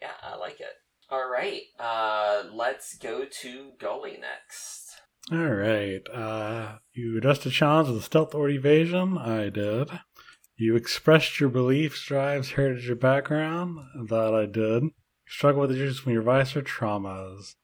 [0.00, 0.74] yeah, I like it.
[1.10, 4.85] Alright, uh let's go to Gully next.
[5.32, 6.02] All right.
[6.12, 9.18] Uh, you addressed a challenge with stealth or evasion.
[9.18, 9.90] I did.
[10.56, 13.78] You expressed your beliefs, drives, heritage, or background.
[14.08, 14.84] That I did.
[15.28, 17.54] Struggle with issues from your vice or traumas.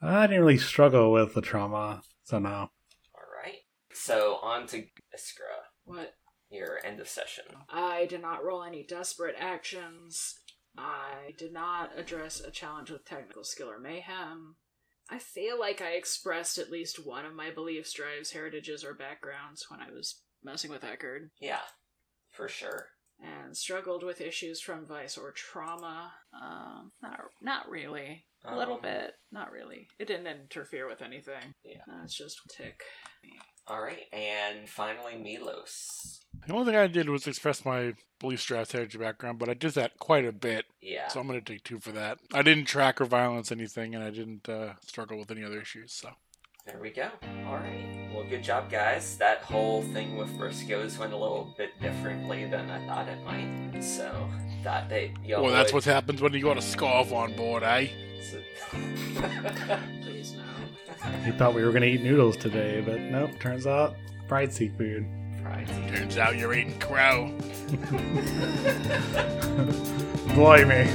[0.00, 2.50] I didn't really struggle with the trauma, so no.
[2.50, 3.60] All right.
[3.92, 4.78] So on to
[5.14, 6.14] Iskra, What?
[6.50, 7.44] your end of session.
[7.68, 10.34] I did not roll any desperate actions.
[10.78, 14.54] I did not address a challenge with technical skill or mayhem.
[15.14, 19.64] I feel like I expressed at least one of my beliefs, drives, heritages, or backgrounds
[19.68, 21.60] when I was messing with Eckerd, Yeah,
[22.32, 22.88] for sure.
[23.20, 26.12] and struggled with issues from vice or trauma.
[26.32, 28.26] Um, not not really.
[28.44, 29.88] A little Um, bit, not really.
[30.00, 31.54] It didn't interfere with anything.
[31.64, 31.82] Yeah.
[31.88, 32.82] Uh, it's just tick.
[33.66, 36.20] All right, and finally Milos.
[36.46, 39.98] The only thing I did was express my belief heritage background, but I did that
[39.98, 41.08] quite a bit, Yeah.
[41.08, 42.18] so I'm going to take two for that.
[42.34, 45.92] I didn't track or violence anything, and I didn't uh, struggle with any other issues.
[45.94, 46.10] So
[46.66, 47.08] There we go.
[47.46, 48.10] All right.
[48.14, 49.16] Well, good job, guys.
[49.16, 53.80] That whole thing with Briscoes went a little bit differently than I thought it might.
[53.82, 54.28] So
[54.62, 54.90] that
[55.24, 55.42] y'all.
[55.42, 57.88] well, that's what happens when you got a scarf on board, eh?
[61.04, 61.26] So- Please no.
[61.26, 63.96] You thought we were going to eat noodles today, but nope, turns out
[64.28, 65.06] fried seafood.
[65.42, 65.66] Fried.
[65.94, 67.28] Turns out you're eating crow.
[70.34, 70.88] Blimey.